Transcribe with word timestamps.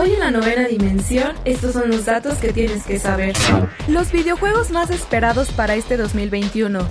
Hoy 0.00 0.12
en 0.12 0.20
la 0.20 0.30
novena 0.30 0.68
dimensión, 0.68 1.34
estos 1.44 1.72
son 1.72 1.90
los 1.90 2.04
datos 2.04 2.38
que 2.38 2.52
tienes 2.52 2.84
que 2.84 3.00
saber. 3.00 3.34
Los 3.88 4.12
videojuegos 4.12 4.70
más 4.70 4.90
esperados 4.90 5.50
para 5.50 5.74
este 5.74 5.96
2021. 5.96 6.86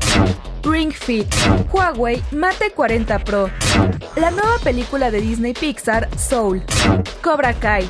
Ring 0.64 0.92
Fit, 0.92 1.26
Huawei 1.72 2.22
Mate 2.32 2.72
40 2.72 3.20
Pro, 3.20 3.50
la 4.18 4.30
nueva 4.32 4.58
película 4.62 5.10
de 5.10 5.22
Disney 5.22 5.54
Pixar 5.54 6.10
Soul, 6.18 6.62
Cobra 7.22 7.54
Kai, 7.54 7.90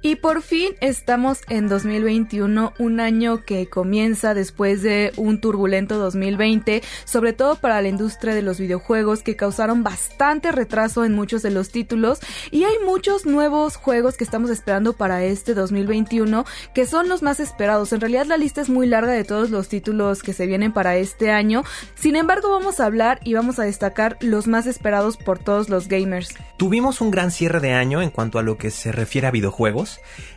Y 0.00 0.14
por 0.14 0.42
fin 0.42 0.74
estamos 0.80 1.40
en 1.48 1.68
2021, 1.68 2.72
un 2.78 3.00
año 3.00 3.44
que 3.44 3.68
comienza 3.68 4.32
después 4.32 4.80
de 4.80 5.12
un 5.16 5.40
turbulento 5.40 5.98
2020, 5.98 6.84
sobre 7.04 7.32
todo 7.32 7.56
para 7.56 7.82
la 7.82 7.88
industria 7.88 8.32
de 8.32 8.42
los 8.42 8.60
videojuegos 8.60 9.24
que 9.24 9.34
causaron 9.34 9.82
bastante 9.82 10.52
retraso 10.52 11.04
en 11.04 11.14
muchos 11.14 11.42
de 11.42 11.50
los 11.50 11.70
títulos 11.70 12.20
y 12.52 12.62
hay 12.62 12.76
muchos 12.86 13.26
nuevos 13.26 13.74
juegos 13.74 14.16
que 14.16 14.22
estamos 14.22 14.50
esperando 14.50 14.92
para 14.92 15.24
este 15.24 15.54
2021 15.54 16.44
que 16.74 16.86
son 16.86 17.08
los 17.08 17.22
más 17.22 17.40
esperados. 17.40 17.92
En 17.92 18.00
realidad 18.00 18.26
la 18.26 18.36
lista 18.36 18.60
es 18.60 18.68
muy 18.68 18.86
larga 18.86 19.10
de 19.10 19.24
todos 19.24 19.50
los 19.50 19.68
títulos 19.68 20.22
que 20.22 20.32
se 20.32 20.46
vienen 20.46 20.72
para 20.72 20.96
este 20.96 21.32
año. 21.32 21.64
Sin 21.96 22.14
embargo, 22.14 22.50
vamos 22.50 22.78
a 22.78 22.86
hablar 22.86 23.18
y 23.24 23.34
vamos 23.34 23.58
a 23.58 23.64
destacar 23.64 24.16
los 24.20 24.46
más 24.46 24.68
esperados 24.68 25.16
por 25.16 25.40
todos 25.40 25.68
los 25.68 25.88
gamers. 25.88 26.36
Tuvimos 26.56 27.00
un 27.00 27.10
gran 27.10 27.32
cierre 27.32 27.58
de 27.58 27.72
año 27.72 28.00
en 28.00 28.10
cuanto 28.10 28.38
a 28.38 28.42
lo 28.42 28.58
que 28.58 28.70
se 28.70 28.92
refiere 28.92 29.26
a 29.26 29.32
videojuegos 29.32 29.87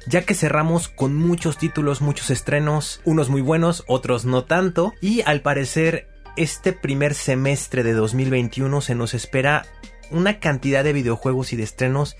ya 0.08 0.24
que 0.24 0.34
cerramos 0.34 0.88
con 0.88 1.16
muchos 1.16 1.58
títulos, 1.58 2.02
muchos 2.02 2.30
estrenos, 2.30 3.02
unos 3.06 3.30
muy 3.30 3.42
buenos, 3.42 3.84
otros 3.88 4.26
no 4.26 4.46
tanto, 4.46 4.94
y 5.02 5.22
al 5.22 5.42
parecer 5.42 6.08
este 6.38 6.74
primer 6.74 7.14
semestre 7.14 7.84
de 7.84 7.94
2021 7.94 8.82
se 8.82 8.96
nos 8.96 9.14
espera 9.14 9.66
una 10.12 10.40
cantidad 10.40 10.84
de 10.84 10.94
videojuegos 10.94 11.54
y 11.54 11.58
de 11.58 11.64
estrenos 11.64 12.16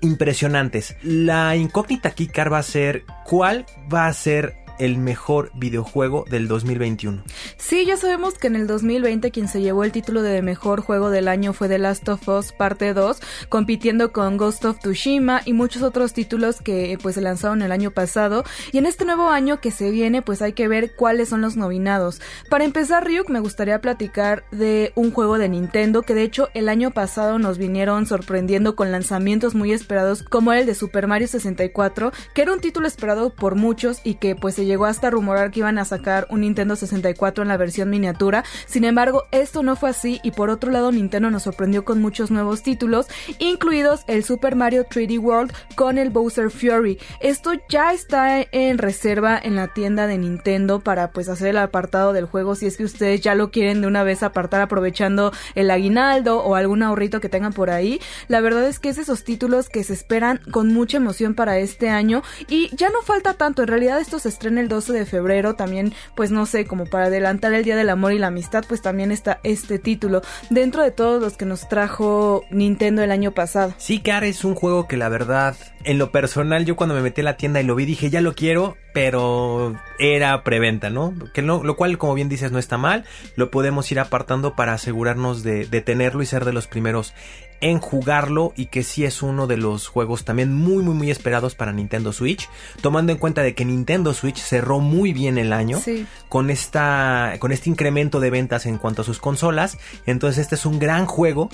impresionantes. 0.00 0.96
La 1.02 1.56
incógnita 1.56 2.10
aquí, 2.10 2.26
Car, 2.26 2.52
va 2.52 2.58
a 2.58 2.62
ser 2.62 3.04
cuál 3.24 3.66
va 3.92 4.06
a 4.06 4.12
ser 4.12 4.54
el 4.80 4.98
mejor 4.98 5.52
videojuego 5.54 6.24
del 6.28 6.48
2021. 6.48 7.22
Sí, 7.56 7.84
ya 7.84 7.96
sabemos 7.96 8.34
que 8.34 8.48
en 8.48 8.56
el 8.56 8.66
2020 8.66 9.30
quien 9.30 9.46
se 9.46 9.60
llevó 9.60 9.84
el 9.84 9.92
título 9.92 10.22
de 10.22 10.42
mejor 10.42 10.80
juego 10.80 11.10
del 11.10 11.28
año 11.28 11.52
fue 11.52 11.68
The 11.68 11.78
Last 11.78 12.08
of 12.08 12.26
Us 12.28 12.52
parte 12.52 12.94
2, 12.94 13.20
compitiendo 13.48 14.12
con 14.12 14.38
Ghost 14.38 14.64
of 14.64 14.78
Tsushima 14.78 15.42
y 15.44 15.52
muchos 15.52 15.82
otros 15.82 16.14
títulos 16.14 16.60
que 16.62 16.98
pues 17.02 17.14
se 17.14 17.20
lanzaron 17.20 17.62
el 17.62 17.72
año 17.72 17.90
pasado. 17.90 18.42
Y 18.72 18.78
en 18.78 18.86
este 18.86 19.04
nuevo 19.04 19.28
año 19.28 19.60
que 19.60 19.70
se 19.70 19.90
viene, 19.90 20.22
pues 20.22 20.40
hay 20.42 20.54
que 20.54 20.66
ver 20.66 20.94
cuáles 20.96 21.28
son 21.28 21.42
los 21.42 21.56
nominados. 21.56 22.20
Para 22.48 22.64
empezar, 22.64 23.04
Ryuk, 23.04 23.28
me 23.28 23.40
gustaría 23.40 23.80
platicar 23.80 24.44
de 24.50 24.92
un 24.94 25.12
juego 25.12 25.38
de 25.38 25.48
Nintendo 25.48 26.02
que 26.02 26.14
de 26.14 26.22
hecho 26.22 26.48
el 26.54 26.68
año 26.70 26.90
pasado 26.90 27.38
nos 27.38 27.58
vinieron 27.58 28.06
sorprendiendo 28.06 28.76
con 28.76 28.92
lanzamientos 28.92 29.54
muy 29.54 29.72
esperados 29.72 30.22
como 30.22 30.54
el 30.54 30.64
de 30.64 30.74
Super 30.74 31.06
Mario 31.06 31.28
64, 31.28 32.12
que 32.34 32.42
era 32.42 32.52
un 32.52 32.60
título 32.60 32.86
esperado 32.86 33.34
por 33.34 33.56
muchos 33.56 34.00
y 34.04 34.14
que 34.14 34.34
pues 34.34 34.54
se 34.54 34.69
llegó 34.70 34.86
hasta 34.86 35.10
rumorar 35.10 35.50
que 35.50 35.60
iban 35.60 35.78
a 35.78 35.84
sacar 35.84 36.28
un 36.30 36.42
Nintendo 36.42 36.76
64 36.76 37.42
en 37.42 37.48
la 37.48 37.56
versión 37.56 37.90
miniatura. 37.90 38.44
Sin 38.66 38.84
embargo, 38.84 39.24
esto 39.32 39.64
no 39.64 39.74
fue 39.74 39.90
así 39.90 40.20
y 40.22 40.30
por 40.30 40.48
otro 40.48 40.70
lado 40.70 40.92
Nintendo 40.92 41.28
nos 41.28 41.42
sorprendió 41.42 41.84
con 41.84 42.00
muchos 42.00 42.30
nuevos 42.30 42.62
títulos, 42.62 43.08
incluidos 43.40 44.02
el 44.06 44.22
Super 44.22 44.54
Mario 44.54 44.86
3D 44.86 45.18
World 45.18 45.52
con 45.74 45.98
el 45.98 46.10
Bowser 46.10 46.50
Fury. 46.50 46.98
Esto 47.20 47.52
ya 47.68 47.92
está 47.92 48.46
en 48.52 48.78
reserva 48.78 49.40
en 49.42 49.56
la 49.56 49.68
tienda 49.74 50.06
de 50.06 50.18
Nintendo 50.18 50.78
para 50.78 51.10
pues 51.10 51.28
hacer 51.28 51.48
el 51.48 51.58
apartado 51.58 52.12
del 52.12 52.26
juego 52.26 52.54
si 52.54 52.66
es 52.66 52.76
que 52.76 52.84
ustedes 52.84 53.20
ya 53.20 53.34
lo 53.34 53.50
quieren 53.50 53.80
de 53.80 53.88
una 53.88 54.04
vez 54.04 54.22
apartar 54.22 54.60
aprovechando 54.60 55.32
el 55.56 55.70
aguinaldo 55.70 56.44
o 56.44 56.54
algún 56.54 56.84
ahorrito 56.84 57.20
que 57.20 57.28
tengan 57.28 57.52
por 57.52 57.70
ahí. 57.70 58.00
La 58.28 58.40
verdad 58.40 58.64
es 58.66 58.78
que 58.78 58.88
es 58.88 58.98
esos 58.98 59.24
títulos 59.24 59.68
que 59.68 59.82
se 59.82 59.94
esperan 59.94 60.40
con 60.52 60.72
mucha 60.72 60.98
emoción 60.98 61.34
para 61.34 61.58
este 61.58 61.90
año 61.90 62.22
y 62.48 62.74
ya 62.76 62.88
no 62.90 63.02
falta 63.02 63.34
tanto, 63.34 63.62
en 63.62 63.68
realidad 63.68 64.00
esto 64.00 64.20
se 64.20 64.28
estrena 64.28 64.59
el 64.60 64.68
12 64.68 64.92
de 64.92 65.06
febrero, 65.06 65.54
también 65.54 65.92
pues 66.14 66.30
no 66.30 66.46
sé, 66.46 66.66
como 66.66 66.86
para 66.86 67.06
adelantar 67.06 67.52
el 67.52 67.64
Día 67.64 67.76
del 67.76 67.90
Amor 67.90 68.12
y 68.12 68.18
la 68.18 68.28
Amistad, 68.28 68.64
pues 68.68 68.82
también 68.82 69.10
está 69.10 69.40
este 69.42 69.78
título, 69.78 70.22
dentro 70.50 70.82
de 70.82 70.90
todos 70.90 71.20
los 71.20 71.36
que 71.36 71.46
nos 71.46 71.68
trajo 71.68 72.44
Nintendo 72.50 73.02
el 73.02 73.10
año 73.10 73.32
pasado. 73.32 73.74
Sí, 73.78 74.00
Car 74.00 74.24
es 74.24 74.44
un 74.44 74.54
juego 74.54 74.86
que 74.86 74.96
la 74.96 75.08
verdad, 75.08 75.56
en 75.84 75.98
lo 75.98 76.12
personal, 76.12 76.64
yo 76.64 76.76
cuando 76.76 76.94
me 76.94 77.02
metí 77.02 77.20
a 77.20 77.24
la 77.24 77.36
tienda 77.36 77.60
y 77.60 77.64
lo 77.64 77.74
vi 77.74 77.84
dije, 77.84 78.10
ya 78.10 78.20
lo 78.20 78.34
quiero, 78.34 78.76
pero 78.92 79.76
era 79.98 80.42
preventa, 80.44 80.90
¿no? 80.90 81.14
Que 81.32 81.42
no, 81.42 81.62
lo 81.62 81.76
cual, 81.76 81.98
como 81.98 82.14
bien 82.14 82.28
dices, 82.28 82.52
no 82.52 82.58
está 82.58 82.78
mal, 82.78 83.04
lo 83.36 83.50
podemos 83.50 83.90
ir 83.92 84.00
apartando 84.00 84.54
para 84.54 84.74
asegurarnos 84.74 85.42
de, 85.42 85.66
de 85.66 85.80
tenerlo 85.80 86.22
y 86.22 86.26
ser 86.26 86.44
de 86.44 86.52
los 86.52 86.66
primeros 86.66 87.14
en 87.60 87.78
jugarlo 87.78 88.52
y 88.56 88.66
que 88.66 88.82
sí 88.82 89.04
es 89.04 89.22
uno 89.22 89.46
de 89.46 89.56
los 89.56 89.88
juegos 89.88 90.24
también 90.24 90.54
muy 90.54 90.82
muy 90.82 90.94
muy 90.94 91.10
esperados 91.10 91.54
para 91.54 91.72
Nintendo 91.72 92.12
Switch, 92.12 92.48
tomando 92.80 93.12
en 93.12 93.18
cuenta 93.18 93.42
de 93.42 93.54
que 93.54 93.64
Nintendo 93.64 94.14
Switch 94.14 94.38
cerró 94.38 94.80
muy 94.80 95.12
bien 95.12 95.38
el 95.38 95.52
año 95.52 95.80
con 96.28 96.50
esta 96.50 97.36
con 97.38 97.52
este 97.52 97.70
incremento 97.70 98.20
de 98.20 98.30
ventas 98.30 98.66
en 98.66 98.78
cuanto 98.78 99.02
a 99.02 99.04
sus 99.04 99.18
consolas, 99.18 99.78
entonces 100.06 100.42
este 100.42 100.54
es 100.54 100.66
un 100.66 100.78
gran 100.78 101.06
juego 101.06 101.50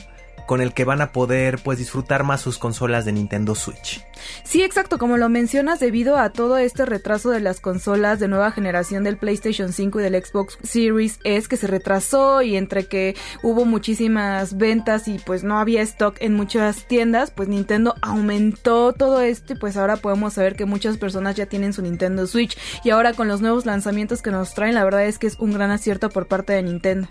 con 0.46 0.60
el 0.60 0.72
que 0.72 0.84
van 0.84 1.00
a 1.00 1.12
poder 1.12 1.58
pues 1.62 1.78
disfrutar 1.78 2.24
más 2.24 2.40
sus 2.40 2.58
consolas 2.58 3.04
de 3.04 3.12
Nintendo 3.12 3.54
Switch. 3.54 4.04
Sí, 4.44 4.62
exacto, 4.62 4.98
como 4.98 5.16
lo 5.16 5.28
mencionas, 5.28 5.80
debido 5.80 6.16
a 6.16 6.30
todo 6.30 6.56
este 6.56 6.86
retraso 6.86 7.30
de 7.30 7.40
las 7.40 7.60
consolas 7.60 8.20
de 8.20 8.28
nueva 8.28 8.50
generación 8.50 9.04
del 9.04 9.16
PlayStation 9.16 9.72
5 9.72 10.00
y 10.00 10.02
del 10.02 10.24
Xbox 10.24 10.58
Series 10.62 11.18
S 11.24 11.48
que 11.48 11.56
se 11.56 11.66
retrasó 11.66 12.42
y 12.42 12.56
entre 12.56 12.86
que 12.86 13.16
hubo 13.42 13.64
muchísimas 13.64 14.56
ventas 14.56 15.08
y 15.08 15.18
pues 15.18 15.44
no 15.44 15.58
había 15.58 15.82
stock 15.82 16.16
en 16.20 16.34
muchas 16.34 16.86
tiendas, 16.86 17.30
pues 17.30 17.48
Nintendo 17.48 17.94
aumentó 18.02 18.92
todo 18.92 19.20
esto 19.20 19.52
y 19.52 19.56
pues 19.56 19.76
ahora 19.76 19.96
podemos 19.96 20.34
saber 20.34 20.56
que 20.56 20.64
muchas 20.64 20.96
personas 20.96 21.34
ya 21.34 21.46
tienen 21.46 21.72
su 21.72 21.82
Nintendo 21.82 22.26
Switch 22.26 22.56
y 22.84 22.90
ahora 22.90 23.12
con 23.12 23.28
los 23.28 23.40
nuevos 23.40 23.66
lanzamientos 23.66 24.22
que 24.22 24.30
nos 24.30 24.54
traen, 24.54 24.74
la 24.74 24.84
verdad 24.84 25.04
es 25.04 25.18
que 25.18 25.26
es 25.26 25.36
un 25.38 25.52
gran 25.52 25.70
acierto 25.70 26.10
por 26.10 26.26
parte 26.26 26.52
de 26.52 26.62
Nintendo. 26.62 27.08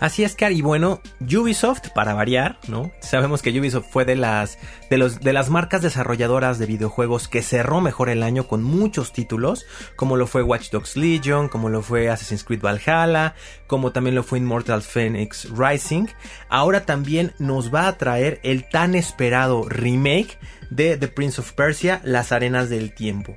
Así 0.00 0.24
es, 0.24 0.34
Cari. 0.34 0.58
Y 0.58 0.62
bueno, 0.62 1.00
Ubisoft, 1.20 1.90
para 1.94 2.12
variar, 2.12 2.58
Sabemos 3.00 3.42
que 3.42 3.58
Ubisoft 3.58 3.86
fue 3.90 4.04
de 4.04 4.16
las, 4.16 4.58
de, 4.90 4.98
los, 4.98 5.20
de 5.20 5.32
las 5.32 5.50
marcas 5.50 5.82
desarrolladoras 5.82 6.58
de 6.58 6.66
videojuegos 6.66 7.28
que 7.28 7.42
cerró 7.42 7.80
mejor 7.80 8.08
el 8.08 8.22
año 8.22 8.48
con 8.48 8.62
muchos 8.62 9.12
títulos, 9.12 9.66
como 9.96 10.16
lo 10.16 10.26
fue 10.26 10.42
Watch 10.42 10.70
Dogs 10.70 10.96
Legion, 10.96 11.48
como 11.48 11.68
lo 11.68 11.82
fue 11.82 12.08
Assassin's 12.08 12.44
Creed 12.44 12.62
Valhalla, 12.62 13.34
como 13.66 13.92
también 13.92 14.14
lo 14.14 14.22
fue 14.22 14.38
Immortal 14.38 14.82
Phoenix 14.82 15.48
Rising. 15.50 16.06
Ahora 16.48 16.86
también 16.86 17.32
nos 17.38 17.72
va 17.72 17.86
a 17.88 17.98
traer 17.98 18.40
el 18.42 18.68
tan 18.68 18.94
esperado 18.94 19.68
remake 19.68 20.38
de 20.74 20.96
The 20.96 21.08
Prince 21.08 21.40
of 21.40 21.52
Persia, 21.52 22.00
Las 22.04 22.32
Arenas 22.32 22.68
del 22.68 22.92
Tiempo. 22.92 23.36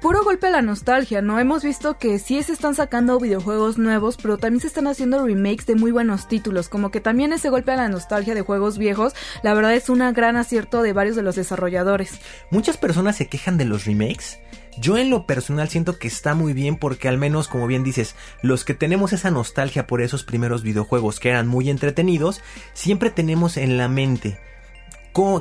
Puro 0.00 0.22
golpe 0.22 0.48
a 0.48 0.50
la 0.50 0.62
nostalgia, 0.62 1.22
¿no? 1.22 1.38
Hemos 1.38 1.62
visto 1.64 1.98
que 1.98 2.18
sí 2.18 2.42
se 2.42 2.52
están 2.52 2.74
sacando 2.74 3.18
videojuegos 3.18 3.78
nuevos, 3.78 4.16
pero 4.16 4.36
también 4.36 4.60
se 4.60 4.66
están 4.66 4.86
haciendo 4.86 5.24
remakes 5.24 5.66
de 5.66 5.76
muy 5.76 5.92
buenos 5.92 6.28
títulos, 6.28 6.68
como 6.68 6.90
que 6.90 7.00
también 7.00 7.32
ese 7.32 7.48
golpe 7.48 7.72
a 7.72 7.76
la 7.76 7.88
nostalgia 7.88 8.34
de 8.34 8.42
juegos 8.42 8.76
viejos, 8.76 9.14
la 9.42 9.54
verdad 9.54 9.74
es 9.74 9.88
un 9.88 10.00
gran 10.12 10.36
acierto 10.36 10.82
de 10.82 10.92
varios 10.92 11.16
de 11.16 11.22
los 11.22 11.36
desarrolladores. 11.36 12.20
Muchas 12.50 12.76
personas 12.76 13.16
se 13.16 13.28
quejan 13.28 13.56
de 13.56 13.64
los 13.64 13.86
remakes. 13.86 14.38
Yo 14.76 14.98
en 14.98 15.08
lo 15.08 15.24
personal 15.26 15.68
siento 15.68 15.98
que 15.98 16.08
está 16.08 16.34
muy 16.34 16.52
bien 16.52 16.76
porque 16.76 17.08
al 17.08 17.16
menos, 17.16 17.46
como 17.46 17.68
bien 17.68 17.84
dices, 17.84 18.16
los 18.42 18.64
que 18.64 18.74
tenemos 18.74 19.12
esa 19.12 19.30
nostalgia 19.30 19.86
por 19.86 20.02
esos 20.02 20.24
primeros 20.24 20.64
videojuegos 20.64 21.20
que 21.20 21.30
eran 21.30 21.46
muy 21.46 21.70
entretenidos, 21.70 22.42
siempre 22.72 23.10
tenemos 23.10 23.56
en 23.56 23.78
la 23.78 23.88
mente 23.88 24.40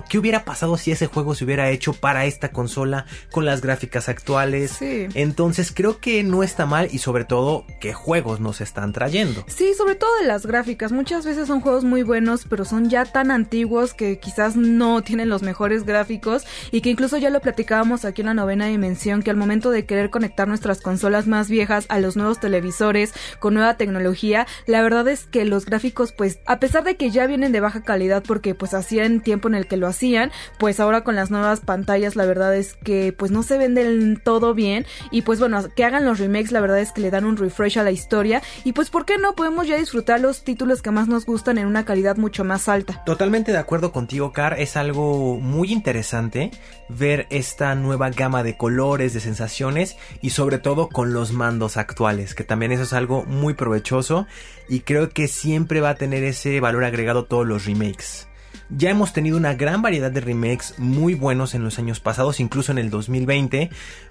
¿Qué 0.08 0.20
hubiera 0.20 0.46
pasado 0.46 0.78
si 0.78 0.92
ese 0.92 1.08
juego 1.08 1.34
se 1.34 1.46
hubiera 1.46 1.72
hecho 1.72 1.94
para 1.94 2.26
esta 2.26 2.52
consola 2.52 3.08
con 3.32 3.46
las 3.46 3.62
gráficas 3.62 4.08
actuales? 4.08 4.72
Sí. 4.72 5.08
Entonces 5.16 5.72
creo 5.74 6.00
que 6.00 6.24
no 6.24 6.44
está 6.44 6.68
mal 6.68 6.90
y 6.92 7.00
sobre 7.00 7.26
todo 7.26 7.66
qué 7.80 7.92
juegos 7.92 8.40
nos 8.40 8.62
están 8.62 8.94
trayendo. 8.94 9.44
Sí, 9.48 9.74
sobre 9.74 9.96
todo 9.96 10.16
de 10.22 10.28
las 10.28 10.46
gráficas. 10.46 10.92
Muchas 10.92 11.26
veces 11.26 11.48
son 11.48 11.62
juegos 11.62 11.84
muy 11.84 12.04
buenos, 12.04 12.46
pero 12.48 12.66
son 12.66 12.90
ya 12.90 13.06
tan 13.06 13.32
antiguos 13.32 13.96
que 13.96 14.20
quizás 14.20 14.56
no 14.56 15.02
tienen 15.02 15.30
los 15.30 15.42
mejores 15.42 15.86
gráficos 15.86 16.46
y 16.72 16.82
que 16.82 16.92
incluso 16.92 17.18
ya 17.18 17.32
lo 17.32 17.40
platicábamos 17.40 18.06
aquí 18.06 18.22
en 18.22 18.28
la 18.28 18.34
novena 18.36 18.68
dimensión, 18.68 19.24
que 19.24 19.32
al 19.32 19.38
momento 19.38 19.72
de 19.72 19.86
querer 19.86 20.12
conectar 20.12 20.48
nuestras 20.48 20.82
consolas 20.82 21.26
más 21.26 21.50
viejas 21.50 21.86
a 21.90 22.00
los 22.00 22.16
nuevos 22.16 22.40
televisores 22.40 23.14
con 23.40 23.56
nueva 23.56 23.76
tecnología, 23.78 24.46
la 24.68 24.84
verdad 24.84 25.08
es 25.08 25.26
que 25.26 25.46
los 25.46 25.66
gráficos 25.66 26.12
pues 26.12 26.40
a 26.46 26.60
pesar 26.60 26.84
de 26.84 26.96
que 26.96 27.10
ya 27.10 27.26
vienen 27.26 27.52
de 27.52 27.60
baja 27.60 27.82
calidad 27.82 28.24
porque 28.26 28.54
pues 28.54 28.74
hacían 28.74 29.22
tiempo 29.22 29.48
en 29.48 29.56
el 29.56 29.63
que 29.66 29.78
lo 29.78 29.88
hacían, 29.88 30.32
pues 30.58 30.80
ahora 30.80 31.04
con 31.04 31.16
las 31.16 31.32
nuevas 31.32 31.62
pantallas 31.62 32.16
la 32.16 32.26
verdad 32.26 32.56
es 32.56 32.74
que 32.76 33.14
pues 33.14 33.32
no 33.32 33.44
se 33.44 33.58
ven 33.58 33.76
del 33.76 34.22
todo 34.24 34.54
bien 34.54 34.86
y 35.12 35.22
pues 35.22 35.40
bueno, 35.40 35.64
que 35.76 35.84
hagan 35.84 36.06
los 36.06 36.20
remakes 36.20 36.52
la 36.52 36.62
verdad 36.62 36.80
es 36.80 36.92
que 36.92 37.02
le 37.02 37.12
dan 37.12 37.26
un 37.26 37.38
refresh 37.38 37.80
a 37.80 37.84
la 37.84 37.92
historia 37.92 38.42
y 38.64 38.74
pues 38.74 38.90
por 38.90 39.06
qué 39.06 39.18
no 39.18 39.36
podemos 39.36 39.68
ya 39.68 39.78
disfrutar 39.78 40.20
los 40.20 40.44
títulos 40.44 40.82
que 40.82 40.92
más 40.92 41.08
nos 41.08 41.26
gustan 41.26 41.58
en 41.58 41.68
una 41.68 41.86
calidad 41.86 42.18
mucho 42.18 42.44
más 42.44 42.68
alta. 42.68 43.04
Totalmente 43.06 43.52
de 43.52 43.58
acuerdo 43.58 43.92
contigo, 43.92 44.32
Car, 44.32 44.60
es 44.60 44.78
algo 44.78 45.40
muy 45.40 45.72
interesante 45.72 46.52
ver 46.90 47.28
esta 47.30 47.76
nueva 47.76 48.10
gama 48.10 48.44
de 48.44 48.58
colores, 48.58 49.14
de 49.14 49.20
sensaciones 49.20 49.98
y 50.22 50.32
sobre 50.32 50.58
todo 50.58 50.90
con 50.90 51.14
los 51.14 51.32
mandos 51.32 51.78
actuales, 51.78 52.36
que 52.36 52.44
también 52.44 52.72
eso 52.72 52.84
es 52.84 52.94
algo 52.94 53.24
muy 53.26 53.54
provechoso 53.54 54.28
y 54.70 54.82
creo 54.82 55.10
que 55.10 55.28
siempre 55.28 55.82
va 55.82 55.92
a 55.92 55.96
tener 55.96 56.24
ese 56.24 56.60
valor 56.60 56.84
agregado 56.84 57.26
todos 57.26 57.48
los 57.48 57.66
remakes. 57.66 58.28
Ya 58.76 58.90
hemos 58.90 59.14
tenido 59.14 59.38
una 59.38 59.54
gran 59.54 59.84
variedad 59.84 60.10
de 60.10 60.20
remakes 60.20 60.76
muy 60.80 61.14
buenos 61.14 61.54
en 61.54 61.64
los 61.64 61.78
años 61.78 62.00
pasados, 62.00 62.40
incluso 62.40 62.72
en 62.72 62.80
el 62.80 62.90
2020. 62.90 63.70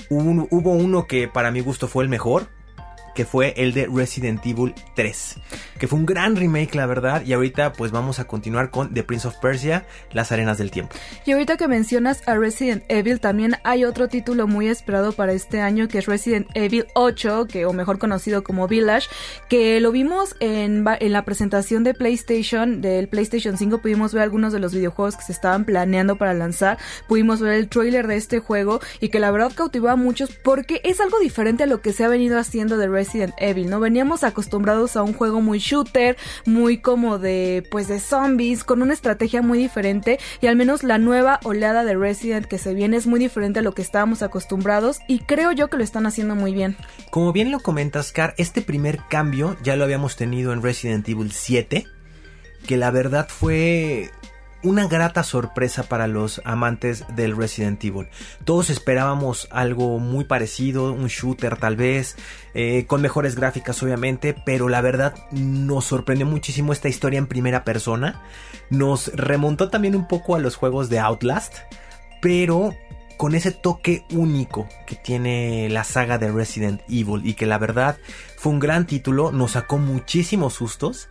Hubo, 0.08 0.72
uno 0.72 1.06
que 1.08 1.26
para 1.26 1.50
mi 1.50 1.60
gusto 1.60 1.88
fue 1.88 2.04
el 2.04 2.08
mejor, 2.08 2.48
que 3.14 3.24
fue 3.24 3.54
el 3.56 3.72
de 3.72 3.86
Resident 3.86 4.44
Evil 4.44 4.74
3, 4.94 5.36
que 5.78 5.86
fue 5.86 5.98
un 5.98 6.06
gran 6.06 6.36
remake 6.36 6.74
la 6.74 6.86
verdad. 6.86 7.22
Y 7.24 7.32
ahorita 7.32 7.72
pues 7.72 7.90
vamos 7.90 8.18
a 8.18 8.24
continuar 8.24 8.70
con 8.70 8.94
The 8.94 9.02
Prince 9.02 9.28
of 9.28 9.36
Persia, 9.36 9.86
Las 10.12 10.32
Arenas 10.32 10.58
del 10.58 10.70
Tiempo. 10.70 10.94
Y 11.26 11.32
ahorita 11.32 11.56
que 11.56 11.68
mencionas 11.68 12.26
a 12.26 12.36
Resident 12.36 12.84
Evil 12.88 13.20
también 13.20 13.56
hay 13.64 13.84
otro 13.84 14.08
título 14.08 14.46
muy 14.46 14.68
esperado 14.68 15.12
para 15.12 15.32
este 15.32 15.60
año 15.60 15.88
que 15.88 15.98
es 15.98 16.06
Resident 16.06 16.48
Evil 16.54 16.86
8, 16.94 17.46
que 17.50 17.66
o 17.66 17.72
mejor 17.72 17.98
conocido 17.98 18.42
como 18.42 18.68
Village, 18.68 19.08
que 19.48 19.80
lo 19.80 19.92
vimos 19.92 20.36
en, 20.40 20.84
la 20.84 21.24
presentación 21.24 21.84
de 21.84 21.94
PlayStation, 21.94 22.80
del 22.80 23.08
PlayStation 23.08 23.56
5 23.56 23.78
pudimos 23.78 24.14
ver 24.14 24.22
algunos 24.22 24.52
de 24.52 24.58
los 24.58 24.72
videojuegos 24.72 25.16
que 25.16 25.24
se 25.24 25.32
estaban 25.32 25.64
planeando 25.64 26.16
para 26.16 26.34
lanzar, 26.34 26.78
pudimos 27.08 27.40
ver 27.40 27.54
el 27.54 27.68
trailer 27.68 28.06
de 28.06 28.16
este 28.16 28.38
juego 28.38 28.80
y 29.00 29.08
que 29.08 29.20
la 29.20 29.30
verdad 29.30 29.52
cautivó 29.54 29.88
a 29.88 29.96
muchos 29.96 30.30
porque 30.42 30.80
es 30.84 31.00
algo 31.00 31.18
diferente 31.18 31.64
a 31.64 31.66
lo 31.66 31.80
que 31.82 31.92
se 31.92 32.04
ha 32.04 32.08
venido 32.08 32.38
haciendo 32.38 32.76
de 32.76 32.88
Resident 32.88 33.01
Resident 33.02 33.34
Evil, 33.38 33.68
¿no? 33.68 33.80
Veníamos 33.80 34.22
acostumbrados 34.22 34.96
a 34.96 35.02
un 35.02 35.12
juego 35.12 35.40
muy 35.40 35.58
shooter, 35.58 36.16
muy 36.46 36.78
como 36.78 37.18
de, 37.18 37.66
pues 37.68 37.88
de 37.88 37.98
zombies, 37.98 38.62
con 38.62 38.80
una 38.80 38.92
estrategia 38.92 39.42
muy 39.42 39.58
diferente 39.58 40.20
y 40.40 40.46
al 40.46 40.54
menos 40.54 40.84
la 40.84 40.98
nueva 40.98 41.40
oleada 41.42 41.82
de 41.82 41.96
Resident 41.96 42.46
que 42.46 42.58
se 42.58 42.74
viene 42.74 42.96
es 42.96 43.08
muy 43.08 43.18
diferente 43.18 43.58
a 43.58 43.62
lo 43.62 43.72
que 43.72 43.82
estábamos 43.82 44.22
acostumbrados 44.22 45.00
y 45.08 45.18
creo 45.18 45.50
yo 45.50 45.66
que 45.66 45.78
lo 45.78 45.82
están 45.82 46.06
haciendo 46.06 46.36
muy 46.36 46.54
bien. 46.54 46.76
Como 47.10 47.32
bien 47.32 47.50
lo 47.50 47.58
comentas, 47.58 48.12
Car, 48.12 48.34
este 48.38 48.62
primer 48.62 49.00
cambio 49.08 49.56
ya 49.64 49.74
lo 49.74 49.82
habíamos 49.82 50.14
tenido 50.14 50.52
en 50.52 50.62
Resident 50.62 51.08
Evil 51.08 51.32
7, 51.32 51.84
que 52.68 52.76
la 52.76 52.92
verdad 52.92 53.26
fue 53.28 54.12
una 54.62 54.86
grata 54.86 55.22
sorpresa 55.22 55.84
para 55.84 56.06
los 56.06 56.40
amantes 56.44 57.04
del 57.14 57.36
Resident 57.36 57.82
Evil. 57.84 58.08
Todos 58.44 58.70
esperábamos 58.70 59.48
algo 59.50 59.98
muy 59.98 60.24
parecido, 60.24 60.92
un 60.92 61.08
shooter 61.08 61.56
tal 61.56 61.76
vez, 61.76 62.16
eh, 62.54 62.86
con 62.86 63.02
mejores 63.02 63.34
gráficas 63.34 63.82
obviamente, 63.82 64.34
pero 64.34 64.68
la 64.68 64.80
verdad 64.80 65.14
nos 65.32 65.86
sorprendió 65.86 66.26
muchísimo 66.26 66.72
esta 66.72 66.88
historia 66.88 67.18
en 67.18 67.26
primera 67.26 67.64
persona. 67.64 68.22
Nos 68.70 69.08
remontó 69.14 69.68
también 69.68 69.96
un 69.96 70.06
poco 70.06 70.36
a 70.36 70.38
los 70.38 70.56
juegos 70.56 70.88
de 70.88 71.00
Outlast, 71.00 71.54
pero 72.20 72.74
con 73.16 73.36
ese 73.36 73.52
toque 73.52 74.04
único 74.10 74.66
que 74.84 74.96
tiene 74.96 75.68
la 75.70 75.84
saga 75.84 76.18
de 76.18 76.32
Resident 76.32 76.80
Evil 76.88 77.24
y 77.24 77.34
que 77.34 77.46
la 77.46 77.58
verdad 77.58 77.96
fue 78.36 78.50
un 78.50 78.58
gran 78.58 78.84
título, 78.84 79.30
nos 79.30 79.52
sacó 79.52 79.78
muchísimos 79.78 80.54
sustos 80.54 81.08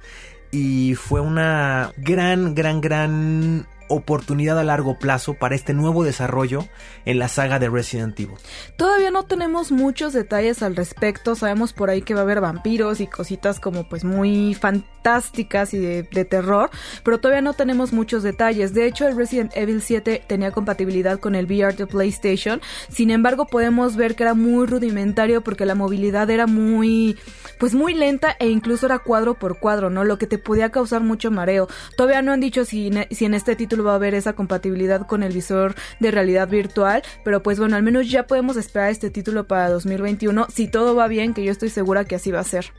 y 0.52 0.96
fue 0.96 1.22
una 1.22 1.92
gran, 1.98 2.54
gran, 2.54 2.82
gran 2.82 3.66
oportunidad 3.92 4.60
a 4.60 4.64
largo 4.64 4.98
plazo 4.98 5.34
para 5.34 5.56
este 5.56 5.74
nuevo 5.74 6.04
desarrollo 6.04 6.68
en 7.06 7.20
la 7.20 7.28
saga 7.28 7.60
de 7.60 7.70
Resident 7.70 8.20
Evil. 8.20 8.36
Todavía 8.78 9.12
no 9.12 9.24
tenemos 9.24 9.72
muchos 9.72 10.14
detalles 10.14 10.64
al 10.64 10.76
respecto, 10.76 11.36
sabemos 11.36 11.74
por 11.74 11.90
ahí 11.90 12.02
que 12.02 12.14
va 12.14 12.22
a 12.22 12.24
haber 12.24 12.42
vampiros 12.42 13.02
y 13.02 13.08
cositas 13.08 13.60
como 13.60 13.88
pues 13.88 14.04
muy 14.04 14.54
fantásticas 14.54 15.74
y 15.74 15.80
de, 15.80 16.04
terror, 16.26 16.70
pero 17.04 17.20
todavía 17.20 17.42
no 17.42 17.54
tenemos 17.54 17.94
muchos 17.94 18.24
detalles. 18.24 18.74
De 18.74 18.86
hecho, 18.86 19.08
el 19.08 19.18
Resident 19.18 19.52
Evil 19.56 19.82
7 19.82 20.24
tenía 20.28 20.52
compatibilidad 20.52 21.20
con 21.20 21.36
el 21.36 21.46
VR 21.46 21.76
de 21.76 21.88
PlayStation, 21.88 22.62
sin 22.90 23.10
embargo 23.10 23.48
podemos 23.48 23.96
ver 23.96 24.16
que 24.16 24.24
era 24.24 24.34
muy 24.34 24.68
rudimentario 24.68 25.42
porque 25.42 25.66
la 25.66 25.76
movilidad 25.76 26.30
era 26.30 26.48
muy 26.48 27.18
pues 27.60 27.76
muy 27.76 27.94
lenta 27.94 28.36
e 28.40 28.50
incluso 28.50 28.88
era 28.88 29.00
cuadro 29.00 29.36
por 29.36 29.60
cuadro, 29.60 29.90
¿no? 29.90 30.04
Lo 30.04 30.18
que 30.18 30.28
te 30.28 30.38
podía 30.38 30.72
causar 30.72 31.02
mucho 31.02 31.30
mareo. 31.32 31.68
Todavía 31.96 32.22
no 32.22 32.32
han 32.32 32.40
dicho 32.40 32.66
si, 32.66 32.88
en 32.88 33.34
este 33.34 33.56
título 33.56 33.81
va 33.84 33.94
a 33.94 33.96
haber 33.96 34.14
esa 34.14 34.34
compatibilidad 34.34 35.06
con 35.08 35.24
el 35.24 35.34
visor 35.34 35.76
de 36.00 36.12
realidad 36.12 36.48
virtual, 36.48 37.04
pero 37.24 37.44
pues 37.44 37.60
bueno, 37.60 37.76
al 37.76 37.84
menos 37.84 38.10
ya 38.10 38.28
podemos 38.28 38.58
esperar 38.58 38.92
este 38.92 39.10
título 39.10 39.48
para 39.48 39.70
2021 39.70 40.48
si 40.54 40.68
todo 40.68 40.96
va 40.96 41.08
bien, 41.08 41.34
que 41.34 41.44
yo 41.44 41.52
estoy 41.52 41.70
segura 41.70 42.06
que 42.06 42.16
así 42.16 42.32
va 42.32 42.40
a 42.40 42.44
ser. 42.44 42.72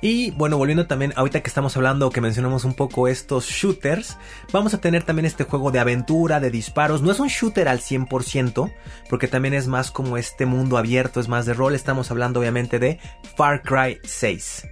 Y 0.00 0.30
bueno, 0.32 0.56
volviendo 0.58 0.86
también, 0.86 1.12
ahorita 1.16 1.42
que 1.42 1.48
estamos 1.48 1.76
hablando, 1.76 2.10
que 2.10 2.20
mencionamos 2.20 2.64
un 2.64 2.74
poco 2.74 3.08
estos 3.08 3.46
shooters, 3.46 4.16
vamos 4.52 4.72
a 4.72 4.80
tener 4.80 5.02
también 5.02 5.26
este 5.26 5.42
juego 5.42 5.72
de 5.72 5.80
aventura, 5.80 6.38
de 6.38 6.50
disparos. 6.50 7.02
No 7.02 7.10
es 7.10 7.18
un 7.18 7.26
shooter 7.26 7.68
al 7.68 7.80
100%, 7.80 8.72
porque 9.10 9.26
también 9.26 9.54
es 9.54 9.66
más 9.66 9.90
como 9.90 10.16
este 10.16 10.46
mundo 10.46 10.78
abierto, 10.78 11.18
es 11.18 11.26
más 11.26 11.46
de 11.46 11.54
rol. 11.54 11.74
Estamos 11.74 12.12
hablando 12.12 12.38
obviamente 12.38 12.78
de 12.78 13.00
Far 13.36 13.62
Cry 13.62 13.98
6 14.04 14.68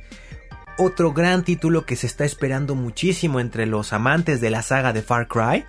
otro 0.79 1.13
gran 1.13 1.45
título 1.45 1.87
que 1.87 1.97
se 1.97 2.07
está 2.07 2.25
esperando 2.25 2.75
muchísimo 2.75 3.41
entre 3.41 3.67
los 3.67 3.93
amantes 3.93 4.41
de 4.41 4.51
la 4.51 4.63
saga 4.63 4.93
de 4.93 5.03
Far 5.03 5.29
Cry. 5.29 5.65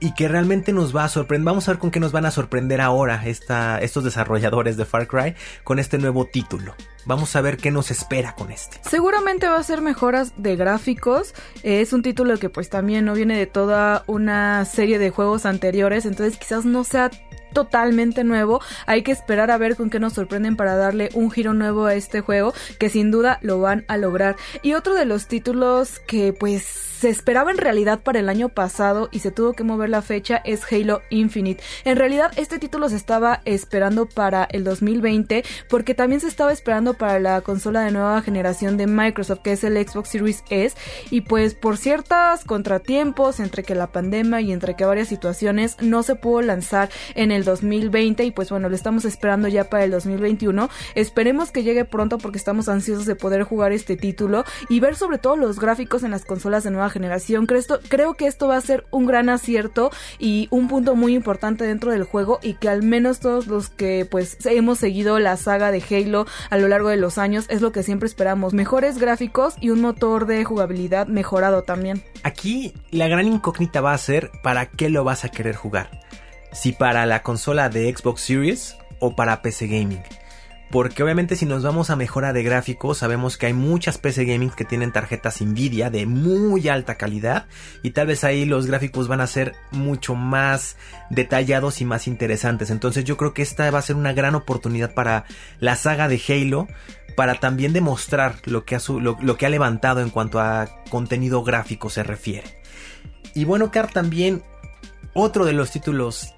Y 0.00 0.12
que 0.12 0.28
realmente 0.28 0.72
nos 0.74 0.94
va 0.94 1.04
a 1.04 1.08
sorprender. 1.08 1.46
Vamos 1.46 1.66
a 1.66 1.72
ver 1.72 1.78
con 1.78 1.90
qué 1.90 1.98
nos 1.98 2.12
van 2.12 2.26
a 2.26 2.30
sorprender 2.30 2.82
ahora 2.82 3.22
estos 3.26 4.04
desarrolladores 4.04 4.76
de 4.76 4.84
Far 4.84 5.06
Cry 5.06 5.34
con 5.62 5.78
este 5.78 5.96
nuevo 5.96 6.26
título. 6.26 6.74
Vamos 7.06 7.34
a 7.36 7.40
ver 7.40 7.56
qué 7.56 7.70
nos 7.70 7.90
espera 7.90 8.34
con 8.34 8.50
este. 8.50 8.80
Seguramente 8.82 9.46
va 9.46 9.56
a 9.56 9.62
ser 9.62 9.80
mejoras 9.80 10.34
de 10.36 10.56
gráficos. 10.56 11.32
Es 11.62 11.94
un 11.94 12.02
título 12.02 12.36
que 12.38 12.50
pues 12.50 12.68
también 12.68 13.06
no 13.06 13.14
viene 13.14 13.38
de 13.38 13.46
toda 13.46 14.04
una 14.06 14.66
serie 14.66 14.98
de 14.98 15.08
juegos 15.08 15.46
anteriores. 15.46 16.04
Entonces 16.04 16.36
quizás 16.38 16.66
no 16.66 16.84
sea 16.84 17.10
totalmente 17.54 18.24
nuevo. 18.24 18.60
Hay 18.84 19.02
que 19.02 19.12
esperar 19.12 19.50
a 19.50 19.56
ver 19.56 19.76
con 19.76 19.88
qué 19.88 19.98
nos 19.98 20.12
sorprenden 20.12 20.56
para 20.56 20.76
darle 20.76 21.08
un 21.14 21.30
giro 21.30 21.54
nuevo 21.54 21.86
a 21.86 21.94
este 21.94 22.20
juego, 22.20 22.52
que 22.78 22.90
sin 22.90 23.10
duda 23.10 23.38
lo 23.40 23.60
van 23.60 23.86
a 23.88 23.96
lograr. 23.96 24.36
Y 24.62 24.74
otro 24.74 24.94
de 24.94 25.06
los 25.06 25.26
títulos 25.26 26.00
que 26.00 26.34
pues 26.34 26.93
se 27.04 27.10
esperaba 27.10 27.50
en 27.50 27.58
realidad 27.58 28.00
para 28.00 28.20
el 28.20 28.30
año 28.30 28.48
pasado 28.48 29.10
y 29.12 29.18
se 29.18 29.30
tuvo 29.30 29.52
que 29.52 29.62
mover 29.62 29.90
la 29.90 30.00
fecha 30.00 30.40
es 30.42 30.62
Halo 30.72 31.02
Infinite. 31.10 31.62
En 31.84 31.98
realidad 31.98 32.32
este 32.36 32.58
título 32.58 32.88
se 32.88 32.96
estaba 32.96 33.42
esperando 33.44 34.06
para 34.06 34.44
el 34.44 34.64
2020 34.64 35.44
porque 35.68 35.94
también 35.94 36.22
se 36.22 36.28
estaba 36.28 36.50
esperando 36.50 36.94
para 36.94 37.20
la 37.20 37.42
consola 37.42 37.82
de 37.82 37.90
nueva 37.90 38.22
generación 38.22 38.78
de 38.78 38.86
Microsoft 38.86 39.40
que 39.40 39.52
es 39.52 39.64
el 39.64 39.76
Xbox 39.86 40.08
Series 40.08 40.44
S 40.48 40.78
y 41.10 41.20
pues 41.20 41.54
por 41.54 41.76
ciertos 41.76 42.42
contratiempos 42.46 43.38
entre 43.38 43.64
que 43.64 43.74
la 43.74 43.88
pandemia 43.88 44.40
y 44.40 44.50
entre 44.50 44.74
que 44.74 44.86
varias 44.86 45.08
situaciones 45.08 45.76
no 45.82 46.02
se 46.04 46.14
pudo 46.14 46.40
lanzar 46.40 46.88
en 47.16 47.32
el 47.32 47.44
2020 47.44 48.24
y 48.24 48.30
pues 48.30 48.48
bueno 48.48 48.70
lo 48.70 48.76
estamos 48.76 49.04
esperando 49.04 49.46
ya 49.48 49.68
para 49.68 49.84
el 49.84 49.90
2021. 49.90 50.70
Esperemos 50.94 51.50
que 51.50 51.64
llegue 51.64 51.84
pronto 51.84 52.16
porque 52.16 52.38
estamos 52.38 52.70
ansiosos 52.70 53.04
de 53.04 53.14
poder 53.14 53.42
jugar 53.42 53.72
este 53.72 53.94
título 53.98 54.44
y 54.70 54.80
ver 54.80 54.96
sobre 54.96 55.18
todo 55.18 55.36
los 55.36 55.60
gráficos 55.60 56.02
en 56.02 56.10
las 56.10 56.24
consolas 56.24 56.64
de 56.64 56.70
nueva 56.70 56.93
generación. 56.94 57.46
Creo, 57.46 57.62
creo 57.88 58.14
que 58.14 58.26
esto 58.26 58.48
va 58.48 58.56
a 58.56 58.60
ser 58.60 58.86
un 58.90 59.04
gran 59.04 59.28
acierto 59.28 59.90
y 60.18 60.48
un 60.50 60.68
punto 60.68 60.94
muy 60.94 61.14
importante 61.14 61.64
dentro 61.64 61.90
del 61.90 62.04
juego 62.04 62.38
y 62.42 62.54
que 62.54 62.68
al 62.68 62.82
menos 62.82 63.20
todos 63.20 63.46
los 63.46 63.68
que 63.68 64.06
pues 64.10 64.38
hemos 64.46 64.78
seguido 64.78 65.18
la 65.18 65.36
saga 65.36 65.70
de 65.70 65.82
Halo 65.82 66.26
a 66.50 66.56
lo 66.56 66.68
largo 66.68 66.88
de 66.88 66.96
los 66.96 67.18
años 67.18 67.46
es 67.48 67.60
lo 67.60 67.72
que 67.72 67.82
siempre 67.82 68.06
esperamos. 68.06 68.54
Mejores 68.54 68.98
gráficos 68.98 69.54
y 69.60 69.70
un 69.70 69.80
motor 69.80 70.26
de 70.26 70.44
jugabilidad 70.44 71.08
mejorado 71.08 71.62
también. 71.62 72.02
Aquí 72.22 72.72
la 72.90 73.08
gran 73.08 73.26
incógnita 73.26 73.80
va 73.80 73.92
a 73.92 73.98
ser 73.98 74.30
para 74.42 74.66
qué 74.70 74.88
lo 74.88 75.04
vas 75.04 75.24
a 75.24 75.28
querer 75.28 75.56
jugar. 75.56 76.00
Si 76.52 76.72
para 76.72 77.04
la 77.04 77.22
consola 77.22 77.68
de 77.68 77.92
Xbox 77.94 78.20
Series 78.20 78.76
o 79.00 79.16
para 79.16 79.42
PC 79.42 79.66
Gaming 79.66 80.02
porque 80.70 81.02
obviamente 81.02 81.36
si 81.36 81.46
nos 81.46 81.62
vamos 81.62 81.90
a 81.90 81.96
mejora 81.96 82.32
de 82.32 82.42
gráficos, 82.42 82.98
sabemos 82.98 83.36
que 83.36 83.46
hay 83.46 83.52
muchas 83.52 83.98
PC 83.98 84.24
Gaming 84.24 84.50
que 84.50 84.64
tienen 84.64 84.92
tarjetas 84.92 85.40
Nvidia 85.40 85.90
de 85.90 86.06
muy 86.06 86.68
alta 86.68 86.96
calidad 86.96 87.46
y 87.82 87.90
tal 87.90 88.08
vez 88.08 88.24
ahí 88.24 88.44
los 88.44 88.66
gráficos 88.66 89.06
van 89.06 89.20
a 89.20 89.26
ser 89.26 89.54
mucho 89.70 90.14
más 90.14 90.76
detallados 91.10 91.80
y 91.80 91.84
más 91.84 92.08
interesantes. 92.08 92.70
Entonces 92.70 93.04
yo 93.04 93.16
creo 93.16 93.34
que 93.34 93.42
esta 93.42 93.70
va 93.70 93.78
a 93.78 93.82
ser 93.82 93.96
una 93.96 94.12
gran 94.12 94.34
oportunidad 94.34 94.94
para 94.94 95.24
la 95.60 95.76
saga 95.76 96.08
de 96.08 96.20
Halo 96.28 96.66
para 97.14 97.36
también 97.36 97.72
demostrar 97.72 98.36
lo 98.44 98.64
que 98.64 98.74
ha, 98.74 98.80
lo 98.88 99.36
que 99.36 99.46
ha 99.46 99.50
levantado 99.50 100.00
en 100.00 100.10
cuanto 100.10 100.40
a 100.40 100.68
contenido 100.90 101.44
gráfico 101.44 101.90
se 101.90 102.02
refiere. 102.02 102.64
Y 103.34 103.44
bueno, 103.44 103.70
Car, 103.70 103.90
también 103.92 104.42
otro 105.12 105.44
de 105.44 105.52
los 105.52 105.70
títulos 105.70 106.34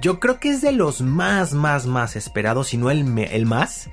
yo 0.00 0.20
creo 0.20 0.40
que 0.40 0.50
es 0.50 0.60
de 0.60 0.72
los 0.72 1.00
más, 1.00 1.52
más, 1.52 1.86
más 1.86 2.16
esperados, 2.16 2.68
si 2.68 2.76
no 2.76 2.90
el, 2.90 3.18
el 3.18 3.46
más, 3.46 3.90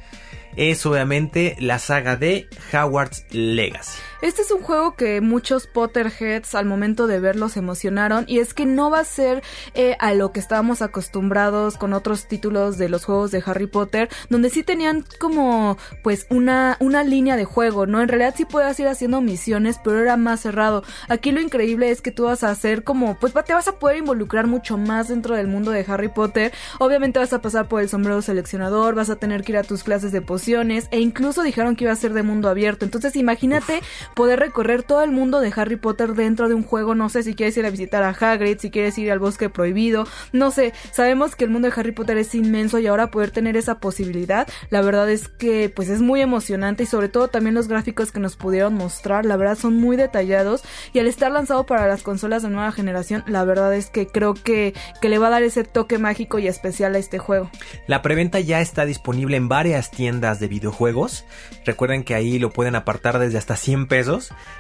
es 0.56 0.86
obviamente 0.86 1.56
la 1.60 1.80
saga 1.80 2.16
de 2.16 2.48
Howard's 2.74 3.26
Legacy. 3.32 4.00
Este 4.22 4.42
es 4.42 4.50
un 4.50 4.64
juego 4.64 4.96
que 4.96 5.22
muchos 5.22 5.68
Potterheads 5.68 6.56
al 6.56 6.66
momento 6.66 7.06
de 7.06 7.20
verlo 7.20 7.50
se 7.50 7.60
emocionaron 7.60 8.26
y 8.28 8.40
es 8.40 8.56
que 8.56 8.66
no 8.66 8.90
va 8.90 9.02
a 9.02 9.06
ser 9.06 9.44
eh, 9.76 9.96
a 10.00 10.16
lo 10.16 10.32
que 10.32 10.40
estábamos 10.40 10.82
acostumbrados 10.82 11.78
con 11.78 11.94
otros 11.94 12.28
títulos 12.28 12.80
de 12.80 12.90
los 12.90 13.06
juegos 13.06 13.30
de 13.30 13.44
Harry 13.46 13.68
Potter, 13.68 14.10
donde 14.30 14.50
sí 14.50 14.64
tenían 14.64 15.06
como 15.20 15.78
pues 16.02 16.26
una, 16.32 16.78
una 16.80 17.04
línea 17.04 17.36
de 17.36 17.46
juego, 17.46 17.86
¿no? 17.86 18.02
En 18.02 18.08
realidad 18.08 18.34
sí 18.36 18.46
puedes 18.46 18.80
ir 18.80 18.88
haciendo 18.88 19.22
misiones, 19.22 19.80
pero 19.84 20.00
era 20.00 20.18
más 20.18 20.40
cerrado. 20.40 20.84
Aquí 21.10 21.32
lo 21.32 21.40
increíble 21.40 21.92
es 21.92 22.02
que 22.02 22.12
tú 22.12 22.24
vas 22.24 22.44
a 22.44 22.50
hacer 22.50 22.84
como, 22.84 23.20
pues 23.20 23.34
te 23.46 23.54
vas 23.54 23.68
a 23.68 23.78
poder 23.78 23.98
involucrar 23.98 24.48
mucho 24.48 24.80
más 24.80 25.10
dentro 25.10 25.36
del 25.36 25.48
mundo 25.48 25.70
de 25.70 25.86
Harry 25.88 26.10
Potter. 26.10 26.52
Obviamente 26.80 27.20
vas 27.20 27.34
a 27.34 27.42
pasar 27.42 27.68
por 27.68 27.82
el 27.82 27.90
sombrero 27.90 28.24
seleccionador, 28.24 28.96
vas 28.96 29.12
a 29.12 29.18
tener 29.18 29.44
que 29.44 29.52
ir 29.52 29.58
a 29.60 29.64
tus 29.64 29.84
clases 29.84 30.12
de 30.12 30.22
pociones 30.22 30.88
e 30.90 31.00
incluso 31.00 31.44
dijeron 31.44 31.76
que 31.76 31.84
iba 31.84 31.94
a 31.94 31.96
ser 31.96 32.14
de 32.14 32.24
mundo 32.24 32.50
abierto. 32.50 32.84
Entonces 32.84 33.16
imagínate 33.16 33.82
poder 34.18 34.40
recorrer 34.40 34.82
todo 34.82 35.04
el 35.04 35.12
mundo 35.12 35.42
de 35.42 35.54
Harry 35.56 35.76
Potter 35.76 36.16
dentro 36.16 36.50
de 36.50 36.56
un 36.56 36.64
juego. 36.64 36.96
No 36.96 37.08
sé 37.08 37.22
si 37.22 37.36
quieres 37.36 37.56
ir 37.56 37.68
a 37.68 37.70
visitar 37.70 38.02
a 38.02 38.10
Hagrid, 38.10 38.58
si 38.58 38.72
quieres 38.72 38.98
ir 38.98 39.12
al 39.12 39.20
bosque 39.20 39.48
prohibido. 39.48 40.08
No 40.34 40.50
sé, 40.50 40.74
sabemos 40.92 41.36
que 41.36 41.44
el 41.44 41.52
mundo 41.52 41.70
de 41.70 41.80
Harry 41.80 41.92
Potter 41.92 42.18
es 42.18 42.34
inmenso 42.34 42.80
y 42.80 42.88
ahora 42.88 43.12
poder 43.12 43.30
tener 43.30 43.56
esa 43.56 43.80
posibilidad, 43.80 44.48
la 44.72 44.82
verdad 44.82 45.08
es 45.08 45.28
que 45.28 45.72
pues 45.74 45.90
es 45.90 46.02
muy 46.02 46.22
emocionante 46.22 46.82
y 46.82 46.86
sobre 46.88 47.10
todo 47.10 47.28
también 47.28 47.54
los 47.54 47.68
gráficos 47.68 48.12
que 48.12 48.20
nos 48.20 48.36
pudieron 48.36 48.74
mostrar, 48.74 49.24
la 49.24 49.38
verdad 49.38 49.56
son 49.56 49.76
muy 49.76 49.98
detallados 49.98 50.64
y 50.94 51.00
al 51.00 51.06
estar 51.06 51.32
lanzado 51.32 51.68
para 51.68 51.86
las 51.86 52.02
consolas 52.02 52.42
de 52.42 52.50
nueva 52.50 52.72
generación, 52.72 53.24
la 53.28 53.44
verdad 53.44 53.76
es 53.76 53.92
que 53.92 54.08
creo 54.08 54.34
que, 54.34 54.74
que 55.00 55.10
le 55.10 55.20
va 55.20 55.28
a 55.28 55.30
dar 55.30 55.44
ese 55.44 55.64
toque 55.64 56.00
mágico 56.00 56.40
y 56.40 56.48
especial 56.48 56.96
a 56.96 56.98
este 56.98 57.20
juego. 57.20 57.52
La 57.86 58.02
preventa 58.02 58.40
ya 58.40 58.62
está 58.62 58.86
disponible 58.86 59.38
en 59.38 59.48
varias 59.48 59.92
tiendas 59.92 60.40
de 60.40 60.48
videojuegos. 60.48 61.24
Recuerden 61.66 62.04
que 62.04 62.16
ahí 62.16 62.40
lo 62.40 62.50
pueden 62.50 62.74
apartar 62.74 63.20
desde 63.20 63.38
hasta 63.38 63.56
100 63.56 63.86
pesos 63.86 64.07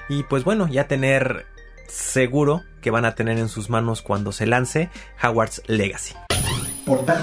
y 0.10 0.24
pues 0.24 0.44
bueno, 0.44 0.68
ya 0.68 0.88
tener 0.88 1.46
seguro 1.88 2.63
que 2.82 2.92
van 2.92 3.06
a 3.06 3.16
tener 3.16 3.38
en 3.38 3.50
sus 3.50 3.70
manos 3.70 4.01
cuando 4.01 4.32
se 4.32 4.46
lance 4.46 4.89
Howard's 5.24 5.62
Legacy. 5.68 6.16
Portal 6.86 7.22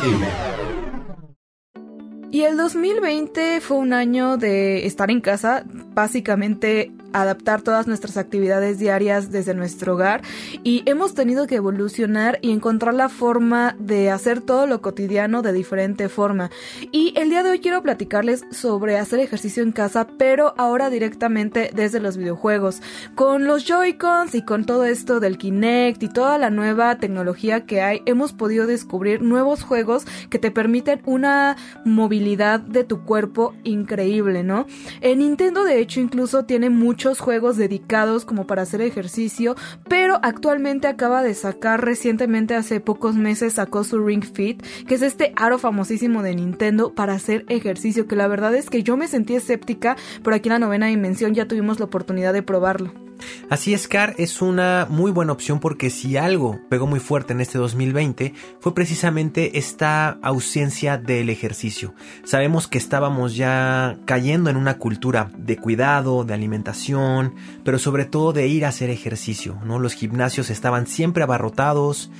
Y 2.30 2.42
el 2.42 2.56
2020 2.56 3.60
fue 3.60 3.76
un 3.78 3.92
año 3.92 4.36
de 4.36 4.86
estar 4.86 5.10
en 5.10 5.20
casa, 5.20 5.64
básicamente 5.66 6.92
adaptar 7.14 7.62
todas 7.62 7.86
nuestras 7.86 8.16
actividades 8.16 8.78
diarias 8.78 9.30
desde 9.30 9.54
nuestro 9.54 9.94
hogar 9.94 10.22
y 10.62 10.82
hemos 10.86 11.14
tenido 11.14 11.46
que 11.46 11.56
evolucionar 11.56 12.38
y 12.42 12.50
encontrar 12.50 12.94
la 12.94 13.08
forma 13.08 13.76
de 13.78 14.10
hacer 14.10 14.40
todo 14.40 14.66
lo 14.66 14.82
cotidiano 14.82 15.40
de 15.42 15.52
diferente 15.52 16.08
forma. 16.08 16.50
Y 16.92 17.14
el 17.16 17.30
día 17.30 17.42
de 17.42 17.50
hoy 17.50 17.60
quiero 17.60 17.82
platicarles 17.82 18.44
sobre 18.50 18.98
hacer 18.98 19.20
ejercicio 19.20 19.62
en 19.62 19.72
casa, 19.72 20.06
pero 20.18 20.54
ahora 20.58 20.90
directamente 20.90 21.70
desde 21.74 22.00
los 22.00 22.16
videojuegos. 22.16 22.82
Con 23.14 23.46
los 23.46 23.64
Joy-Cons 23.64 24.34
y 24.34 24.42
con 24.42 24.64
todo 24.64 24.84
esto 24.84 25.20
del 25.20 25.38
Kinect 25.38 26.02
y 26.02 26.08
toda 26.08 26.38
la 26.38 26.50
nueva 26.50 26.98
tecnología 26.98 27.64
que 27.64 27.80
hay, 27.80 28.02
hemos 28.06 28.32
podido 28.32 28.66
descubrir 28.66 29.22
nuevos 29.22 29.62
juegos 29.62 30.04
que 30.30 30.38
te 30.38 30.50
permiten 30.50 31.00
una 31.04 31.56
movilidad 31.84 32.60
de 32.60 32.84
tu 32.84 33.04
cuerpo 33.04 33.54
increíble, 33.62 34.42
¿no? 34.42 34.66
En 35.00 35.20
Nintendo 35.20 35.64
de 35.64 35.80
hecho 35.80 36.00
incluso 36.00 36.44
tiene 36.44 36.70
mucho 36.70 37.03
juegos 37.12 37.56
dedicados 37.56 38.24
como 38.24 38.46
para 38.46 38.62
hacer 38.62 38.80
ejercicio, 38.80 39.56
pero 39.88 40.18
actualmente 40.22 40.88
acaba 40.88 41.22
de 41.22 41.34
sacar 41.34 41.84
recientemente 41.84 42.54
hace 42.54 42.80
pocos 42.80 43.14
meses 43.14 43.54
sacó 43.54 43.84
su 43.84 44.04
Ring 44.04 44.24
Fit, 44.24 44.62
que 44.86 44.94
es 44.94 45.02
este 45.02 45.32
aro 45.36 45.58
famosísimo 45.58 46.22
de 46.22 46.34
Nintendo 46.34 46.94
para 46.94 47.14
hacer 47.14 47.44
ejercicio, 47.48 48.06
que 48.06 48.16
la 48.16 48.28
verdad 48.28 48.54
es 48.54 48.70
que 48.70 48.82
yo 48.82 48.96
me 48.96 49.08
sentí 49.08 49.34
escéptica, 49.34 49.96
pero 50.22 50.36
aquí 50.36 50.48
en 50.48 50.54
la 50.54 50.58
novena 50.58 50.86
dimensión 50.86 51.34
ya 51.34 51.46
tuvimos 51.46 51.78
la 51.78 51.86
oportunidad 51.86 52.32
de 52.32 52.42
probarlo. 52.42 53.03
Así 53.50 53.74
es, 53.74 53.88
Car 53.88 54.14
es 54.18 54.42
una 54.42 54.86
muy 54.88 55.10
buena 55.10 55.32
opción 55.32 55.60
porque 55.60 55.90
si 55.90 56.16
algo 56.16 56.60
pegó 56.68 56.86
muy 56.86 57.00
fuerte 57.00 57.32
en 57.32 57.40
este 57.40 57.58
2020 57.58 58.34
fue 58.60 58.74
precisamente 58.74 59.58
esta 59.58 60.18
ausencia 60.22 60.98
del 60.98 61.30
ejercicio. 61.30 61.94
Sabemos 62.24 62.68
que 62.68 62.78
estábamos 62.78 63.36
ya 63.36 63.98
cayendo 64.06 64.50
en 64.50 64.56
una 64.56 64.78
cultura 64.78 65.30
de 65.36 65.56
cuidado, 65.56 66.24
de 66.24 66.34
alimentación, 66.34 67.34
pero 67.64 67.78
sobre 67.78 68.04
todo 68.04 68.32
de 68.32 68.48
ir 68.48 68.64
a 68.64 68.68
hacer 68.68 68.90
ejercicio, 68.90 69.58
¿no? 69.64 69.78
Los 69.78 69.94
gimnasios 69.94 70.50
estaban 70.50 70.86
siempre 70.86 71.22
abarrotados, 71.22 72.10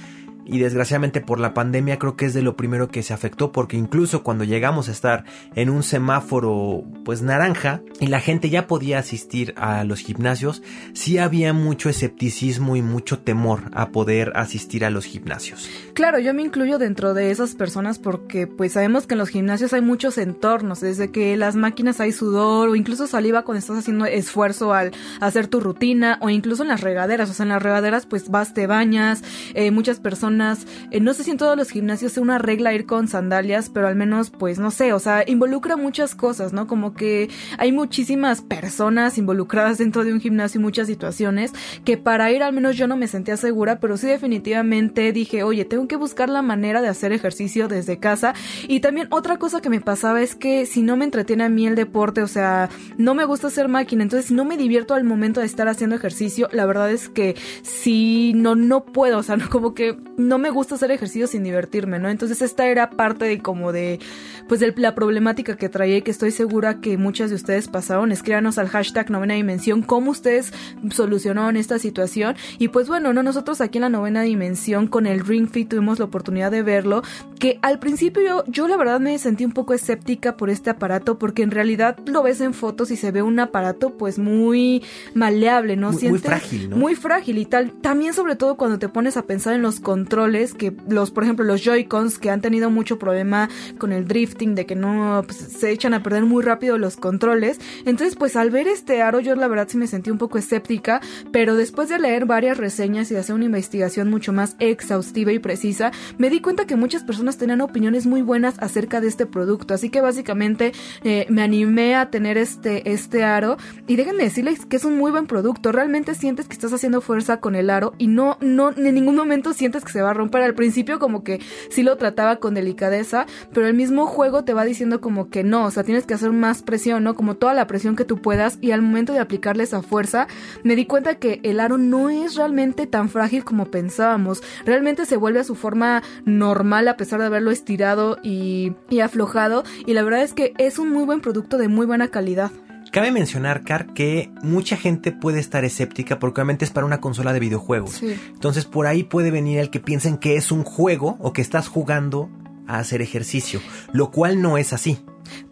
y 0.47 0.59
desgraciadamente 0.59 1.21
por 1.21 1.41
la 1.41 1.55
pandemia 1.55 1.99
creo 1.99 2.17
que 2.17 2.27
es 2.27 2.35
de 2.35 2.43
lo 2.43 2.57
primero 2.57 2.89
que 2.89 3.03
se 3.03 3.15
afectó 3.15 3.53
porque 3.53 3.77
incluso 3.77 4.23
cuando 4.23 4.45
llegamos 4.45 4.89
a 4.89 4.93
estar 4.93 5.25
en 5.55 5.71
un 5.71 5.83
semáforo 5.83 6.85
pues 7.05 7.23
naranja 7.23 7.83
y 8.01 8.07
la 8.09 8.21
gente 8.21 8.51
ya 8.51 8.67
podía 8.67 8.99
asistir 8.99 9.55
a 9.57 9.85
los 9.85 10.01
gimnasios, 10.01 10.63
sí 10.93 11.19
había 11.19 11.53
mucho 11.53 11.89
escepticismo 11.89 12.77
y 12.77 12.83
mucho 12.83 13.19
temor 13.19 13.71
a 13.73 13.91
poder 13.91 14.33
asistir 14.35 14.85
a 14.85 14.91
los 14.91 15.05
gimnasios. 15.05 15.69
Claro, 15.95 16.19
yo 16.19 16.35
me 16.35 16.43
incluyo 16.43 16.79
dentro 16.79 17.15
de 17.15 17.31
esas 17.31 17.55
personas 17.55 18.01
porque 18.01 18.49
pues 18.49 18.73
sabemos 18.73 19.07
que 19.07 19.15
en 19.15 19.19
los 19.19 19.29
gimnasios 19.29 19.73
hay 19.73 19.81
muchos 19.81 20.19
entornos, 20.19 20.81
desde 20.81 21.13
que 21.13 21.37
las 21.37 21.55
máquinas 21.55 22.01
hay 22.01 22.11
sudor 22.11 22.69
o 22.69 22.75
incluso 22.75 23.07
saliva 23.07 23.43
cuando 23.43 23.61
estás 23.61 23.79
haciendo 23.79 24.05
esfuerzo 24.05 24.75
al 24.75 24.91
hacer 25.21 25.47
tu 25.47 25.61
rutina 25.61 26.19
o 26.21 26.31
incluso 26.31 26.65
en 26.65 26.71
las 26.71 26.81
regaderas, 26.81 27.31
o 27.31 27.33
sea, 27.33 27.45
en 27.45 27.51
las 27.51 27.63
regaderas 27.63 28.07
pues 28.07 28.29
vas, 28.29 28.55
te 28.55 28.67
bañas, 28.67 29.23
eh, 29.55 29.71
muchas 29.71 30.01
personas 30.01 30.67
eh, 30.91 30.99
no 30.99 31.15
sé 31.15 31.23
si 31.23 31.31
en 31.31 31.37
todos 31.37 31.57
los 31.57 31.71
gimnasios 31.71 32.11
es 32.11 32.19
una 32.19 32.39
regla 32.39 32.75
ir 32.75 32.87
con 32.87 33.07
sandalias, 33.07 33.71
pero 33.71 33.87
al 33.87 33.95
menos, 33.95 34.31
pues 34.31 34.59
no 34.59 34.73
sé, 34.73 34.93
o 34.93 34.99
sea, 34.99 35.23
involucra 35.29 35.77
muchas 35.77 36.17
cosas, 36.17 36.53
¿no? 36.53 36.67
Como 36.67 36.95
que 36.95 37.31
hay 37.57 37.71
muchísimas 37.71 38.43
personas 38.43 39.17
involucradas 39.17 39.79
dentro 39.79 40.03
de 40.03 40.13
un 40.13 40.21
gimnasio 40.21 40.61
y 40.61 40.65
muchas 40.65 40.89
situaciones 40.89 41.53
que 41.85 41.99
para 41.99 42.33
ir 42.33 42.43
al 42.43 42.53
menos 42.53 42.77
yo 42.77 42.89
no 42.89 42.97
me 42.97 43.07
sentía 43.07 43.37
segura, 43.37 43.79
pero 43.79 43.97
sí 43.97 44.09
definitivamente 44.09 45.13
dije, 45.13 45.45
oye, 45.45 45.65
tengo 45.65 45.84
que 45.87 45.97
buscar 45.97 46.29
la 46.29 46.43
manera 46.43 46.83
de 46.83 46.89
hacer 46.89 47.13
ejercicio 47.13 47.69
desde 47.69 47.99
casa. 47.99 48.35
Y 48.69 48.81
también 48.81 49.09
otra 49.11 49.39
cosa 49.39 49.61
que 49.61 49.71
me 49.71 49.81
pasaba 49.81 50.23
es 50.23 50.35
que 50.35 50.67
si 50.67 50.83
no 50.83 50.97
me 50.97 51.05
entretiene 51.05 51.45
a 51.45 51.49
mí 51.49 51.67
el 51.67 51.75
deporte, 51.75 52.23
o 52.23 52.29
sea, 52.29 52.69
no 52.97 53.15
me 53.15 53.25
gusta 53.25 53.49
hacer 53.49 53.69
máquina, 53.69 54.03
entonces 54.03 54.31
no 54.31 54.45
me 54.45 54.57
divierto 54.57 54.95
al 54.95 55.05
momento 55.05 55.41
de 55.41 55.47
estar 55.47 55.69
haciendo 55.69 55.97
ejercicio, 55.97 56.49
la 56.53 56.67
verdad 56.67 56.91
es 56.91 57.09
que 57.09 57.37
si 57.63 58.33
no, 58.35 58.55
no 58.55 58.85
puedo, 58.85 59.19
o 59.19 59.23
sea, 59.23 59.37
no, 59.37 59.49
como 59.51 59.75
que 59.75 59.97
no 60.17 60.39
me 60.39 60.51
gusta 60.51 60.77
hacer 60.77 60.91
ejercicio 60.91 61.27
sin 61.27 61.45
divertirme, 61.45 61.99
¿no? 61.99 62.09
Entonces 62.09 62.43
esta 62.43 62.67
era 62.67 62.91
parte 62.91 63.25
de 63.25 63.41
como 63.41 63.73
de, 63.73 64.01
pues 64.49 64.61
de 64.61 64.73
la 64.77 64.95
problemática 64.95 65.57
que 65.57 65.69
traía 65.69 65.99
y 65.99 66.03
que 66.03 66.11
estoy 66.11 66.31
segura 66.31 66.81
que 66.81 66.97
muchas 66.99 67.31
de 67.31 67.37
ustedes 67.37 67.69
pasaron. 67.69 68.13
Escríbanos 68.13 68.59
al 68.59 68.69
hashtag 68.69 69.11
novena 69.11 69.35
dimensión 69.35 69.83
cómo 69.83 70.11
ustedes 70.11 70.53
solucionaron 70.91 71.57
esta 71.57 71.79
situación. 71.79 72.37
Y 72.59 72.69
pues 72.69 72.89
bueno, 72.89 73.13
no, 73.13 73.23
nosotros 73.23 73.61
aquí 73.61 73.79
en 73.79 73.83
la 73.83 73.89
novena 73.89 74.23
dimensión 74.23 74.87
con 74.87 75.07
el 75.07 75.21
Ring 75.21 75.49
Fit 75.49 75.74
tuvimos 75.75 75.99
la 75.99 76.05
oportunidad 76.05 76.53
de 76.53 76.63
verlo, 76.63 77.03
que 77.45 77.59
al 77.61 77.79
principio 77.79 78.23
yo, 78.23 78.45
yo 78.47 78.69
la 78.69 78.79
verdad 78.79 79.01
me 79.01 79.19
sentí 79.19 79.45
un 79.45 79.53
poco 79.53 79.75
escéptica 79.75 80.35
por 80.35 80.49
este 80.49 80.71
aparato 80.71 81.19
porque 81.19 81.43
en 81.43 81.51
realidad 81.51 81.99
lo 82.07 82.23
ves 82.23 82.41
en 82.41 82.55
fotos 82.55 82.91
y 82.91 82.97
se 82.97 83.11
ve 83.11 83.21
un 83.21 83.39
aparato 83.39 83.99
pues 83.99 84.19
muy 84.19 84.83
maleable, 85.13 85.77
¿no? 85.77 85.93
Muy, 85.93 86.09
muy 86.09 86.19
frágil, 86.21 86.71
¿no? 86.71 86.79
Muy 86.79 86.95
frágil 86.95 87.37
y 87.37 87.45
tal. 87.45 87.71
También 87.83 88.15
sobre 88.15 88.35
todo 88.35 88.55
cuando 88.55 88.79
te 88.79 88.89
pones 88.89 89.19
a 89.19 89.27
pensar 89.27 89.53
en 89.53 89.61
los 89.61 89.79
controles 89.79 90.55
que 90.55 90.75
los, 90.89 91.11
por 91.11 91.25
ejemplo, 91.25 91.45
los 91.45 91.63
Joy-Cons 91.63 92.19
que 92.19 92.31
han 92.31 92.41
tenido 92.41 92.71
mucho 92.71 92.99
problema 92.99 93.51
con 93.77 93.93
el 93.93 94.09
drifting, 94.09 94.55
de 94.55 94.65
que 94.65 94.75
no 94.75 95.23
pues, 95.27 95.37
se 95.37 95.71
echan 95.71 95.93
a 95.93 96.03
perder 96.03 96.25
muy 96.25 96.43
rápido 96.43 96.79
los 96.79 96.97
controles. 96.97 97.61
Entonces, 97.85 98.17
pues 98.17 98.37
al 98.37 98.51
ver 98.51 98.69
este 98.69 99.03
aro, 99.03 99.21
yo 99.21 99.35
la 99.35 99.49
verdad 99.49 99.69
sí 99.69 99.77
me 99.77 99.87
sentí 99.87 100.11
un 100.11 100.17
poco 100.17 100.39
escéptica, 100.39 101.03
pero 101.31 101.57
después 101.57 101.91
de 101.91 101.99
leer 101.99 102.25
varias 102.25 102.57
reseñas 102.57 103.11
y 103.11 103.15
de 103.15 103.21
hacer 103.21 103.35
una 103.35 103.45
investigación 103.45 104.09
mucho 104.09 104.33
más 104.33 104.57
exhaustiva 104.61 105.31
y 105.31 105.41
precisa, 105.41 105.93
me 106.17 106.31
di 106.31 106.41
cuenta 106.41 106.67
que 106.67 106.77
muchas 106.77 107.05
personas 107.05 107.34
personas 107.35 107.39
tenían 107.39 107.61
opiniones 107.61 108.07
muy 108.07 108.23
buenas 108.23 108.55
acerca 108.59 109.01
de 109.01 109.09
este 109.09 109.27
producto. 109.27 109.75
Así 109.75 109.91
que 109.91 110.01
básicamente 110.01 110.73
eh, 111.03 111.27
me 111.29 111.43
animé 111.43 111.95
a 111.95 112.11
tener 112.11 112.39
este, 112.39 112.93
este 112.93 113.25
aro. 113.25 113.57
Y 113.87 113.97
déjenme 113.97 114.25
decirles 114.25 114.67
que 114.67 114.77
es 114.77 114.85
un 114.85 114.97
muy 114.97 115.11
buen 115.11 115.27
producto. 115.27 115.73
Realmente 115.73 116.15
sientes 116.15 116.47
que 116.47 116.55
estás 116.55 116.73
haciendo 116.73 117.01
fuerza 117.01 117.41
con 117.41 117.55
el 117.55 117.71
aro 117.71 117.95
y 117.99 118.07
no, 118.07 118.39
no, 118.41 118.71
en 118.71 118.95
ningún 118.95 119.17
momento 119.17 119.53
sientes 119.53 119.85
que 119.85 119.93
se 119.93 120.03
va 120.03 120.11
a 120.11 120.15
romper. 120.15 120.43
Al 120.43 120.55
principio 120.55 120.99
como 120.99 121.25
que 121.25 121.41
sí 121.71 121.83
lo 121.83 121.97
trataba 121.97 122.37
con 122.37 122.55
delicadeza, 122.55 123.27
pero 123.53 123.67
el 123.67 123.75
mismo 123.75 124.07
juego 124.07 124.45
te 124.45 124.55
va 124.55 124.65
diciendo 124.65 125.01
como 125.01 125.29
que 125.29 125.45
no, 125.45 125.65
o 125.65 125.71
sea, 125.71 125.85
tienes 125.85 126.07
que 126.07 126.15
hacer 126.15 126.33
más 126.33 126.63
presión, 126.63 127.05
¿no? 127.05 127.15
Como 127.15 127.35
toda 127.35 127.55
la 127.55 127.67
presión 127.67 127.97
que 127.97 128.05
tú 128.05 128.21
puedas 128.21 128.59
y 128.61 128.73
al 128.73 128.83
momento 128.83 129.13
de 129.13 129.21
aplicarle 129.21 129.65
esa 129.65 129.83
fuerza, 129.83 130.27
me 130.63 130.77
di 130.77 130.87
cuenta 130.87 131.17
que 131.17 131.41
el 131.43 131.61
aro 131.61 131.79
no 131.79 132.11
es 132.11 132.37
realmente 132.37 132.87
tan 132.87 133.09
frágil 133.09 133.45
como 133.45 133.67
pensábamos. 133.67 134.43
Realmente 134.65 135.07
se 135.07 135.17
vuelve 135.17 135.41
a 135.41 135.45
su 135.45 135.55
forma 135.55 136.03
normal 136.25 136.89
a 136.89 136.97
pesar 136.97 137.14
de 137.21 137.27
haberlo 137.27 137.51
estirado 137.51 138.19
y, 138.23 138.73
y 138.91 139.01
aflojado 139.01 139.65
y 139.87 139.95
la 139.95 140.03
verdad 140.03 140.23
es 140.23 140.33
que 140.33 140.55
es 140.59 140.79
un 140.79 140.91
muy 140.91 141.05
buen 141.05 141.21
producto 141.21 141.59
de 141.59 141.69
muy 141.69 141.87
buena 141.87 142.09
calidad. 142.09 142.51
Cabe 142.93 143.11
mencionar, 143.11 143.65
Car, 143.65 143.93
que 143.93 144.31
mucha 144.43 144.77
gente 144.77 145.11
puede 145.11 145.41
estar 145.41 145.65
escéptica 145.65 146.21
porque 146.21 146.41
obviamente 146.41 146.65
es 146.65 146.71
para 146.71 146.87
una 146.87 147.01
consola 147.01 147.33
de 147.33 147.41
videojuegos. 147.41 148.01
Entonces 148.03 148.67
por 148.67 148.87
ahí 148.87 149.03
puede 149.03 149.33
venir 149.33 149.59
el 149.59 149.71
que 149.71 149.81
piensen 149.81 150.17
que 150.17 150.37
es 150.37 150.53
un 150.53 150.63
juego 150.63 151.17
o 151.19 151.33
que 151.33 151.43
estás 151.43 151.67
jugando 151.67 152.31
a 152.69 152.79
hacer 152.79 153.03
ejercicio, 153.03 153.61
lo 153.93 154.11
cual 154.11 154.41
no 154.41 154.59
es 154.59 154.73
así 154.73 155.01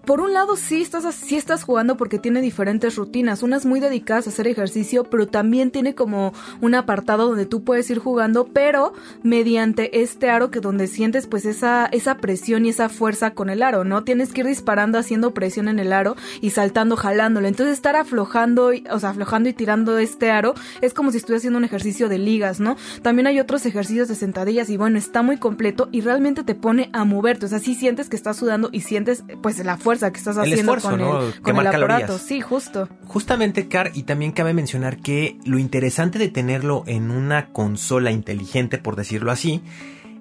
por 0.04 0.21
un 0.21 0.32
lado 0.32 0.56
sí 0.56 0.82
estás, 0.82 1.14
sí 1.14 1.37
estás 1.37 1.62
jugando 1.62 1.97
porque 1.97 2.18
tiene 2.18 2.40
diferentes 2.40 2.97
rutinas, 2.97 3.42
unas 3.42 3.64
muy 3.64 3.78
dedicadas 3.78 4.26
a 4.26 4.30
hacer 4.30 4.49
ejercicio, 4.49 5.04
pero 5.04 5.28
también 5.28 5.71
tiene 5.71 5.94
como 5.94 6.32
un 6.61 6.75
apartado 6.75 7.28
donde 7.28 7.47
tú 7.47 7.62
puedes 7.62 7.88
ir 7.90 7.99
jugando, 7.99 8.47
pero 8.47 8.94
mediante 9.23 10.02
este 10.02 10.28
aro 10.28 10.50
que 10.50 10.61
donde 10.61 10.88
sientes 10.88 11.26
pues 11.26 11.44
esa, 11.44 11.87
esa 11.87 12.16
presión 12.16 12.66
y 12.66 12.71
esa 12.71 12.88
fuerza 12.88 13.32
con 13.35 13.49
el 13.49 13.62
aro, 13.62 13.85
¿no? 13.85 14.02
Tienes 14.02 14.32
que 14.32 14.40
ir 14.40 14.47
disparando 14.49 14.99
haciendo 14.99 15.35
presión 15.35 15.68
en 15.68 15.78
el 15.78 15.92
aro 15.92 16.16
y 16.40 16.50
saltando, 16.50 16.97
jalándolo. 16.97 17.47
Entonces 17.47 17.75
estar 17.75 17.94
aflojando, 17.94 18.73
o 18.90 18.99
sea, 18.99 19.11
aflojando 19.11 19.49
y 19.49 19.52
tirando 19.52 19.99
este 19.99 20.30
aro 20.30 20.54
es 20.80 20.94
como 20.94 21.12
si 21.12 21.18
estuvieras 21.18 21.42
haciendo 21.42 21.59
un 21.59 21.64
ejercicio 21.64 22.09
de 22.09 22.18
ligas, 22.18 22.59
¿no? 22.59 22.76
También 23.02 23.28
hay 23.28 23.38
otros 23.38 23.64
ejercicios 23.66 24.09
de 24.09 24.16
sentadillas 24.16 24.68
y 24.68 24.76
bueno, 24.76 24.99
está 24.99 25.23
muy 25.23 25.37
completo 25.37 25.88
y 25.92 26.00
realmente 26.00 26.42
te 26.42 26.56
pone 26.56 26.90
a 26.92 27.04
moverte, 27.04 27.47
o 27.47 27.49
sea, 27.49 27.61
sí 27.61 27.75
sientes 27.75 28.09
que 28.09 28.16
estás 28.16 28.37
sudando 28.37 28.68
y 28.73 28.80
sientes 28.80 29.23
pues 29.42 29.64
la 29.64 29.76
fuerza 29.76 29.91
que 29.99 30.18
estás 30.18 30.38
haciendo 30.38 30.76
con, 30.76 31.00
el, 31.00 31.40
con 31.42 31.56
el 31.56 31.66
aparato. 31.66 32.18
Sí, 32.18 32.40
justo. 32.40 32.88
Justamente, 33.06 33.68
Car, 33.68 33.92
y 33.94 34.04
también 34.04 34.32
cabe 34.32 34.54
mencionar 34.54 34.99
que 34.99 35.38
lo 35.44 35.58
interesante 35.58 36.18
de 36.18 36.28
tenerlo 36.28 36.84
en 36.87 37.11
una 37.11 37.49
consola 37.52 38.11
inteligente, 38.11 38.78
por 38.78 38.96
decirlo 38.96 39.30
así, 39.30 39.62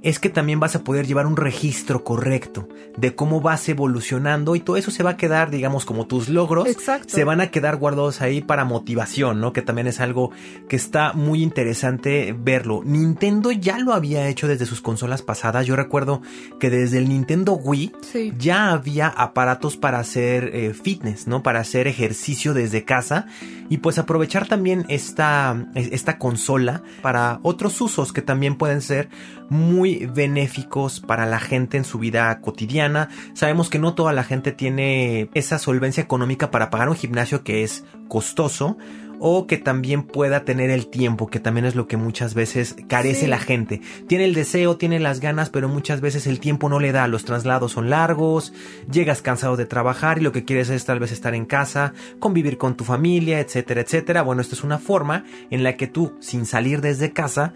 es 0.01 0.17
que 0.17 0.29
también 0.29 0.59
vas 0.59 0.75
a 0.75 0.83
poder 0.83 1.05
llevar 1.05 1.27
un 1.27 1.37
registro 1.37 2.03
correcto 2.03 2.67
de 2.97 3.15
cómo 3.15 3.39
vas 3.39 3.69
evolucionando 3.69 4.55
y 4.55 4.59
todo 4.59 4.77
eso 4.77 4.89
se 4.89 5.03
va 5.03 5.11
a 5.11 5.17
quedar, 5.17 5.51
digamos, 5.51 5.85
como 5.85 6.07
tus 6.07 6.27
logros. 6.27 6.67
Exacto. 6.67 7.09
Se 7.09 7.23
van 7.23 7.39
a 7.39 7.51
quedar 7.51 7.77
guardados 7.77 8.21
ahí 8.21 8.41
para 8.41 8.65
motivación, 8.65 9.39
¿no? 9.39 9.53
Que 9.53 9.61
también 9.61 9.87
es 9.87 9.99
algo 9.99 10.31
que 10.67 10.75
está 10.75 11.13
muy 11.13 11.43
interesante 11.43 12.35
verlo. 12.37 12.81
Nintendo 12.83 13.51
ya 13.51 13.77
lo 13.77 13.93
había 13.93 14.27
hecho 14.27 14.47
desde 14.47 14.65
sus 14.65 14.81
consolas 14.81 15.21
pasadas. 15.21 15.67
Yo 15.67 15.75
recuerdo 15.75 16.21
que 16.59 16.71
desde 16.71 16.97
el 16.97 17.07
Nintendo 17.07 17.53
Wii 17.53 17.91
ya 18.37 18.71
había 18.71 19.07
aparatos 19.07 19.77
para 19.77 19.99
hacer 19.99 20.49
eh, 20.53 20.73
fitness, 20.73 21.27
¿no? 21.27 21.43
Para 21.43 21.59
hacer 21.59 21.87
ejercicio 21.87 22.55
desde 22.55 22.85
casa 22.85 23.27
y 23.69 23.77
pues 23.77 23.99
aprovechar 23.99 24.47
también 24.47 24.85
esta, 24.89 25.67
esta 25.75 26.17
consola 26.17 26.81
para 27.01 27.39
otros 27.43 27.79
usos 27.81 28.11
que 28.11 28.21
también 28.21 28.57
pueden 28.57 28.81
ser 28.81 29.09
muy 29.51 30.05
benéficos 30.05 31.01
para 31.01 31.25
la 31.25 31.37
gente 31.37 31.75
en 31.75 31.83
su 31.83 31.99
vida 31.99 32.39
cotidiana. 32.39 33.09
Sabemos 33.33 33.69
que 33.69 33.79
no 33.79 33.95
toda 33.95 34.13
la 34.13 34.23
gente 34.23 34.53
tiene 34.53 35.29
esa 35.33 35.59
solvencia 35.59 36.01
económica 36.01 36.51
para 36.51 36.69
pagar 36.69 36.87
un 36.87 36.95
gimnasio 36.95 37.43
que 37.43 37.63
es 37.63 37.83
costoso 38.07 38.77
o 39.19 39.47
que 39.47 39.57
también 39.57 40.03
pueda 40.03 40.45
tener 40.45 40.71
el 40.71 40.87
tiempo, 40.87 41.27
que 41.27 41.41
también 41.41 41.65
es 41.65 41.75
lo 41.75 41.85
que 41.85 41.97
muchas 41.97 42.33
veces 42.33 42.77
carece 42.87 43.27
la 43.27 43.39
gente. 43.39 43.81
Tiene 44.07 44.23
el 44.23 44.33
deseo, 44.33 44.77
tiene 44.77 44.99
las 44.99 45.19
ganas, 45.19 45.49
pero 45.49 45.67
muchas 45.67 45.99
veces 45.99 46.27
el 46.27 46.39
tiempo 46.39 46.69
no 46.69 46.79
le 46.79 46.93
da. 46.93 47.07
Los 47.07 47.25
traslados 47.25 47.73
son 47.73 47.89
largos, 47.89 48.51
llegas 48.89 49.21
cansado 49.21 49.57
de 49.57 49.65
trabajar 49.65 50.17
y 50.17 50.21
lo 50.21 50.31
que 50.31 50.45
quieres 50.45 50.69
es 50.69 50.85
tal 50.85 50.99
vez 50.99 51.11
estar 51.11 51.35
en 51.35 51.45
casa, 51.45 51.93
convivir 52.19 52.57
con 52.57 52.75
tu 52.75 52.83
familia, 52.83 53.41
etcétera, 53.41 53.81
etcétera. 53.81 54.23
Bueno, 54.23 54.41
esto 54.41 54.55
es 54.55 54.63
una 54.63 54.79
forma 54.79 55.25
en 55.51 55.61
la 55.61 55.77
que 55.77 55.87
tú, 55.87 56.15
sin 56.19 56.47
salir 56.47 56.81
desde 56.81 57.11
casa, 57.11 57.53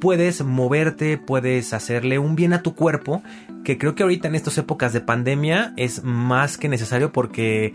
puedes 0.00 0.44
moverte, 0.44 1.18
puedes 1.18 1.72
hacerle 1.72 2.18
un 2.18 2.36
bien 2.36 2.52
a 2.52 2.62
tu 2.62 2.74
cuerpo, 2.74 3.22
que 3.64 3.78
creo 3.78 3.94
que 3.94 4.02
ahorita 4.02 4.28
en 4.28 4.34
estas 4.34 4.58
épocas 4.58 4.92
de 4.92 5.00
pandemia 5.00 5.72
es 5.76 6.04
más 6.04 6.58
que 6.58 6.68
necesario 6.68 7.12
porque 7.12 7.74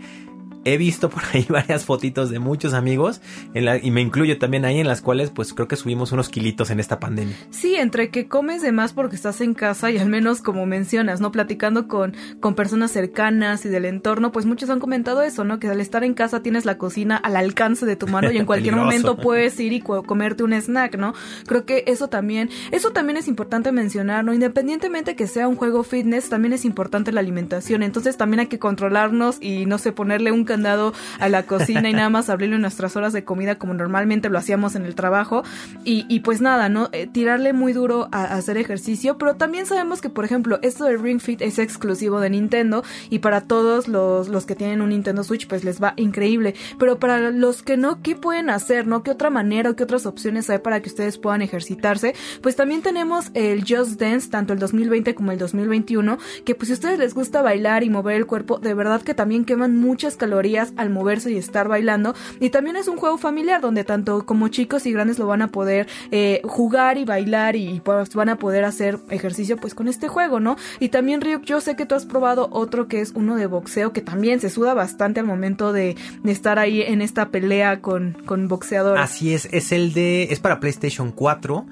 he 0.64 0.76
visto 0.76 1.10
por 1.10 1.22
ahí 1.32 1.46
varias 1.48 1.84
fotitos 1.84 2.30
de 2.30 2.38
muchos 2.38 2.74
amigos 2.74 3.20
y 3.54 3.90
me 3.90 4.00
incluyo 4.00 4.38
también 4.38 4.64
ahí 4.64 4.80
en 4.80 4.86
las 4.86 5.00
cuales 5.00 5.30
pues 5.30 5.52
creo 5.52 5.68
que 5.68 5.76
subimos 5.76 6.12
unos 6.12 6.28
kilitos 6.28 6.70
en 6.70 6.80
esta 6.80 6.98
pandemia. 6.98 7.36
Sí, 7.50 7.76
entre 7.76 8.10
que 8.10 8.26
comes 8.26 8.62
de 8.62 8.72
más 8.72 8.92
porque 8.92 9.16
estás 9.16 9.40
en 9.40 9.54
casa 9.54 9.90
y 9.90 9.98
al 9.98 10.08
menos 10.08 10.42
como 10.42 10.66
mencionas, 10.66 11.20
¿no? 11.20 11.32
Platicando 11.32 11.88
con, 11.88 12.14
con 12.40 12.54
personas 12.54 12.90
cercanas 12.90 13.64
y 13.64 13.68
del 13.68 13.84
entorno, 13.84 14.32
pues 14.32 14.46
muchos 14.46 14.70
han 14.70 14.80
comentado 14.80 15.22
eso, 15.22 15.44
¿no? 15.44 15.58
Que 15.58 15.68
al 15.68 15.80
estar 15.80 16.04
en 16.04 16.14
casa 16.14 16.42
tienes 16.42 16.64
la 16.64 16.78
cocina 16.78 17.16
al 17.16 17.36
alcance 17.36 17.86
de 17.86 17.96
tu 17.96 18.06
mano 18.06 18.30
y 18.30 18.38
en 18.38 18.46
cualquier 18.46 18.76
momento 18.76 19.16
puedes 19.22 19.58
ir 19.60 19.72
y 19.72 19.80
comerte 19.80 20.42
un 20.42 20.52
snack, 20.52 20.96
¿no? 20.96 21.14
Creo 21.46 21.64
que 21.64 21.84
eso 21.86 22.08
también, 22.08 22.50
eso 22.70 22.90
también 22.90 23.16
es 23.16 23.28
importante 23.28 23.72
mencionar, 23.72 24.24
¿no? 24.24 24.32
Independientemente 24.32 25.16
que 25.16 25.26
sea 25.26 25.48
un 25.48 25.56
juego 25.56 25.82
fitness, 25.82 26.28
también 26.28 26.52
es 26.52 26.64
importante 26.64 27.12
la 27.12 27.20
alimentación, 27.20 27.82
entonces 27.82 28.16
también 28.16 28.40
hay 28.40 28.46
que 28.46 28.58
controlarnos 28.58 29.38
y 29.40 29.66
no 29.66 29.78
sé, 29.78 29.92
ponerle 29.92 30.32
un 30.32 30.44
andado 30.54 30.92
a 31.18 31.28
la 31.28 31.44
cocina 31.44 31.88
y 31.88 31.92
nada 31.92 32.10
más 32.10 32.30
abrirle 32.30 32.58
nuestras 32.58 32.96
horas 32.96 33.12
de 33.12 33.24
comida 33.24 33.56
como 33.56 33.74
normalmente 33.74 34.28
lo 34.28 34.38
hacíamos 34.38 34.74
en 34.74 34.84
el 34.84 34.94
trabajo. 34.94 35.42
Y, 35.84 36.20
pues 36.20 36.40
nada, 36.40 36.68
¿no? 36.68 36.88
Eh, 36.92 37.06
tirarle 37.06 37.52
muy 37.52 37.72
duro 37.72 38.08
a, 38.12 38.24
hacer 38.24 38.56
ejercicio, 38.56 39.18
pero 39.18 39.36
también 39.36 39.66
sabemos 39.66 40.00
que, 40.00 40.08
por 40.08 40.24
ejemplo, 40.24 40.58
esto 40.62 40.84
del 40.84 41.00
Ring 41.00 41.20
Fit 41.20 41.42
es 41.42 41.58
exclusivo 41.58 42.20
de 42.20 42.30
Nintendo 42.30 42.82
y 43.10 43.18
para 43.18 43.42
todos 43.42 43.88
los, 43.88 44.28
los 44.28 44.46
que 44.46 44.54
tienen 44.54 44.80
un 44.80 44.90
Nintendo 44.90 45.24
Switch 45.24 45.46
pues 45.46 45.64
les 45.64 45.82
va 45.82 45.94
increíble. 45.96 46.54
Pero 46.78 46.98
para 46.98 47.30
los 47.30 47.62
que 47.62 47.76
no, 47.76 48.00
¿qué 48.02 48.16
pueden 48.16 48.50
hacer, 48.50 48.86
no? 48.86 49.02
¿Qué 49.02 49.10
otra 49.10 49.30
manera 49.30 49.70
o 49.70 49.76
qué 49.76 49.82
otras 49.82 50.06
opciones 50.06 50.48
hay 50.50 50.58
para 50.58 50.80
que 50.80 50.88
ustedes 50.88 51.18
puedan 51.18 51.42
ejercitarse? 51.42 52.14
Pues 52.42 52.56
también 52.56 52.82
tenemos 52.82 53.30
el 53.34 53.64
Just 53.66 54.00
Dance, 54.00 54.30
tanto 54.30 54.52
el 54.52 54.58
2020 54.58 55.14
como 55.14 55.32
el 55.32 55.38
2021, 55.38 56.18
que 56.44 56.54
pues 56.54 56.68
si 56.68 56.72
a 56.72 56.74
ustedes 56.74 56.98
les 56.98 57.14
gusta 57.14 57.42
bailar 57.42 57.84
y 57.84 57.90
mover 57.90 58.16
el 58.16 58.26
cuerpo, 58.26 58.58
de 58.58 58.74
verdad 58.74 59.02
que 59.02 59.14
también 59.14 59.44
queman 59.44 59.76
muchas 59.76 60.16
calorías 60.16 60.43
al 60.76 60.90
moverse 60.90 61.32
y 61.32 61.36
estar 61.36 61.68
bailando. 61.68 62.14
Y 62.40 62.50
también 62.50 62.76
es 62.76 62.88
un 62.88 62.96
juego 62.96 63.18
familiar 63.18 63.60
donde 63.60 63.84
tanto 63.84 64.26
como 64.26 64.48
chicos 64.48 64.86
y 64.86 64.92
grandes 64.92 65.18
lo 65.18 65.26
van 65.26 65.42
a 65.42 65.48
poder 65.48 65.86
eh, 66.10 66.42
jugar 66.44 66.98
y 66.98 67.04
bailar 67.04 67.56
y 67.56 67.80
pues 67.80 68.14
van 68.14 68.28
a 68.28 68.36
poder 68.36 68.64
hacer 68.64 68.98
ejercicio 69.10 69.56
pues 69.56 69.74
con 69.74 69.88
este 69.88 70.08
juego, 70.08 70.40
¿no? 70.40 70.56
Y 70.80 70.90
también 70.90 71.20
Ryuk, 71.20 71.42
yo 71.44 71.60
sé 71.60 71.76
que 71.76 71.86
tú 71.86 71.94
has 71.94 72.06
probado 72.06 72.48
otro 72.52 72.88
que 72.88 73.00
es 73.00 73.12
uno 73.14 73.36
de 73.36 73.46
boxeo 73.46 73.92
que 73.92 74.00
también 74.00 74.40
se 74.40 74.50
suda 74.50 74.74
bastante 74.74 75.20
al 75.20 75.26
momento 75.26 75.72
de, 75.72 75.96
estar 76.24 76.58
ahí 76.58 76.82
en 76.82 77.00
esta 77.00 77.30
pelea 77.30 77.80
con, 77.80 78.16
con 78.26 78.48
boxeadores. 78.48 79.02
Así 79.02 79.32
es, 79.32 79.48
es 79.52 79.72
el 79.72 79.92
de, 79.92 80.24
es 80.24 80.40
para 80.40 80.60
PlayStation 80.60 81.12
4 81.12 81.66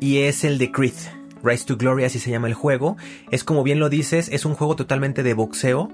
y 0.00 0.18
es 0.18 0.44
el 0.44 0.58
de 0.58 0.72
Creed. 0.72 0.94
Rise 1.42 1.66
to 1.66 1.76
Glory, 1.76 2.04
así 2.04 2.18
se 2.18 2.30
llama 2.30 2.48
el 2.48 2.54
juego. 2.54 2.96
Es 3.30 3.44
como 3.44 3.62
bien 3.62 3.78
lo 3.78 3.88
dices, 3.88 4.28
es 4.32 4.44
un 4.44 4.54
juego 4.54 4.76
totalmente 4.76 5.22
de 5.22 5.34
boxeo. 5.34 5.90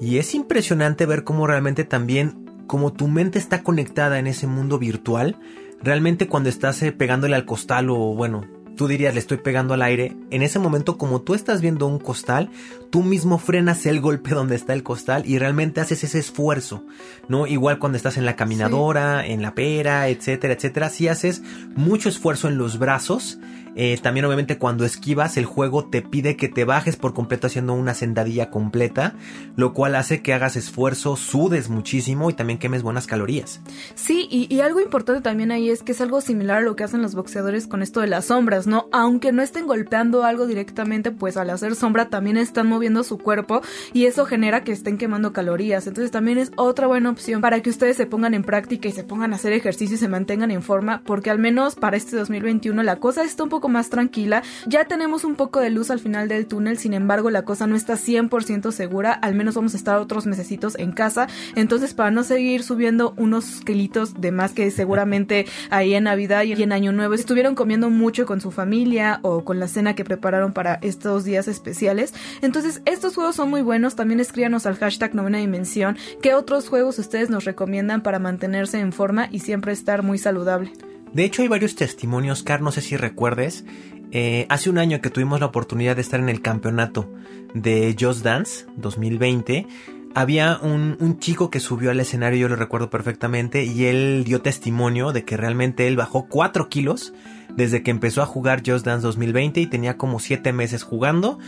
Y 0.00 0.18
es 0.18 0.34
impresionante 0.34 1.06
ver 1.06 1.24
cómo 1.24 1.46
realmente 1.46 1.84
también, 1.84 2.64
como 2.66 2.92
tu 2.92 3.08
mente 3.08 3.38
está 3.38 3.62
conectada 3.62 4.18
en 4.18 4.26
ese 4.26 4.46
mundo 4.46 4.78
virtual, 4.78 5.36
realmente 5.82 6.28
cuando 6.28 6.48
estás 6.48 6.82
eh, 6.82 6.92
pegándole 6.92 7.34
al 7.34 7.46
costal 7.46 7.90
o 7.90 7.96
bueno, 8.14 8.44
tú 8.76 8.86
dirías 8.86 9.14
le 9.14 9.20
estoy 9.20 9.38
pegando 9.38 9.74
al 9.74 9.82
aire, 9.82 10.16
en 10.30 10.42
ese 10.42 10.58
momento 10.58 10.98
como 10.98 11.22
tú 11.22 11.34
estás 11.34 11.60
viendo 11.60 11.86
un 11.86 11.98
costal, 11.98 12.50
tú 12.90 13.02
mismo 13.02 13.38
frenas 13.38 13.86
el 13.86 14.00
golpe 14.00 14.30
donde 14.30 14.54
está 14.54 14.74
el 14.74 14.82
costal 14.82 15.22
y 15.26 15.38
realmente 15.38 15.80
haces 15.80 16.04
ese 16.04 16.18
esfuerzo, 16.18 16.84
¿no? 17.28 17.46
Igual 17.46 17.78
cuando 17.78 17.96
estás 17.96 18.18
en 18.18 18.26
la 18.26 18.36
caminadora, 18.36 19.26
en 19.26 19.42
la 19.42 19.54
pera, 19.54 20.08
etcétera, 20.08 20.54
etcétera, 20.54 20.90
si 20.90 21.08
haces 21.08 21.42
mucho 21.74 22.08
esfuerzo 22.08 22.48
en 22.48 22.58
los 22.58 22.78
brazos 22.78 23.38
eh, 23.76 23.98
también 24.02 24.24
obviamente 24.24 24.58
cuando 24.58 24.86
esquivas 24.86 25.36
el 25.36 25.44
juego 25.44 25.84
te 25.84 26.00
pide 26.00 26.36
que 26.36 26.48
te 26.48 26.64
bajes 26.64 26.96
por 26.96 27.12
completo 27.12 27.46
haciendo 27.46 27.74
una 27.74 27.92
sentadilla 27.92 28.50
completa, 28.50 29.14
lo 29.54 29.74
cual 29.74 29.94
hace 29.94 30.22
que 30.22 30.32
hagas 30.32 30.56
esfuerzo, 30.56 31.16
sudes 31.16 31.68
muchísimo 31.68 32.30
y 32.30 32.34
también 32.34 32.58
quemes 32.58 32.82
buenas 32.82 33.06
calorías. 33.06 33.60
Sí, 33.94 34.28
y, 34.30 34.56
algo 34.60 34.80
importante 34.80 35.20
también 35.20 35.52
ahí 35.52 35.68
es 35.68 35.82
que 35.82 35.92
es 35.92 36.00
algo 36.00 36.20
similar 36.20 36.58
a 36.58 36.60
lo 36.62 36.74
que 36.74 36.84
hacen 36.84 37.02
los 37.02 37.14
boxeadores 37.14 37.66
con 37.66 37.82
esto 37.82 38.00
de 38.00 38.06
las 38.06 38.26
sombras, 38.26 38.66
¿no? 38.66 38.88
Aunque 38.90 39.30
no 39.30 39.42
estén 39.42 39.66
golpeando 39.66 40.24
algo 40.24 40.46
directamente, 40.46 41.10
pues 41.10 41.36
al 41.36 41.50
hacer 41.50 41.76
sombra 41.76 42.08
también 42.08 42.38
están 42.38 42.66
moviendo 42.66 43.04
su 43.04 43.18
cuerpo 43.18 43.60
y 43.92 44.06
eso 44.06 44.24
genera 44.24 44.64
que 44.64 44.72
estén 44.72 44.96
quemando 44.96 45.34
calorías. 45.34 45.86
Entonces 45.86 46.10
también 46.10 46.38
es 46.38 46.50
otra 46.56 46.86
buena 46.86 47.10
opción 47.10 47.42
para 47.42 47.60
que 47.60 47.70
ustedes 47.70 47.96
se 47.96 48.06
pongan 48.06 48.32
en 48.32 48.42
práctica 48.42 48.88
y 48.88 48.92
se 48.92 49.04
pongan 49.04 49.34
a 49.34 49.36
hacer 49.36 49.52
ejercicio 49.52 49.96
y 49.96 49.98
se 49.98 50.08
mantengan 50.08 50.50
en 50.50 50.62
forma, 50.62 51.02
porque 51.04 51.30
al 51.30 51.38
menos 51.38 51.74
para 51.74 51.96
este 51.96 52.16
2021 52.16 52.82
la 52.82 52.96
cosa 52.96 53.22
está 53.22 53.44
un 53.44 53.50
poco 53.50 53.65
más 53.68 53.90
tranquila. 53.90 54.42
Ya 54.66 54.84
tenemos 54.84 55.24
un 55.24 55.34
poco 55.34 55.60
de 55.60 55.70
luz 55.70 55.90
al 55.90 56.00
final 56.00 56.28
del 56.28 56.46
túnel, 56.46 56.78
sin 56.78 56.94
embargo 56.94 57.30
la 57.30 57.44
cosa 57.44 57.66
no 57.66 57.76
está 57.76 57.94
100% 57.94 58.72
segura, 58.72 59.12
al 59.12 59.34
menos 59.34 59.54
vamos 59.54 59.74
a 59.74 59.76
estar 59.76 59.98
otros 59.98 60.26
mesecitos 60.26 60.78
en 60.78 60.92
casa, 60.92 61.28
entonces 61.54 61.94
para 61.94 62.10
no 62.10 62.24
seguir 62.24 62.62
subiendo 62.62 63.14
unos 63.16 63.60
kilitos 63.60 64.20
de 64.20 64.32
más 64.32 64.52
que 64.52 64.70
seguramente 64.70 65.46
ahí 65.70 65.94
en 65.94 66.04
Navidad 66.04 66.44
y 66.44 66.52
en 66.52 66.72
Año 66.72 66.92
Nuevo 66.92 67.14
estuvieron 67.14 67.54
comiendo 67.54 67.90
mucho 67.90 68.26
con 68.26 68.40
su 68.40 68.50
familia 68.50 69.20
o 69.22 69.44
con 69.44 69.60
la 69.60 69.68
cena 69.68 69.94
que 69.94 70.04
prepararon 70.04 70.52
para 70.52 70.74
estos 70.82 71.24
días 71.24 71.48
especiales. 71.48 72.14
Entonces 72.42 72.82
estos 72.84 73.14
juegos 73.14 73.36
son 73.36 73.50
muy 73.50 73.62
buenos, 73.62 73.96
también 73.96 74.20
escríbanos 74.20 74.66
al 74.66 74.76
hashtag 74.76 75.14
novena 75.14 75.38
dimensión 75.38 75.96
qué 76.22 76.34
otros 76.34 76.68
juegos 76.68 76.98
ustedes 76.98 77.30
nos 77.30 77.44
recomiendan 77.44 78.02
para 78.02 78.18
mantenerse 78.18 78.78
en 78.78 78.92
forma 78.92 79.28
y 79.30 79.40
siempre 79.40 79.72
estar 79.72 80.02
muy 80.02 80.18
saludable. 80.18 80.72
De 81.16 81.24
hecho, 81.24 81.40
hay 81.40 81.48
varios 81.48 81.76
testimonios, 81.76 82.42
Car, 82.42 82.60
no 82.60 82.70
sé 82.70 82.82
si 82.82 82.94
recuerdes. 82.94 83.64
Eh, 84.12 84.44
hace 84.50 84.68
un 84.68 84.76
año 84.76 85.00
que 85.00 85.08
tuvimos 85.08 85.40
la 85.40 85.46
oportunidad 85.46 85.96
de 85.96 86.02
estar 86.02 86.20
en 86.20 86.28
el 86.28 86.42
campeonato 86.42 87.10
de 87.54 87.96
Just 87.98 88.22
Dance 88.22 88.66
2020, 88.76 89.66
había 90.14 90.58
un, 90.60 91.18
chico 91.18 91.48
que 91.48 91.58
subió 91.58 91.90
al 91.90 92.00
escenario, 92.00 92.40
yo 92.40 92.48
lo 92.48 92.56
recuerdo 92.56 92.90
perfectamente, 92.90 93.64
y 93.64 93.86
él 93.86 94.24
dio 94.26 94.42
testimonio 94.42 95.12
de 95.12 95.24
que 95.24 95.38
realmente 95.38 95.86
él 95.86 95.96
bajó 95.96 96.26
4 96.28 96.68
kilos 96.68 97.14
desde 97.48 97.82
que 97.82 97.92
empezó 97.92 98.20
a 98.20 98.26
jugar 98.26 98.62
Just 98.66 98.84
Dance 98.84 99.06
2020 99.06 99.58
y 99.62 99.66
tenía 99.66 99.96
como 99.96 100.18
7 100.18 100.52
meses 100.52 100.82
jugando 100.82 101.38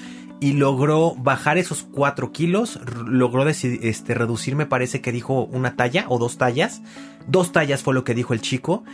y 0.40 0.52
logró 0.52 1.14
bajar 1.14 1.58
esos 1.58 1.82
4 1.82 2.32
kilos, 2.32 2.80
logró 3.06 3.46
este, 3.46 4.14
reducir, 4.14 4.56
me 4.56 4.64
parece 4.64 5.02
que 5.02 5.12
dijo 5.12 5.44
una 5.44 5.76
talla 5.76 6.06
o 6.08 6.18
dos 6.18 6.38
tallas, 6.38 6.80
dos 7.26 7.52
tallas 7.52 7.82
fue 7.82 7.92
lo 7.92 8.04
que 8.04 8.14
dijo 8.14 8.32
el 8.32 8.40
chico 8.40 8.84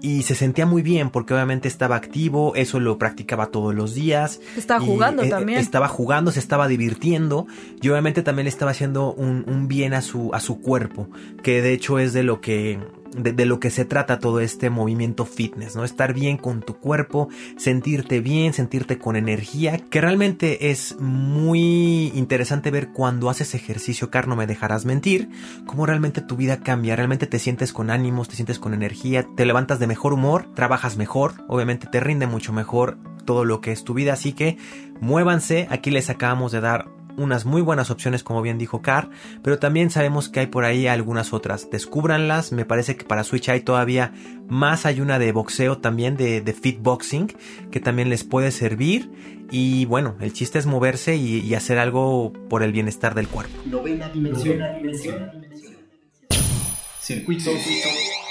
y 0.00 0.22
se 0.22 0.34
sentía 0.34 0.66
muy 0.66 0.82
bien 0.82 1.10
porque 1.10 1.34
obviamente 1.34 1.68
estaba 1.68 1.96
activo, 1.96 2.54
eso 2.54 2.80
lo 2.80 2.98
practicaba 2.98 3.46
todos 3.46 3.74
los 3.74 3.94
días. 3.94 4.40
Estaba 4.56 4.80
jugando 4.80 5.22
eh, 5.22 5.28
también. 5.28 5.58
Estaba 5.58 5.88
jugando, 5.88 6.30
se 6.30 6.40
estaba 6.40 6.68
divirtiendo 6.68 7.46
y 7.80 7.88
obviamente 7.88 8.22
también 8.22 8.44
le 8.44 8.50
estaba 8.50 8.70
haciendo 8.70 9.12
un, 9.12 9.44
un 9.48 9.68
bien 9.68 9.94
a 9.94 10.02
su, 10.02 10.30
a 10.32 10.40
su 10.40 10.60
cuerpo, 10.60 11.08
que 11.42 11.62
de 11.62 11.72
hecho 11.72 11.98
es 11.98 12.12
de 12.12 12.22
lo 12.22 12.40
que 12.40 12.78
de, 13.16 13.46
lo 13.46 13.60
que 13.60 13.70
se 13.70 13.84
trata 13.84 14.18
todo 14.18 14.40
este 14.40 14.70
movimiento 14.70 15.24
fitness, 15.24 15.76
¿no? 15.76 15.84
Estar 15.84 16.14
bien 16.14 16.36
con 16.36 16.62
tu 16.62 16.74
cuerpo, 16.74 17.28
sentirte 17.56 18.20
bien, 18.20 18.52
sentirte 18.52 18.98
con 18.98 19.16
energía, 19.16 19.78
que 19.78 20.00
realmente 20.00 20.70
es 20.70 20.96
muy 21.00 22.12
interesante 22.14 22.70
ver 22.70 22.92
cuando 22.92 23.30
haces 23.30 23.54
ejercicio, 23.54 24.10
Car, 24.10 24.28
no 24.28 24.36
me 24.36 24.46
dejarás 24.46 24.84
mentir, 24.84 25.28
cómo 25.66 25.86
realmente 25.86 26.20
tu 26.20 26.36
vida 26.36 26.60
cambia, 26.60 26.96
realmente 26.96 27.26
te 27.26 27.38
sientes 27.38 27.72
con 27.72 27.90
ánimos, 27.90 28.28
te 28.28 28.36
sientes 28.36 28.58
con 28.58 28.74
energía, 28.74 29.26
te 29.36 29.46
levantas 29.46 29.78
de 29.78 29.86
mejor 29.86 30.12
humor, 30.12 30.52
trabajas 30.54 30.96
mejor, 30.96 31.34
obviamente 31.48 31.86
te 31.86 32.00
rinde 32.00 32.26
mucho 32.26 32.52
mejor 32.52 32.98
todo 33.24 33.44
lo 33.44 33.60
que 33.60 33.72
es 33.72 33.84
tu 33.84 33.94
vida, 33.94 34.14
así 34.14 34.32
que 34.32 34.56
muévanse, 35.00 35.66
aquí 35.70 35.90
les 35.90 36.10
acabamos 36.10 36.52
de 36.52 36.60
dar 36.60 36.97
unas 37.18 37.44
muy 37.44 37.60
buenas 37.60 37.90
opciones, 37.90 38.22
como 38.22 38.40
bien 38.42 38.56
dijo 38.58 38.80
Car, 38.80 39.10
pero 39.42 39.58
también 39.58 39.90
sabemos 39.90 40.28
que 40.28 40.40
hay 40.40 40.46
por 40.46 40.64
ahí 40.64 40.86
algunas 40.86 41.32
otras. 41.32 41.70
Descúbranlas, 41.70 42.52
me 42.52 42.64
parece 42.64 42.96
que 42.96 43.04
para 43.04 43.24
Switch 43.24 43.48
hay 43.48 43.60
todavía 43.60 44.12
más, 44.48 44.86
hay 44.86 45.00
una 45.00 45.18
de 45.18 45.32
boxeo 45.32 45.78
también, 45.78 46.16
de, 46.16 46.40
de 46.40 46.52
fitboxing, 46.52 47.34
que 47.70 47.80
también 47.80 48.08
les 48.08 48.24
puede 48.24 48.50
servir. 48.50 49.10
Y 49.50 49.86
bueno, 49.86 50.16
el 50.20 50.32
chiste 50.32 50.58
es 50.58 50.66
moverse 50.66 51.16
y, 51.16 51.54
hacer 51.54 51.78
algo 51.78 52.32
por 52.48 52.62
el 52.62 52.72
bienestar 52.72 53.14
del 53.14 53.28
cuerpo. 53.28 53.52
Novena 53.64 54.08
dimensión. 54.10 54.60
Circuitos 57.00 57.54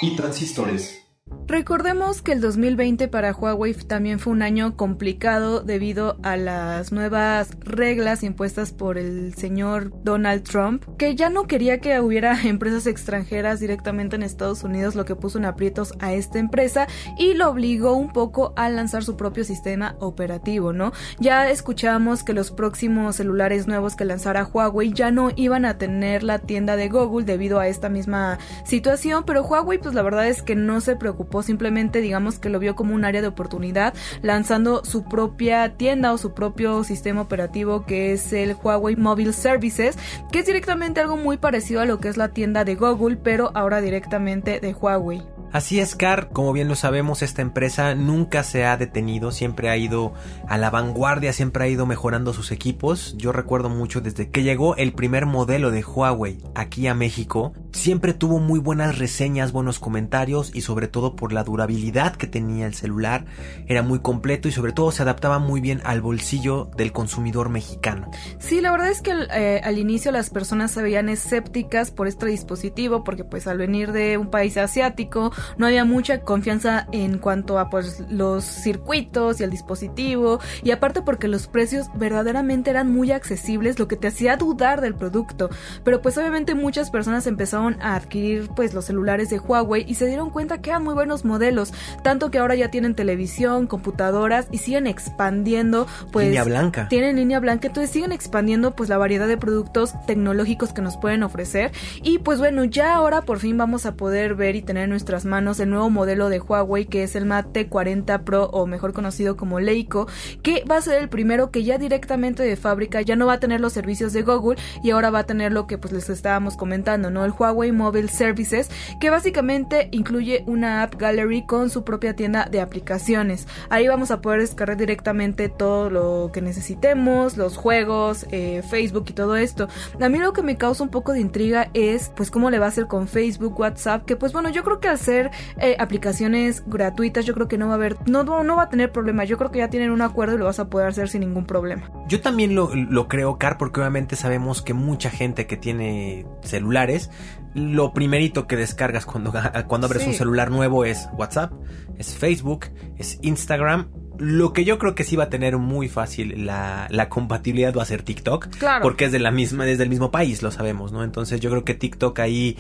y 0.02 0.15
transistores. 0.15 1.06
Recordemos 1.47 2.21
que 2.21 2.33
el 2.33 2.41
2020 2.41 3.07
para 3.07 3.31
Huawei 3.31 3.73
también 3.73 4.19
fue 4.19 4.33
un 4.33 4.41
año 4.41 4.75
complicado 4.75 5.61
debido 5.61 6.17
a 6.21 6.35
las 6.35 6.91
nuevas 6.91 7.51
reglas 7.61 8.21
impuestas 8.23 8.73
por 8.73 8.97
el 8.97 9.33
señor 9.33 9.93
Donald 10.03 10.43
Trump, 10.43 10.83
que 10.97 11.15
ya 11.15 11.29
no 11.29 11.47
quería 11.47 11.79
que 11.79 12.01
hubiera 12.01 12.41
empresas 12.43 12.85
extranjeras 12.85 13.61
directamente 13.61 14.17
en 14.17 14.23
Estados 14.23 14.63
Unidos, 14.63 14.95
lo 14.95 15.05
que 15.05 15.15
puso 15.15 15.37
en 15.37 15.45
aprietos 15.45 15.93
a 15.99 16.11
esta 16.11 16.37
empresa 16.37 16.87
y 17.17 17.33
lo 17.33 17.49
obligó 17.49 17.93
un 17.93 18.11
poco 18.11 18.53
a 18.57 18.69
lanzar 18.69 19.05
su 19.05 19.15
propio 19.15 19.45
sistema 19.45 19.95
operativo, 19.99 20.73
¿no? 20.73 20.91
Ya 21.17 21.49
escuchamos 21.49 22.25
que 22.25 22.33
los 22.33 22.51
próximos 22.51 23.15
celulares 23.15 23.67
nuevos 23.67 23.95
que 23.95 24.03
lanzara 24.03 24.43
Huawei 24.45 24.91
ya 24.91 25.11
no 25.11 25.29
iban 25.37 25.63
a 25.63 25.77
tener 25.77 26.23
la 26.23 26.39
tienda 26.39 26.75
de 26.75 26.89
Google 26.89 27.25
debido 27.25 27.61
a 27.61 27.69
esta 27.69 27.87
misma 27.87 28.37
situación, 28.65 29.23
pero 29.25 29.43
Huawei 29.43 29.77
pues 29.77 29.95
la 29.95 30.01
verdad 30.01 30.27
es 30.27 30.41
que 30.41 30.57
no 30.57 30.81
se 30.81 30.97
preocupó 30.97 31.16
simplemente 31.41 32.01
digamos 32.01 32.39
que 32.39 32.49
lo 32.49 32.60
vio 32.60 32.75
como 32.75 32.95
un 32.95 33.06
área 33.06 33.21
de 33.21 33.27
oportunidad, 33.27 33.93
lanzando 34.21 34.84
su 34.84 35.03
propia 35.03 35.75
tienda 35.77 36.13
o 36.13 36.17
su 36.17 36.34
propio 36.34 36.84
sistema 36.84 37.21
operativo 37.21 37.86
que 37.86 38.13
es 38.13 38.34
el 38.34 38.56
Huawei 38.56 38.95
Mobile 38.95 39.34
Services, 39.34 39.97
que 40.32 40.39
es 40.39 40.45
directamente 40.45 41.01
algo 41.01 41.17
muy 41.17 41.38
parecido 41.38 41.82
a 41.82 41.86
lo 41.86 41.99
que 41.99 42.10
es 42.10 42.17
la 42.17 42.30
tienda 42.30 42.63
de 42.63 42.75
Google, 42.75 43.17
pero 43.17 43.51
ahora 43.53 43.82
directamente 43.82 44.60
de 44.60 44.73
Huawei. 44.73 45.37
Así 45.53 45.79
es, 45.79 45.95
Car, 45.95 46.29
como 46.29 46.51
bien 46.51 46.67
lo 46.67 46.75
sabemos, 46.75 47.21
esta 47.21 47.41
empresa 47.41 47.95
nunca 47.95 48.43
se 48.43 48.65
ha 48.65 48.75
detenido, 48.75 49.31
siempre 49.31 49.69
ha 49.69 49.77
ido 49.77 50.13
a 50.47 50.57
la 50.57 50.69
vanguardia, 50.69 51.31
siempre 51.31 51.63
ha 51.63 51.67
ido 51.67 51.86
mejorando 51.86 52.33
sus 52.33 52.51
equipos. 52.51 53.15
Yo 53.17 53.31
recuerdo 53.31 53.69
mucho 53.69 54.01
desde 54.01 54.29
que 54.29 54.43
llegó 54.43 54.75
el 54.75 54.93
primer 54.93 55.25
modelo 55.25 55.71
de 55.71 55.83
Huawei 55.83 56.38
aquí 56.53 56.88
a 56.88 56.93
México, 56.93 57.53
siempre 57.71 58.13
tuvo 58.13 58.39
muy 58.39 58.60
buenas 58.60 58.97
reseñas, 58.97 59.53
buenos 59.53 59.79
comentarios 59.79 60.53
y 60.53 60.62
sobre 60.62 60.89
todo 60.89 61.15
por 61.15 61.31
la 61.31 61.45
durabilidad 61.45 62.15
que 62.17 62.27
tenía 62.27 62.67
el 62.67 62.73
celular, 62.73 63.25
era 63.67 63.81
muy 63.83 63.99
completo 63.99 64.49
y 64.49 64.51
sobre 64.51 64.73
todo 64.73 64.91
se 64.91 65.01
adaptaba 65.03 65.39
muy 65.39 65.62
bien 65.62 65.81
al 65.86 66.01
bolsillo 66.01 66.69
del 66.75 66.91
consumidor 66.91 67.49
mexicano. 67.49 68.12
Sí, 68.39 68.60
la 68.60 68.71
verdad 68.71 68.89
es 68.89 69.01
que 69.01 69.13
eh, 69.33 69.62
al 69.63 69.77
inicio 69.77 70.12
las 70.12 70.29
personas 70.29 70.71
se 70.71 70.81
veían 70.81 71.07
escépticas 71.07 71.91
por 71.91 72.07
este 72.07 72.25
dispositivo 72.25 73.05
porque 73.05 73.23
pues 73.23 73.47
al 73.47 73.57
venir 73.57 73.93
de 73.93 74.17
un 74.17 74.29
país 74.29 74.57
asiático 74.57 75.31
no 75.58 75.65
había 75.65 75.86
mucha 75.86 76.21
confianza 76.21 76.88
en 76.91 77.17
cuanto 77.17 77.60
a 77.60 77.69
pues 77.69 78.04
los 78.10 78.43
circuitos 78.43 79.39
y 79.39 79.43
el 79.43 79.52
dispositivo 79.52 80.39
y 80.63 80.71
aparte 80.71 81.02
porque 81.02 81.28
los 81.28 81.47
precios 81.47 81.88
verdaderamente 81.95 82.69
eran 82.69 82.91
muy 82.91 83.12
accesibles, 83.12 83.80
lo 83.80 83.88
que 83.88 83.95
te 83.95 84.08
hacía 84.08 84.38
dudar 84.38 84.82
del 84.82 84.95
producto. 84.95 85.50
Pero 85.84 86.02
pues 86.02 86.17
obviamente 86.17 86.56
muchas 86.56 86.89
personas 86.89 87.28
empezaron 87.28 87.82
a 87.82 87.95
adquirir 87.95 88.50
pues 88.56 88.73
los 88.73 88.86
celulares 88.86 89.30
de 89.30 89.39
Huawei 89.39 89.86
y 89.88 89.95
se 89.95 90.08
dieron 90.08 90.30
cuenta 90.30 90.62
que 90.62 90.69
eran 90.69 90.84
muy 90.84 90.93
buenos 90.93 91.26
modelos, 91.26 91.73
tanto 92.04 92.32
que 92.32 92.39
ahora 92.39 92.56
ya 92.56 92.69
tienen 92.69 92.95
televisión, 92.95 93.67
computadoras 93.67 94.47
y 94.52 94.60
siguen 94.60 94.88
expandiendo 94.88 95.88
pues 96.12 96.28
línea 96.28 96.43
blanca. 96.43 96.88
Tienen 96.89 97.15
línea 97.15 97.39
blanca, 97.39 97.67
entonces 97.67 97.91
siguen 97.91 98.12
expandiendo 98.12 98.76
pues 98.76 98.89
la 98.89 98.97
variedad 98.97 99.28
de 99.28 99.38
productos 99.38 99.93
tecnológicos 100.06 100.73
que 100.73 100.82
nos 100.82 100.97
pueden 100.97 101.23
ofrecer 101.23 101.71
y 102.02 102.19
pues 102.19 102.39
bueno, 102.39 102.63
ya 102.63 102.95
ahora 102.95 103.21
por 103.21 103.39
fin 103.39 103.58
vamos 103.58 103.86
a 103.86 103.95
poder 103.95 104.36
ver 104.36 104.56
y 104.56 104.62
tener 104.62 104.89
nuestras 104.89 105.26
manos 105.27 105.59
el 105.59 105.69
nuevo 105.69 105.89
modelo 105.89 106.29
de 106.29 106.39
Huawei 106.39 106.85
que 106.85 107.03
es 107.03 107.15
el 107.15 107.25
Mate 107.25 107.67
40 107.67 108.23
Pro 108.23 108.45
o 108.45 108.65
mejor 108.65 108.93
conocido 108.93 109.37
como 109.37 109.59
Leico, 109.59 110.07
que 110.41 110.63
va 110.69 110.77
a 110.77 110.81
ser 110.81 111.01
el 111.01 111.09
primero 111.09 111.51
que 111.51 111.63
ya 111.63 111.77
directamente 111.77 112.43
de 112.43 112.55
fábrica 112.55 113.01
ya 113.01 113.15
no 113.15 113.27
va 113.27 113.33
a 113.33 113.39
tener 113.39 113.61
los 113.61 113.73
servicios 113.73 114.13
de 114.13 114.23
Google 114.23 114.59
y 114.83 114.91
ahora 114.91 115.09
va 115.09 115.19
a 115.19 115.25
tener 115.25 115.51
lo 115.51 115.67
que 115.67 115.77
pues 115.77 115.93
les 115.93 116.09
estábamos 116.09 116.57
comentando, 116.57 117.11
¿no? 117.11 117.25
El 117.25 117.33
Huawei 117.37 117.71
Mobile 117.71 118.09
Services, 118.09 118.69
que 118.99 119.09
básicamente 119.09 119.89
incluye 119.91 120.43
una 120.47 120.83
app 120.83 120.95
gallery 120.95 121.45
con 121.45 121.69
su 121.69 121.83
propia 121.83 122.15
tienda 122.15 122.47
de 122.49 122.61
aplicaciones. 122.61 123.47
Ahí 123.69 123.87
vamos 123.87 124.11
a 124.11 124.21
poder 124.21 124.41
descargar 124.41 124.77
directamente 124.77 125.49
todo 125.49 125.89
lo 125.89 126.31
que 126.31 126.41
necesitemos, 126.41 127.37
los 127.37 127.57
juegos, 127.57 128.25
eh, 128.31 128.61
Facebook 128.69 129.05
y 129.09 129.13
todo 129.13 129.35
esto. 129.35 129.67
A 129.99 130.09
mí 130.09 130.19
lo 130.19 130.33
que 130.33 130.43
me 130.43 130.57
causa 130.57 130.83
un 130.83 130.89
poco 130.89 131.13
de 131.13 131.19
intriga 131.19 131.69
es 131.73 132.11
pues 132.15 132.31
cómo 132.31 132.49
le 132.49 132.59
va 132.59 132.65
a 132.65 132.69
hacer 132.69 132.87
con 132.87 133.07
Facebook, 133.07 133.59
WhatsApp, 133.59 134.05
que 134.05 134.15
pues 134.15 134.33
bueno, 134.33 134.49
yo 134.49 134.63
creo 134.63 134.79
que 134.79 134.87
al 134.87 134.97
ser 134.97 135.16
eh, 135.60 135.75
aplicaciones 135.80 136.63
gratuitas, 136.67 137.25
yo 137.25 137.34
creo 137.34 137.47
que 137.47 137.58
no 137.58 137.67
va 137.67 137.73
a 137.73 137.75
haber, 137.75 137.97
no, 138.08 138.23
no 138.23 138.56
va 138.56 138.63
a 138.63 138.69
tener 138.69 138.91
problema. 138.91 139.23
Yo 139.25 139.38
creo 139.38 139.51
que 139.51 139.60
ya 139.60 139.69
tienen 139.69 139.91
un 139.91 140.01
acuerdo 140.01 140.36
y 140.36 140.38
lo 140.38 140.45
vas 140.45 140.60
a 140.60 140.69
poder 140.69 140.88
hacer 140.88 141.10
sin 141.10 141.21
ningún 141.21 141.45
problema. 141.45 141.91
Yo 142.08 142.21
también 142.21 142.56
lo, 142.56 142.73
lo 142.75 143.08
creo, 143.08 143.38
Car, 143.38 143.58
porque 143.58 143.80
obviamente 143.80 144.15
sabemos 144.15 144.62
que 144.62 144.73
mucha 144.73 145.10
gente 145.10 145.47
que 145.47 145.58
tiene 145.58 146.25
celulares, 146.41 147.10
lo 147.53 147.93
primerito 147.93 148.47
que 148.47 148.56
descargas 148.56 149.06
cuando, 149.06 149.34
cuando 149.67 149.88
abres 149.88 150.06
un 150.06 150.13
celular 150.13 150.51
nuevo 150.51 150.86
es 150.86 151.10
WhatsApp, 151.17 151.51
es 151.97 152.15
Facebook, 152.15 152.67
es 152.97 153.19
Instagram 153.21 153.88
lo 154.19 154.53
que 154.53 154.65
yo 154.65 154.80
creo 154.80 154.95
que 154.95 155.03
sí 155.03 155.15
va 155.15 155.25
a 155.25 155.30
tener 155.30 155.58
muy 155.58 155.89
fácil 155.89 156.45
la, 156.45 156.88
la, 156.89 157.10
compatibilidad 157.10 157.73
va 157.75 157.84
a 157.84 157.86
ser 157.86 158.01
TikTok. 158.01 158.47
Claro. 158.58 158.82
Porque 158.82 159.06
es 159.06 159.12
de 159.12 159.19
la 159.19 159.32
misma, 159.32 159.65
desde 159.65 159.84
el 159.84 159.89
mismo 159.89 160.12
país, 160.12 160.41
lo 160.41 160.51
sabemos, 160.51 160.91
¿no? 160.91 161.03
Entonces 161.03 161.39
yo 161.39 161.49
creo 161.49 161.63
que 161.63 161.73
TikTok 161.73 162.17
ahí 162.19 162.58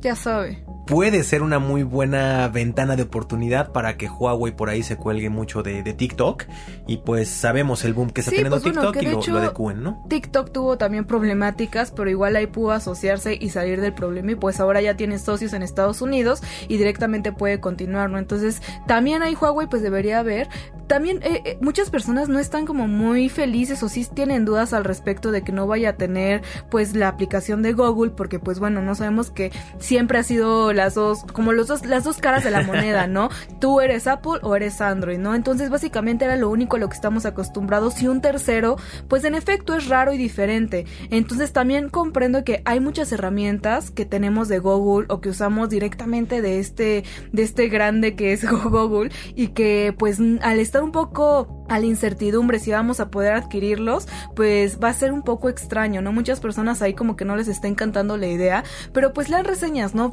ya 0.00 0.14
sabe. 0.14 0.64
puede 0.86 1.24
ser 1.24 1.42
una 1.42 1.58
muy 1.58 1.82
buena 1.82 2.46
ventana 2.48 2.94
de 2.94 3.02
oportunidad 3.02 3.72
para 3.72 3.96
que 3.96 4.08
Huawei 4.08 4.52
por 4.54 4.68
ahí 4.70 4.82
se 4.84 4.96
cuelgue 4.96 5.30
mucho 5.30 5.62
de, 5.64 5.82
de 5.82 5.94
TikTok 5.94 6.44
y 6.86 6.98
pues 6.98 7.28
sabemos 7.28 7.84
el 7.84 7.92
boom 7.92 8.10
que 8.10 8.20
está 8.20 8.30
Sí, 8.30 8.36
teniendo 8.36 8.60
pues, 8.60 8.72
bueno, 8.72 8.80
TikTok 8.92 8.94
que 9.02 9.08
y 9.08 9.12
lo, 9.12 9.18
hecho, 9.20 9.32
lo 9.32 9.38
adecúen, 9.38 9.82
¿no? 9.82 10.04
TikTok 10.08 10.52
tuvo 10.52 10.78
también 10.78 11.04
problemáticas, 11.04 11.90
pero 11.90 12.08
igual 12.08 12.36
ahí 12.36 12.46
pudo 12.46 12.70
asociarse 12.70 13.36
y 13.40 13.50
salir 13.50 13.80
del 13.80 13.94
problema 13.94 14.32
y 14.32 14.34
pues 14.36 14.60
ahora 14.60 14.80
ya 14.80 14.96
tiene 14.96 15.18
socios 15.18 15.52
en 15.54 15.62
Estados 15.62 16.02
Unidos 16.02 16.40
y 16.68 16.76
directamente 16.76 17.32
puede 17.32 17.58
continuar, 17.60 18.08
¿no? 18.10 18.18
Entonces 18.18 18.62
también 18.86 19.22
ahí 19.22 19.34
Huawei 19.34 19.66
pues 19.66 19.82
debería 19.82 20.22
ver. 20.22 20.48
También 20.86 21.20
eh, 21.24 21.42
eh, 21.44 21.58
muchas 21.60 21.90
personas 21.90 22.28
no 22.28 22.38
están 22.38 22.64
como 22.64 22.86
muy 22.86 23.28
felices 23.28 23.82
o 23.82 23.88
sí 23.88 24.06
tienen 24.14 24.44
dudas 24.44 24.72
al 24.72 24.84
respecto 24.84 25.32
de 25.32 25.42
que 25.42 25.50
no 25.50 25.66
vaya 25.66 25.90
a 25.90 25.92
tener 25.96 26.42
pues 26.70 26.94
la 26.94 27.08
aplicación 27.08 27.60
de 27.62 27.72
Google 27.72 28.12
porque 28.12 28.38
pues 28.38 28.60
bueno, 28.60 28.82
no 28.82 28.94
sabemos 28.94 29.32
que 29.32 29.50
siempre 29.86 30.18
ha 30.18 30.22
sido 30.22 30.72
las 30.72 30.94
dos, 30.94 31.24
como 31.32 31.52
los 31.52 31.68
dos, 31.68 31.86
las 31.86 32.04
dos 32.04 32.18
caras 32.18 32.44
de 32.44 32.50
la 32.50 32.62
moneda, 32.62 33.06
¿no? 33.06 33.30
Tú 33.60 33.80
eres 33.80 34.06
Apple 34.06 34.40
o 34.42 34.56
eres 34.56 34.80
Android, 34.80 35.18
¿no? 35.18 35.34
Entonces 35.34 35.70
básicamente 35.70 36.24
era 36.24 36.36
lo 36.36 36.50
único 36.50 36.76
a 36.76 36.78
lo 36.80 36.88
que 36.88 36.96
estamos 36.96 37.24
acostumbrados 37.24 38.02
y 38.02 38.08
un 38.08 38.20
tercero 38.20 38.76
pues 39.08 39.24
en 39.24 39.34
efecto 39.34 39.76
es 39.76 39.86
raro 39.88 40.12
y 40.12 40.18
diferente. 40.18 40.86
Entonces 41.10 41.52
también 41.52 41.88
comprendo 41.88 42.44
que 42.44 42.62
hay 42.64 42.80
muchas 42.80 43.12
herramientas 43.12 43.90
que 43.90 44.04
tenemos 44.04 44.48
de 44.48 44.58
Google 44.58 45.06
o 45.08 45.20
que 45.20 45.28
usamos 45.28 45.70
directamente 45.70 46.42
de 46.42 46.58
este 46.58 47.04
de 47.32 47.42
este 47.42 47.68
grande 47.68 48.16
que 48.16 48.32
es 48.32 48.44
Google 48.50 49.10
y 49.34 49.48
que 49.48 49.94
pues 49.96 50.18
al 50.42 50.58
estar 50.58 50.82
un 50.82 50.92
poco 50.92 51.64
a 51.68 51.78
la 51.78 51.86
incertidumbre 51.86 52.58
si 52.58 52.72
vamos 52.72 53.00
a 53.00 53.10
poder 53.10 53.34
adquirirlos, 53.34 54.06
pues 54.34 54.78
va 54.82 54.88
a 54.88 54.92
ser 54.92 55.12
un 55.12 55.22
poco 55.22 55.48
extraño, 55.48 56.02
¿no? 56.02 56.12
Muchas 56.12 56.40
personas 56.40 56.82
ahí 56.82 56.94
como 56.94 57.16
que 57.16 57.24
no 57.24 57.36
les 57.36 57.48
está 57.48 57.68
encantando 57.68 58.16
la 58.16 58.26
idea, 58.26 58.64
pero 58.92 59.12
pues 59.12 59.28
lean 59.28 59.44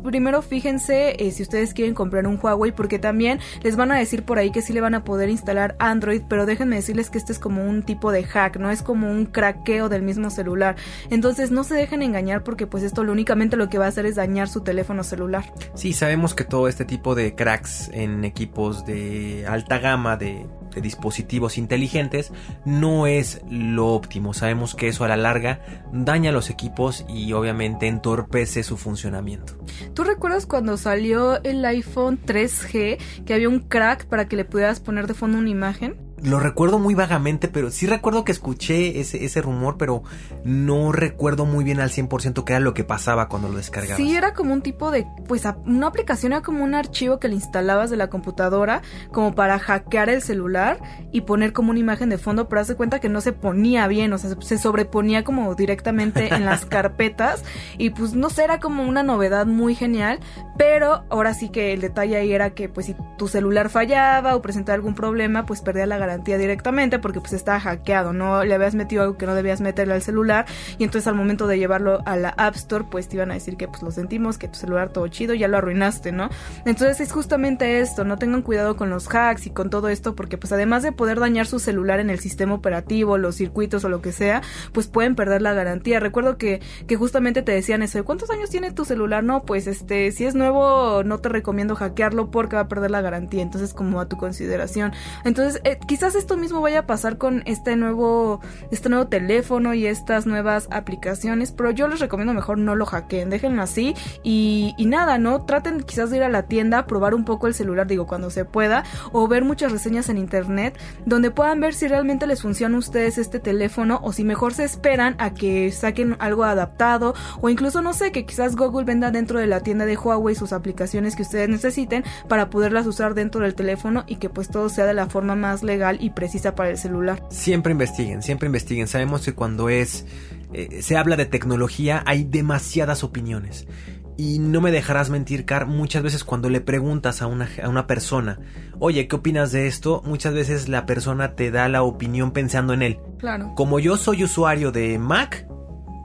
Primero 0.03 0.41
fíjense 0.41 1.15
eh, 1.19 1.31
si 1.31 1.43
ustedes 1.43 1.73
quieren 1.73 1.93
comprar 1.93 2.27
un 2.27 2.39
Huawei 2.41 2.71
porque 2.71 2.99
también 2.99 3.39
les 3.63 3.75
van 3.75 3.91
a 3.91 3.97
decir 3.97 4.23
por 4.23 4.37
ahí 4.37 4.51
que 4.51 4.61
sí 4.61 4.73
le 4.73 4.81
van 4.81 4.93
a 4.93 5.03
poder 5.03 5.29
instalar 5.29 5.75
Android, 5.79 6.21
pero 6.27 6.45
déjenme 6.45 6.75
decirles 6.75 7.09
que 7.09 7.17
este 7.17 7.31
es 7.31 7.39
como 7.39 7.63
un 7.63 7.83
tipo 7.83 8.11
de 8.11 8.23
hack, 8.23 8.57
no 8.57 8.71
es 8.71 8.81
como 8.81 9.09
un 9.09 9.25
craqueo 9.25 9.89
del 9.89 10.01
mismo 10.01 10.29
celular. 10.29 10.75
Entonces 11.09 11.51
no 11.51 11.63
se 11.63 11.75
dejen 11.75 12.01
engañar 12.01 12.43
porque 12.43 12.67
pues 12.67 12.83
esto 12.83 13.03
lo 13.03 13.11
únicamente 13.11 13.55
lo 13.55 13.69
que 13.69 13.77
va 13.77 13.85
a 13.85 13.89
hacer 13.89 14.05
es 14.05 14.15
dañar 14.15 14.49
su 14.49 14.61
teléfono 14.61 15.03
celular. 15.03 15.45
Sí, 15.75 15.93
sabemos 15.93 16.33
que 16.33 16.43
todo 16.43 16.67
este 16.67 16.85
tipo 16.85 17.15
de 17.15 17.35
cracks 17.35 17.89
en 17.93 18.25
equipos 18.25 18.85
de 18.85 19.45
alta 19.47 19.79
gama 19.79 20.17
de, 20.17 20.45
de 20.73 20.81
dispositivos 20.81 21.57
inteligentes 21.57 22.31
no 22.65 23.07
es 23.07 23.41
lo 23.49 23.87
óptimo. 23.87 24.33
Sabemos 24.33 24.75
que 24.75 24.87
eso 24.87 25.03
a 25.03 25.07
la 25.07 25.17
larga 25.17 25.61
daña 25.91 26.31
los 26.31 26.49
equipos 26.49 27.05
y 27.07 27.33
obviamente 27.33 27.87
entorpece 27.87 28.63
su 28.63 28.77
funcionamiento. 28.77 29.52
¿Tú 29.93 30.03
recuerdas 30.03 30.45
cuando 30.45 30.77
salió 30.77 31.41
el 31.43 31.63
iPhone 31.65 32.19
3G 32.25 32.97
que 33.25 33.33
había 33.33 33.49
un 33.49 33.59
crack 33.59 34.05
para 34.05 34.27
que 34.27 34.35
le 34.35 34.45
pudieras 34.45 34.79
poner 34.79 35.07
de 35.07 35.13
fondo 35.13 35.37
una 35.37 35.49
imagen? 35.49 36.12
Lo 36.23 36.39
recuerdo 36.39 36.79
muy 36.79 36.95
vagamente, 36.95 37.49
pero 37.49 37.69
sí 37.69 37.85
recuerdo 37.85 38.23
que 38.23 38.31
escuché 38.31 39.01
ese, 39.01 39.25
ese 39.25 39.41
rumor, 39.41 39.75
pero 39.77 40.03
no 40.45 40.93
recuerdo 40.93 41.45
muy 41.45 41.65
bien 41.65 41.81
al 41.81 41.89
100% 41.89 42.45
qué 42.45 42.53
era 42.53 42.59
lo 42.61 42.73
que 42.73 42.85
pasaba 42.85 43.27
cuando 43.27 43.49
lo 43.49 43.57
descargabas. 43.57 43.97
Sí, 43.97 44.15
era 44.15 44.33
como 44.33 44.53
un 44.53 44.61
tipo 44.61 44.89
de, 44.89 45.05
pues 45.27 45.43
una 45.65 45.87
aplicación 45.87 46.31
era 46.31 46.41
como 46.41 46.63
un 46.63 46.75
archivo 46.75 47.19
que 47.19 47.27
le 47.27 47.35
instalabas 47.35 47.89
de 47.89 47.97
la 47.97 48.09
computadora 48.09 48.81
como 49.11 49.35
para 49.35 49.59
hackear 49.59 50.09
el 50.09 50.21
celular 50.21 50.79
y 51.11 51.21
poner 51.21 51.51
como 51.51 51.71
una 51.71 51.79
imagen 51.79 52.07
de 52.07 52.17
fondo, 52.17 52.47
pero 52.47 52.61
haz 52.61 52.69
de 52.69 52.75
cuenta 52.75 53.01
que 53.01 53.09
no 53.09 53.19
se 53.19 53.33
ponía 53.33 53.85
bien, 53.87 54.13
o 54.13 54.17
sea, 54.17 54.29
se, 54.29 54.41
se 54.41 54.57
sobreponía 54.57 55.25
como 55.25 55.53
directamente 55.55 56.33
en 56.33 56.45
las 56.45 56.65
carpetas 56.65 57.43
y 57.77 57.89
pues 57.89 58.13
no 58.13 58.29
sé, 58.29 58.45
era 58.45 58.61
como 58.61 58.83
una 58.83 59.03
novedad 59.03 59.45
muy 59.45 59.75
genial, 59.75 60.21
pero 60.57 61.03
ahora 61.09 61.33
sí 61.33 61.49
que 61.49 61.73
el 61.73 61.81
detalle 61.81 62.15
ahí 62.15 62.31
era 62.31 62.51
que 62.51 62.69
pues 62.69 62.85
si 62.85 62.95
tu 63.17 63.27
celular 63.27 63.69
fallaba 63.69 64.37
o 64.37 64.41
presentaba 64.41 64.75
algún 64.75 64.95
problema, 64.95 65.45
pues 65.45 65.59
perdía 65.59 65.85
la 65.85 65.97
garantía 65.97 66.12
directamente 66.17 66.99
porque 66.99 67.19
pues 67.19 67.33
estaba 67.33 67.59
hackeado, 67.59 68.13
no 68.13 68.43
le 68.43 68.53
habías 68.53 68.75
metido 68.75 69.03
algo 69.03 69.17
que 69.17 69.25
no 69.25 69.35
debías 69.35 69.61
meterle 69.61 69.93
al 69.93 70.01
celular 70.01 70.45
y 70.77 70.83
entonces 70.83 71.07
al 71.07 71.15
momento 71.15 71.47
de 71.47 71.57
llevarlo 71.57 72.01
a 72.05 72.15
la 72.15 72.29
App 72.29 72.55
Store 72.55 72.85
pues 72.89 73.07
te 73.07 73.15
iban 73.15 73.31
a 73.31 73.35
decir 73.35 73.57
que 73.57 73.67
pues 73.67 73.81
lo 73.81 73.91
sentimos, 73.91 74.37
que 74.37 74.47
tu 74.47 74.55
celular 74.55 74.89
todo 74.89 75.07
chido, 75.07 75.33
ya 75.33 75.47
lo 75.47 75.57
arruinaste, 75.57 76.11
¿no? 76.11 76.29
Entonces 76.65 76.99
es 76.99 77.11
justamente 77.11 77.79
esto, 77.79 78.03
no 78.03 78.17
tengan 78.17 78.41
cuidado 78.41 78.75
con 78.75 78.89
los 78.89 79.07
hacks 79.13 79.47
y 79.47 79.49
con 79.51 79.69
todo 79.69 79.89
esto 79.89 80.15
porque 80.15 80.37
pues 80.37 80.51
además 80.51 80.83
de 80.83 80.91
poder 80.91 81.19
dañar 81.19 81.45
su 81.45 81.59
celular 81.59 81.99
en 81.99 82.09
el 82.09 82.19
sistema 82.19 82.53
operativo, 82.53 83.17
los 83.17 83.35
circuitos 83.35 83.83
o 83.83 83.89
lo 83.89 84.01
que 84.01 84.11
sea, 84.11 84.41
pues 84.71 84.87
pueden 84.87 85.15
perder 85.15 85.41
la 85.41 85.53
garantía. 85.53 85.99
Recuerdo 85.99 86.37
que, 86.37 86.61
que 86.87 86.95
justamente 86.95 87.41
te 87.41 87.51
decían 87.51 87.83
eso, 87.83 88.03
¿cuántos 88.05 88.29
años 88.29 88.49
tiene 88.49 88.71
tu 88.71 88.85
celular? 88.85 89.23
No, 89.23 89.43
pues 89.43 89.67
este, 89.67 90.11
si 90.11 90.25
es 90.25 90.35
nuevo 90.35 91.03
no 91.03 91.19
te 91.19 91.29
recomiendo 91.29 91.75
hackearlo 91.75 92.31
porque 92.31 92.55
va 92.55 92.63
a 92.63 92.67
perder 92.67 92.91
la 92.91 93.01
garantía, 93.01 93.41
entonces 93.41 93.73
como 93.73 93.99
a 93.99 94.07
tu 94.07 94.17
consideración. 94.17 94.93
Entonces 95.23 95.61
eh, 95.63 95.77
esto 96.03 96.35
mismo 96.35 96.59
vaya 96.61 96.79
a 96.79 96.85
pasar 96.85 97.17
con 97.17 97.43
este 97.45 97.75
nuevo, 97.77 98.41
este 98.71 98.89
nuevo 98.89 99.07
teléfono 99.07 99.73
y 99.73 99.87
estas 99.87 100.25
nuevas 100.25 100.67
aplicaciones, 100.69 101.51
pero 101.51 101.71
yo 101.71 101.87
les 101.87 102.01
recomiendo 102.01 102.33
mejor 102.33 102.57
no 102.57 102.75
lo 102.75 102.85
hackeen, 102.85 103.29
déjenlo 103.29 103.61
así 103.61 103.95
y, 104.21 104.75
y 104.77 104.85
nada, 104.85 105.17
¿no? 105.17 105.45
Traten 105.45 105.81
quizás 105.81 106.09
de 106.09 106.17
ir 106.17 106.23
a 106.23 106.29
la 106.29 106.43
tienda, 106.43 106.85
probar 106.87 107.15
un 107.15 107.23
poco 107.23 107.47
el 107.47 107.53
celular, 107.53 107.87
digo, 107.87 108.05
cuando 108.05 108.29
se 108.29 108.43
pueda, 108.43 108.83
o 109.13 109.27
ver 109.27 109.45
muchas 109.45 109.71
reseñas 109.71 110.09
en 110.09 110.17
internet 110.17 110.77
donde 111.05 111.31
puedan 111.31 111.61
ver 111.61 111.73
si 111.73 111.87
realmente 111.87 112.27
les 112.27 112.41
funciona 112.41 112.75
a 112.75 112.79
ustedes 112.79 113.17
este 113.17 113.39
teléfono 113.39 113.99
o 114.03 114.11
si 114.11 114.23
mejor 114.23 114.53
se 114.53 114.65
esperan 114.65 115.15
a 115.19 115.33
que 115.33 115.71
saquen 115.71 116.17
algo 116.19 116.43
adaptado 116.43 117.13
o 117.41 117.49
incluso 117.49 117.81
no 117.81 117.93
sé, 117.93 118.11
que 118.11 118.25
quizás 118.25 118.55
Google 118.55 118.83
venda 118.83 119.11
dentro 119.11 119.39
de 119.39 119.47
la 119.47 119.61
tienda 119.61 119.85
de 119.85 119.95
Huawei 119.95 120.35
sus 120.35 120.53
aplicaciones 120.53 121.15
que 121.15 121.21
ustedes 121.21 121.49
necesiten 121.49 122.03
para 122.27 122.49
poderlas 122.49 122.87
usar 122.87 123.13
dentro 123.13 123.41
del 123.41 123.55
teléfono 123.55 124.03
y 124.07 124.17
que 124.17 124.29
pues 124.29 124.49
todo 124.49 124.69
sea 124.69 124.85
de 124.85 124.93
la 124.93 125.07
forma 125.07 125.35
más 125.35 125.63
legal 125.63 125.92
y 125.99 126.11
precisa 126.11 126.55
para 126.55 126.69
el 126.69 126.77
celular. 126.77 127.23
Siempre 127.29 127.71
investiguen, 127.71 128.21
siempre 128.21 128.47
investiguen. 128.47 128.87
Sabemos 128.87 129.23
que 129.23 129.33
cuando 129.33 129.69
es 129.69 130.05
eh, 130.53 130.81
se 130.81 130.97
habla 130.97 131.15
de 131.15 131.25
tecnología 131.25 132.03
hay 132.05 132.23
demasiadas 132.23 133.03
opiniones. 133.03 133.67
Y 134.15 134.37
no 134.37 134.61
me 134.61 134.71
dejarás 134.71 135.09
mentir, 135.09 135.45
Car, 135.45 135.65
muchas 135.65 136.03
veces 136.03 136.23
cuando 136.23 136.49
le 136.49 136.61
preguntas 136.61 137.23
a 137.23 137.27
una, 137.27 137.49
a 137.63 137.67
una 137.67 137.87
persona, 137.87 138.39
oye, 138.77 139.07
¿qué 139.07 139.15
opinas 139.15 139.51
de 139.51 139.65
esto? 139.65 140.03
Muchas 140.05 140.35
veces 140.35 140.69
la 140.69 140.85
persona 140.85 141.33
te 141.33 141.49
da 141.49 141.67
la 141.67 141.81
opinión 141.81 142.31
pensando 142.31 142.73
en 142.73 142.83
él. 142.83 142.99
Claro. 143.17 143.53
Como 143.55 143.79
yo 143.79 143.97
soy 143.97 144.23
usuario 144.23 144.71
de 144.71 144.99
Mac, 144.99 145.47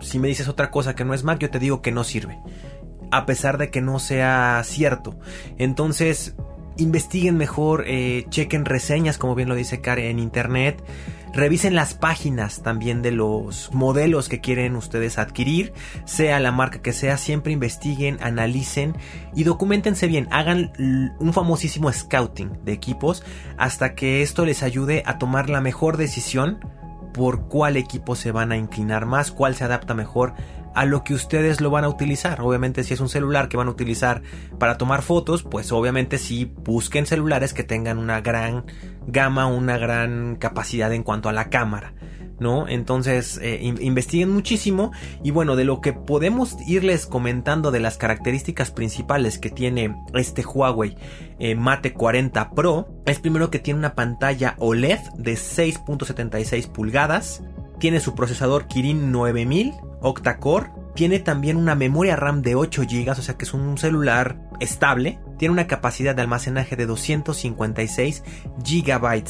si 0.01 0.19
me 0.19 0.29
dices 0.29 0.49
otra 0.49 0.71
cosa 0.71 0.95
que 0.95 1.05
no 1.05 1.13
es 1.13 1.23
Mac, 1.23 1.39
yo 1.39 1.51
te 1.51 1.59
digo 1.59 1.83
que 1.83 1.93
no 1.93 2.03
sirve. 2.03 2.39
A 3.11 3.27
pesar 3.27 3.59
de 3.59 3.71
que 3.71 3.83
no 3.83 3.99
sea 3.99 4.63
cierto. 4.65 5.19
Entonces, 5.59 6.35
investiguen 6.79 7.37
mejor, 7.37 7.85
eh, 7.87 8.25
chequen 8.31 8.65
reseñas, 8.65 9.19
como 9.19 9.35
bien 9.35 9.49
lo 9.49 9.55
dice 9.55 9.81
Car, 9.81 9.99
en 9.99 10.19
internet. 10.19 10.83
Revisen 11.35 11.75
las 11.75 11.93
páginas 11.93 12.63
también 12.63 13.03
de 13.03 13.13
los 13.13 13.71
modelos 13.75 14.29
que 14.31 14.41
quieren 14.41 14.77
ustedes 14.77 15.19
adquirir, 15.19 15.75
sea 16.07 16.41
la 16.41 16.53
marca 16.53 16.81
que 16.81 16.95
sea, 16.95 17.19
siempre 17.19 17.53
investiguen, 17.53 18.17
analicen 18.23 18.97
y 19.35 19.45
documentense 19.45 20.07
bien, 20.07 20.27
hagan 20.31 20.73
un 20.79 21.33
famosísimo 21.35 21.93
scouting 21.93 22.65
de 22.65 22.73
equipos 22.73 23.23
hasta 23.59 23.95
que 23.95 24.23
esto 24.23 24.47
les 24.47 24.63
ayude 24.63 25.03
a 25.05 25.19
tomar 25.19 25.51
la 25.51 25.61
mejor 25.61 25.99
decisión 25.99 26.61
por 27.13 27.49
cuál 27.49 27.77
equipo 27.77 28.17
se 28.17 28.33
van 28.33 28.53
a 28.53 28.57
inclinar 28.57 29.05
más, 29.05 29.31
cuál 29.31 29.55
se 29.55 29.65
adapta 29.65 29.93
mejor 29.93 30.35
a 30.79 30.85
lo 30.85 31.03
que 31.03 31.13
ustedes 31.13 31.61
lo 31.61 31.71
van 31.71 31.83
a 31.85 31.89
utilizar. 31.89 32.41
Obviamente 32.41 32.85
si 32.85 32.95
es 32.95 33.01
un 33.01 33.09
celular 33.09 33.49
que 33.49 33.57
van 33.57 33.67
a 33.67 33.71
utilizar 33.73 34.23
para 34.61 34.79
tomar 34.79 35.03
fotos, 35.03 35.43
pues 35.43 35.73
obviamente 35.73 36.19
sí 36.19 36.53
busquen 36.65 37.05
celulares 37.05 37.53
que 37.53 37.65
tengan 37.65 37.99
una 37.99 38.21
gran 38.21 38.65
gama, 39.07 39.47
una 39.49 39.77
gran 39.77 40.37
capacidad 40.37 40.93
en 40.93 41.03
cuanto 41.03 41.29
a 41.29 41.33
la 41.33 41.51
cámara. 41.51 41.95
¿No? 42.41 42.69
Entonces 42.69 43.41
eh, 43.43 43.59
in- 43.61 43.83
investiguen 43.83 44.31
muchísimo 44.31 44.93
y 45.25 45.33
bueno, 45.33 45.57
de 45.57 45.65
lo 45.65 45.81
que 45.81 45.93
podemos 45.93 46.57
irles 46.69 47.05
comentando 47.05 47.73
de 47.73 47.81
las 47.81 47.97
características 47.99 48.71
principales 48.71 49.41
que 49.41 49.51
tiene 49.51 49.97
este 50.15 50.45
Huawei 50.47 50.97
eh, 51.41 51.57
Mate 51.57 51.93
40 51.95 52.51
Pro, 52.53 52.87
es 53.07 53.19
primero 53.19 53.51
que 53.51 53.59
tiene 53.59 53.81
una 53.81 53.97
pantalla 53.97 54.55
OLED 54.59 55.01
de 55.17 55.33
6.76 55.35 56.69
pulgadas, 56.71 57.43
tiene 57.79 58.01
su 58.01 58.15
procesador 58.15 58.67
Kirin 58.67 59.13
9000 59.13 59.75
octa-core, 60.01 60.71
tiene 60.95 61.19
también 61.19 61.57
una 61.57 61.75
memoria 61.75 62.17
RAM 62.17 62.43
de 62.43 62.55
8 62.55 62.83
GB, 62.83 63.11
o 63.11 63.15
sea 63.23 63.37
que 63.37 63.45
es 63.45 63.55
un 63.55 63.79
celular 63.79 64.41
estable, 64.61 65.19
tiene 65.39 65.53
una 65.53 65.67
capacidad 65.67 66.15
de 66.15 66.23
almacenaje 66.23 66.77
de 66.77 66.87
256 66.87 68.23
GB, 68.59 69.25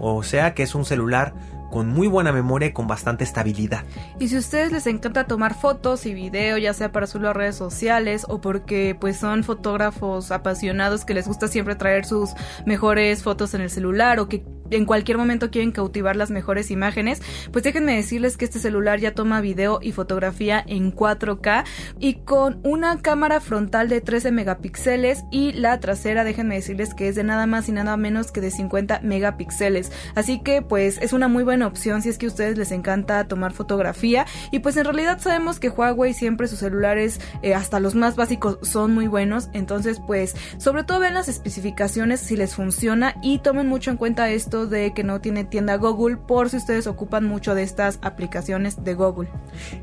o 0.00 0.22
sea 0.22 0.54
que 0.54 0.62
es 0.62 0.74
un 0.74 0.84
celular 0.84 1.34
con 1.74 1.88
muy 1.88 2.06
buena 2.06 2.30
memoria 2.30 2.68
y 2.68 2.72
con 2.72 2.86
bastante 2.86 3.24
estabilidad. 3.24 3.82
Y 4.20 4.28
si 4.28 4.36
a 4.36 4.38
ustedes 4.38 4.70
les 4.70 4.86
encanta 4.86 5.26
tomar 5.26 5.54
fotos 5.54 6.06
y 6.06 6.14
video, 6.14 6.56
ya 6.56 6.72
sea 6.72 6.92
para 6.92 7.08
subirlo 7.08 7.30
a 7.30 7.32
redes 7.32 7.56
sociales 7.56 8.26
o 8.28 8.40
porque 8.40 8.96
pues 8.98 9.16
son 9.16 9.42
fotógrafos 9.42 10.30
apasionados 10.30 11.04
que 11.04 11.14
les 11.14 11.26
gusta 11.26 11.48
siempre 11.48 11.74
traer 11.74 12.04
sus 12.04 12.30
mejores 12.64 13.24
fotos 13.24 13.54
en 13.54 13.60
el 13.60 13.70
celular 13.70 14.20
o 14.20 14.28
que 14.28 14.44
en 14.76 14.86
cualquier 14.86 15.18
momento 15.18 15.50
quieren 15.50 15.72
cautivar 15.72 16.16
las 16.16 16.30
mejores 16.30 16.70
imágenes, 16.70 17.22
pues 17.52 17.64
déjenme 17.64 17.96
decirles 17.96 18.36
que 18.36 18.44
este 18.44 18.58
celular 18.58 19.00
ya 19.00 19.14
toma 19.14 19.40
video 19.40 19.78
y 19.82 19.92
fotografía 19.92 20.62
en 20.66 20.94
4K 20.94 21.64
y 21.98 22.14
con 22.14 22.60
una 22.62 23.00
cámara 23.00 23.40
frontal 23.40 23.88
de 23.88 24.00
13 24.00 24.32
megapíxeles 24.32 25.24
y 25.30 25.52
la 25.52 25.80
trasera 25.80 26.24
déjenme 26.24 26.56
decirles 26.56 26.94
que 26.94 27.08
es 27.08 27.14
de 27.14 27.24
nada 27.24 27.46
más 27.46 27.68
y 27.68 27.72
nada 27.72 27.96
menos 27.96 28.32
que 28.32 28.40
de 28.40 28.50
50 28.50 29.00
megapíxeles. 29.02 29.92
Así 30.14 30.40
que 30.40 30.62
pues 30.62 30.98
es 31.00 31.12
una 31.12 31.28
muy 31.28 31.44
buena 31.44 31.66
opción 31.66 32.02
si 32.02 32.08
es 32.08 32.18
que 32.18 32.26
a 32.26 32.28
ustedes 32.28 32.58
les 32.58 32.72
encanta 32.72 33.26
tomar 33.28 33.52
fotografía 33.52 34.26
y 34.50 34.60
pues 34.60 34.76
en 34.76 34.84
realidad 34.84 35.18
sabemos 35.20 35.60
que 35.60 35.68
Huawei 35.68 36.14
siempre 36.14 36.48
sus 36.48 36.58
celulares 36.58 37.20
eh, 37.42 37.54
hasta 37.54 37.80
los 37.80 37.94
más 37.94 38.16
básicos 38.16 38.58
son 38.62 38.94
muy 38.94 39.06
buenos, 39.06 39.48
entonces 39.52 40.00
pues 40.06 40.34
sobre 40.58 40.84
todo 40.84 41.00
vean 41.00 41.14
las 41.14 41.28
especificaciones 41.28 42.20
si 42.20 42.36
les 42.36 42.54
funciona 42.54 43.16
y 43.22 43.38
tomen 43.38 43.68
mucho 43.68 43.90
en 43.90 43.96
cuenta 43.96 44.30
esto 44.30 44.63
de 44.66 44.92
que 44.94 45.04
no 45.04 45.20
tiene 45.20 45.44
tienda 45.44 45.76
Google 45.76 46.16
por 46.16 46.50
si 46.50 46.56
ustedes 46.56 46.86
ocupan 46.86 47.26
mucho 47.26 47.54
de 47.54 47.62
estas 47.62 47.98
aplicaciones 48.02 48.84
de 48.84 48.94
Google. 48.94 49.28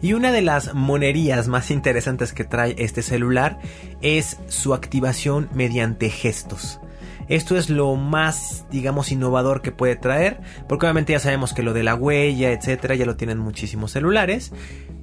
Y 0.01 0.13
una 0.13 0.31
de 0.31 0.41
las 0.41 0.73
monerías 0.73 1.47
más 1.47 1.71
interesantes 1.71 2.33
que 2.33 2.43
trae 2.43 2.75
este 2.77 3.01
celular 3.01 3.59
es 4.01 4.37
su 4.47 4.73
activación 4.73 5.49
mediante 5.53 6.09
gestos. 6.09 6.79
Esto 7.27 7.55
es 7.55 7.69
lo 7.69 7.95
más, 7.95 8.65
digamos, 8.71 9.11
innovador 9.11 9.61
que 9.61 9.71
puede 9.71 9.95
traer, 9.95 10.41
porque 10.67 10.85
obviamente 10.85 11.13
ya 11.13 11.19
sabemos 11.19 11.53
que 11.53 11.63
lo 11.63 11.71
de 11.73 11.83
la 11.83 11.95
huella, 11.95 12.51
etcétera, 12.51 12.95
ya 12.95 13.05
lo 13.05 13.15
tienen 13.15 13.37
muchísimos 13.37 13.91
celulares, 13.91 14.51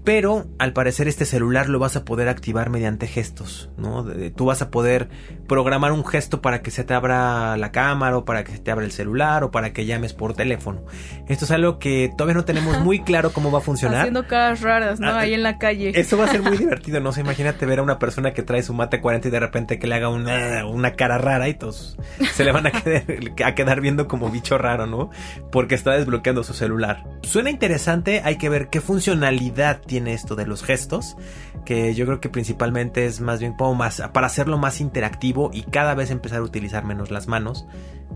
pero 0.08 0.46
al 0.58 0.72
parecer 0.72 1.06
este 1.06 1.26
celular 1.26 1.68
lo 1.68 1.78
vas 1.78 1.94
a 1.94 2.06
poder 2.06 2.30
activar 2.30 2.70
mediante 2.70 3.06
gestos, 3.06 3.68
¿no? 3.76 4.06
Tú 4.34 4.46
vas 4.46 4.62
a 4.62 4.70
poder 4.70 5.10
programar 5.46 5.92
un 5.92 6.02
gesto 6.02 6.40
para 6.40 6.62
que 6.62 6.70
se 6.70 6.82
te 6.82 6.94
abra 6.94 7.58
la 7.58 7.72
cámara 7.72 8.16
o 8.16 8.24
para 8.24 8.42
que 8.42 8.52
se 8.52 8.58
te 8.58 8.70
abra 8.70 8.86
el 8.86 8.90
celular 8.92 9.44
o 9.44 9.50
para 9.50 9.74
que 9.74 9.84
llames 9.84 10.14
por 10.14 10.32
teléfono. 10.32 10.80
Esto 11.28 11.44
es 11.44 11.50
algo 11.50 11.78
que 11.78 12.10
todavía 12.16 12.36
no 12.36 12.46
tenemos 12.46 12.80
muy 12.82 13.00
claro 13.00 13.34
cómo 13.34 13.52
va 13.52 13.58
a 13.58 13.60
funcionar. 13.60 13.98
Haciendo 13.98 14.26
caras 14.26 14.62
raras, 14.62 14.98
¿no? 14.98 15.08
Ah, 15.08 15.18
Ahí 15.20 15.34
en 15.34 15.42
la 15.42 15.58
calle. 15.58 15.92
Esto 15.94 16.16
va 16.16 16.24
a 16.24 16.28
ser 16.28 16.40
muy 16.40 16.56
divertido, 16.56 17.00
¿no? 17.00 17.10
O 17.10 17.20
imagínate 17.20 17.66
ver 17.66 17.80
a 17.80 17.82
una 17.82 17.98
persona 17.98 18.32
que 18.32 18.42
trae 18.42 18.62
su 18.62 18.72
mate 18.72 19.02
40 19.02 19.28
y 19.28 19.30
de 19.30 19.40
repente 19.40 19.78
que 19.78 19.86
le 19.88 19.96
haga 19.96 20.08
una, 20.08 20.64
una 20.64 20.92
cara 20.92 21.18
rara 21.18 21.50
y 21.50 21.54
todos 21.54 21.98
se 22.32 22.44
le 22.44 22.52
van 22.52 22.66
a 22.66 22.70
quedar, 22.70 23.04
a 23.44 23.54
quedar 23.54 23.82
viendo 23.82 24.08
como 24.08 24.30
bicho 24.30 24.56
raro, 24.56 24.86
¿no? 24.86 25.10
Porque 25.52 25.74
está 25.74 25.90
desbloqueando 25.92 26.44
su 26.44 26.54
celular. 26.54 27.04
Suena 27.24 27.50
interesante, 27.50 28.22
hay 28.24 28.38
que 28.38 28.48
ver 28.48 28.68
qué 28.70 28.80
funcionalidad 28.80 29.82
tiene 29.82 29.97
esto 30.06 30.36
de 30.36 30.46
los 30.46 30.62
gestos, 30.62 31.16
que 31.64 31.94
yo 31.94 32.06
creo 32.06 32.20
que 32.20 32.28
principalmente 32.28 33.06
es 33.06 33.20
más 33.20 33.40
bien 33.40 33.54
como 33.54 33.74
más 33.74 34.02
para 34.12 34.26
hacerlo 34.26 34.58
más 34.58 34.80
interactivo 34.80 35.50
y 35.52 35.62
cada 35.62 35.94
vez 35.94 36.10
empezar 36.10 36.38
a 36.38 36.42
utilizar 36.42 36.84
menos 36.84 37.10
las 37.10 37.26
manos 37.26 37.66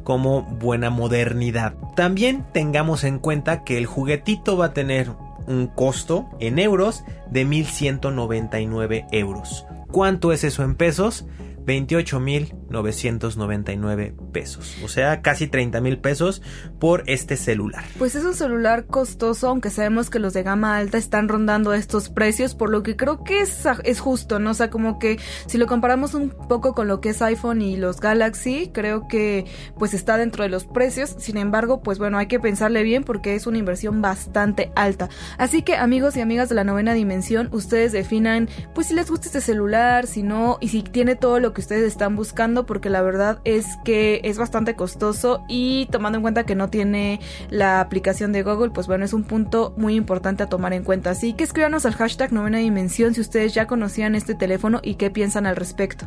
como 0.05 0.42
buena 0.42 0.90
modernidad. 0.90 1.75
También 1.97 2.45
tengamos 2.53 3.05
en 3.05 3.18
cuenta 3.18 3.64
que 3.64 3.79
el 3.79 3.87
juguetito 3.87 4.57
va 4.57 4.66
a 4.66 4.73
tener 4.73 5.11
un 5.47 5.66
costo 5.66 6.29
en 6.38 6.59
euros 6.59 7.05
de 7.31 7.45
1199 7.45 9.07
euros. 9.11 9.66
¿Cuánto 9.90 10.33
es 10.33 10.45
eso 10.45 10.62
en 10.62 10.75
pesos? 10.75 11.27
28.999 11.66 14.14
pesos. 14.33 14.77
O 14.85 14.88
sea, 14.88 15.22
casi 15.22 15.46
30 15.46 15.81
mil 15.81 15.98
pesos 15.98 16.42
por 16.79 17.05
este 17.07 17.37
celular. 17.37 17.85
Pues 17.98 18.14
es 18.14 18.25
un 18.25 18.35
celular 18.35 18.87
costoso, 18.87 19.48
aunque 19.48 19.70
sabemos 19.70 20.11
que 20.11 20.18
los 20.18 20.35
de 20.35 20.42
gama 20.42 20.77
alta 20.77 20.98
están 20.98 21.29
rondando 21.29 21.72
estos 21.72 22.09
precios, 22.09 22.55
por 22.55 22.70
lo 22.70 22.83
que 22.83 22.96
creo 22.96 23.25
que 23.25 23.40
es, 23.40 23.64
es 23.85 24.01
justo, 24.01 24.38
¿no? 24.38 24.51
O 24.51 24.55
sea, 24.55 24.70
como 24.70 24.98
que 24.98 25.18
si 25.46 25.59
lo 25.59 25.66
comparamos 25.66 26.14
un 26.14 26.31
poco 26.31 26.75
con 26.75 26.88
lo 26.88 27.01
que 27.01 27.11
es 27.11 27.22
iPhone 27.22 27.62
y 27.62 27.77
los 27.77 28.01
Galaxy, 28.01 28.70
creo 28.72 29.07
que 29.09 29.46
pues 29.79 29.94
está 29.94 30.16
dentro 30.16 30.42
de 30.42 30.48
los 30.48 30.64
precios. 30.64 31.14
Sin 31.18 31.37
embargo, 31.37 31.83
pues 31.83 31.98
bueno, 31.98 32.18
hay 32.18 32.27
que 32.27 32.40
pensarle 32.40 32.83
bien 32.83 33.05
porque 33.05 33.35
es 33.35 33.46
una 33.46 33.59
inversión 33.59 34.03
bastante 34.03 34.72
alta. 34.75 35.09
Así 35.38 35.62
que 35.62 35.77
amigos 35.77 36.16
y 36.16 36.20
amigas 36.20 36.48
de 36.48 36.55
la 36.55 36.64
novena 36.64 36.94
dimensión, 36.94 37.48
ustedes 37.53 37.92
definan 37.92 38.48
pues 38.75 38.88
si 38.88 38.94
les 38.94 39.11
gusta 39.11 39.27
este 39.27 39.40
celular, 39.40 40.07
si 40.07 40.22
no, 40.22 40.59
y 40.61 40.68
si 40.68 40.83
tiene 40.83 41.16
todo 41.16 41.40
lo 41.40 41.52
que 41.53 41.61
ustedes 41.61 41.85
están 41.85 42.17
buscando 42.17 42.67
porque 42.67 42.91
la 42.91 43.03
verdad 43.03 43.41
es 43.45 43.67
que 43.85 44.21
es 44.25 44.38
bastante 44.38 44.75
costoso 44.75 45.45
y 45.49 45.87
tomando 45.91 46.19
en 46.19 46.23
cuenta 46.23 46.45
que 46.45 46.55
no 46.55 46.69
tiene 46.69 47.21
la 47.51 47.81
aplicación 47.81 48.33
de 48.33 48.43
Google, 48.43 48.71
pues 48.71 48.87
bueno, 48.87 49.05
es 49.05 49.12
un 49.12 49.25
punto 49.25 49.75
muy 49.77 49.95
importante 49.95 50.43
a 50.43 50.49
tomar 50.49 50.73
en 50.73 50.85
cuenta. 50.85 51.11
Así 51.11 51.35
que 51.35 51.45
escríbanos 51.45 51.87
al 51.87 51.95
hashtag 51.95 52.33
novena 52.33 52.59
dimensión 52.59 53.15
si 53.15 53.21
ustedes 53.21 53.55
ya 53.55 53.67
conocían 53.67 54.15
este 54.15 54.35
teléfono 54.35 54.81
y 54.83 54.95
qué 54.95 55.11
piensan 55.11 55.47
al 55.47 55.57
respecto. 55.57 56.07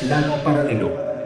Plano 0.00 0.36
paralelo. 0.44 1.23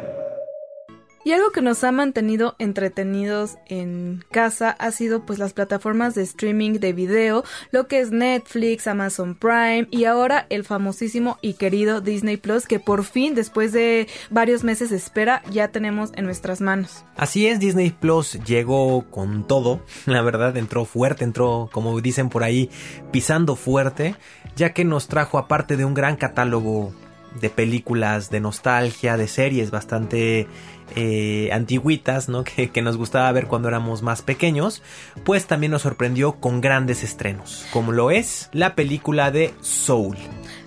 Y 1.25 1.33
algo 1.33 1.51
que 1.51 1.63
nos 1.63 1.83
ha 1.85 1.93
mantenido 1.93 2.55
entretenidos 2.59 3.59
en 3.67 4.25
casa 4.31 4.71
ha 4.71 4.91
sido 4.93 5.27
pues 5.27 5.39
las 5.39 5.53
plataformas 5.53 6.15
de 6.15 6.23
streaming 6.23 6.75
de 6.75 6.93
video, 6.93 7.45
lo 7.71 7.89
que 7.89 8.01
es 8.01 8.11
Netflix, 8.11 8.87
Amazon 8.87 9.35
Prime 9.35 9.89
y 9.91 10.05
ahora 10.05 10.47
el 10.49 10.65
famosísimo 10.65 11.39
y 11.43 11.55
querido 11.55 12.01
Disney 12.01 12.37
Plus 12.37 12.67
que 12.67 12.81
por 12.81 13.05
fin 13.05 13.35
después 13.35 13.73
de 13.73 14.07
varios 14.31 14.65
meses 14.65 14.91
de 14.91 14.97
espera 14.97 15.43
ya 15.51 15.69
tenemos 15.69 16.13
en 16.15 16.25
nuestras 16.25 16.61
manos. 16.61 17.05
Así 17.17 17.47
es, 17.47 17.59
Disney 17.59 17.91
Plus 17.91 18.39
llegó 18.45 19.05
con 19.11 19.47
todo, 19.47 19.83
la 20.07 20.23
verdad 20.23 20.57
entró 20.57 20.85
fuerte, 20.85 21.25
entró 21.25 21.69
como 21.73 22.01
dicen 22.01 22.29
por 22.29 22.45
ahí 22.45 22.71
pisando 23.11 23.57
fuerte, 23.57 24.15
ya 24.57 24.73
que 24.73 24.85
nos 24.85 25.09
trajo 25.09 25.39
aparte 25.39 25.77
de 25.77 25.85
un 25.85 25.95
gran 25.95 26.17
catálogo 26.17 26.93
de 27.41 27.51
películas 27.51 28.31
de 28.31 28.41
nostalgia, 28.41 29.17
de 29.17 29.29
series 29.29 29.71
bastante 29.71 30.47
eh, 30.97 31.51
antiguitas, 31.53 32.29
¿no? 32.29 32.45
Que, 32.59 32.71
que, 32.71 32.83
nos 32.83 32.97
gustaba 32.97 33.31
ver 33.31 33.47
cuando 33.47 33.69
éramos 33.69 34.03
más 34.03 34.23
pequeños, 34.23 34.83
pues 35.25 35.47
también 35.47 35.71
nos 35.73 35.83
sorprendió 35.83 36.41
con 36.41 36.61
grandes 36.61 37.05
estrenos, 37.05 37.67
como 37.73 37.93
lo 37.93 38.11
es 38.11 38.49
la 38.53 38.75
película 38.75 39.31
de 39.31 39.53
Soul. 39.61 40.17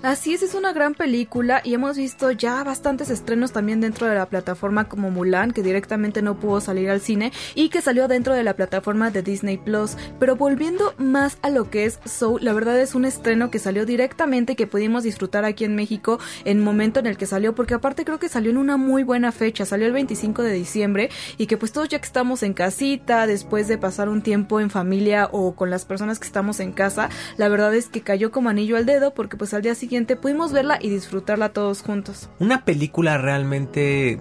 Así 0.04 0.34
es, 0.34 0.42
es 0.42 0.56
una 0.56 0.74
gran 0.74 0.96
película 0.96 1.62
y 1.64 1.76
hemos 1.76 1.96
visto 1.96 2.32
ya 2.32 2.64
bastantes 2.64 3.12
estrenos 3.12 3.52
también 3.52 3.82
dentro 3.82 4.08
de 4.08 4.16
la 4.16 4.26
plataforma 4.26 4.88
como 4.88 5.12
Mulan, 5.12 5.52
que 5.52 5.62
directamente 5.62 6.24
no 6.24 6.40
pudo 6.40 6.60
salir 6.60 6.90
al 6.90 7.02
cine 7.02 7.32
y 7.54 7.70
que 7.70 7.82
salió 7.82 8.08
dentro 8.08 8.34
de 8.34 8.44
la 8.44 8.56
plataforma 8.56 9.12
de 9.12 9.22
Disney 9.22 9.58
Plus. 9.58 9.98
Pero 10.20 10.36
volviendo 10.36 10.96
más 10.98 11.38
a 11.44 11.50
lo 11.50 11.70
que 11.70 11.86
es 11.86 12.00
Soul, 12.06 12.44
la 12.44 12.54
verdad 12.54 12.80
es 12.80 12.96
un 12.96 13.06
estreno 13.06 13.52
que 13.52 13.60
salió 13.60 13.86
directamente 13.86 14.56
que 14.56 14.66
pudimos 14.66 15.04
disfrutar 15.04 15.46
aquí 15.46 15.66
en 15.66 15.76
México 15.76 16.20
en 16.46 16.58
el 16.58 16.64
momento 16.64 17.00
en 17.00 17.06
el 17.06 17.18
que 17.18 17.28
salió, 17.28 17.54
porque 17.54 17.76
aparte 17.76 18.04
creo 18.04 18.18
que 18.18 18.30
salió 18.30 18.50
en 18.50 18.58
una 18.58 18.78
muy 18.78 19.04
buena 19.04 19.32
fecha, 19.32 19.66
salió 19.66 19.86
el 19.86 19.94
25 20.12 20.44
de 20.44 20.54
diciembre 20.54 21.10
y 21.38 21.48
que 21.48 21.58
pues 21.58 21.72
todos 21.72 21.88
ya 21.88 22.00
que 22.00 22.06
estamos 22.06 22.44
en 22.44 22.54
casita, 22.54 23.28
después 23.28 23.68
de 23.68 23.78
pasar 23.78 24.10
un 24.10 24.22
tiempo 24.22 24.60
en 24.60 24.70
familia 24.70 25.30
o 25.32 25.56
con 25.56 25.70
las 25.70 25.86
personas 25.86 26.20
que 26.20 26.28
estamos 26.28 26.60
en 26.60 26.74
casa, 26.74 27.10
la 27.38 27.48
verdad 27.48 27.74
es 27.74 27.88
que 27.88 28.02
cayó 28.02 28.32
como 28.32 28.50
anillo 28.50 28.76
al 28.76 28.86
dedo 28.86 29.14
porque 29.14 29.38
pues 29.38 29.54
al 29.54 29.62
día 29.62 29.74
siguiente 29.74 30.18
pudimos 30.18 30.52
verla 30.52 30.80
y 30.82 30.90
disfrutarla 30.90 31.54
todos 31.54 31.82
juntos. 31.82 32.30
Una 32.40 32.66
película 32.66 33.18
realmente 33.18 34.20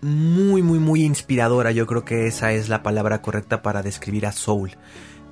muy, 0.00 0.62
muy, 0.62 0.80
muy 0.80 1.04
inspiradora. 1.04 1.70
Yo 1.70 1.86
creo 1.86 2.04
que 2.04 2.26
esa 2.26 2.52
es 2.52 2.68
la 2.68 2.82
palabra 2.82 3.22
correcta 3.22 3.62
para 3.62 3.82
describir 3.82 4.26
a 4.26 4.32
Soul. 4.32 4.72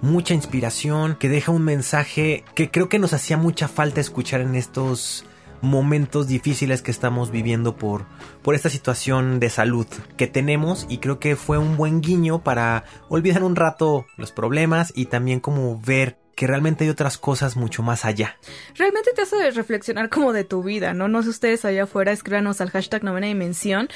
Mucha 0.00 0.34
inspiración, 0.34 1.16
que 1.16 1.28
deja 1.28 1.52
un 1.52 1.62
mensaje 1.62 2.44
que 2.54 2.70
creo 2.70 2.88
que 2.88 2.98
nos 2.98 3.12
hacía 3.12 3.36
mucha 3.36 3.68
falta 3.68 4.00
escuchar 4.00 4.40
en 4.40 4.54
estos 4.54 5.24
momentos 5.62 6.26
difíciles 6.26 6.82
que 6.82 6.90
estamos 6.90 7.30
viviendo 7.30 7.76
por, 7.76 8.04
por 8.42 8.54
esta 8.54 8.68
situación 8.68 9.40
de 9.40 9.48
salud 9.48 9.86
que 10.16 10.26
tenemos 10.26 10.86
y 10.88 10.98
creo 10.98 11.18
que 11.18 11.36
fue 11.36 11.56
un 11.56 11.76
buen 11.76 12.00
guiño 12.00 12.42
para 12.42 12.84
olvidar 13.08 13.42
un 13.44 13.56
rato 13.56 14.04
los 14.16 14.32
problemas 14.32 14.92
y 14.94 15.06
también 15.06 15.40
como 15.40 15.80
ver 15.80 16.18
que 16.34 16.46
realmente 16.46 16.84
hay 16.84 16.90
otras 16.90 17.18
cosas 17.18 17.56
mucho 17.56 17.82
más 17.82 18.04
allá. 18.04 18.36
Realmente 18.74 19.10
te 19.14 19.22
hace 19.22 19.50
reflexionar 19.50 20.08
como 20.08 20.32
de 20.32 20.44
tu 20.44 20.62
vida, 20.62 20.94
¿no? 20.94 21.06
No 21.06 21.22
sé 21.22 21.28
ustedes 21.28 21.64
allá 21.64 21.84
afuera, 21.84 22.12
escríbanos 22.12 22.60
al 22.60 22.70
hashtag 22.70 23.04
novena 23.04 23.26
dimensión 23.26 23.88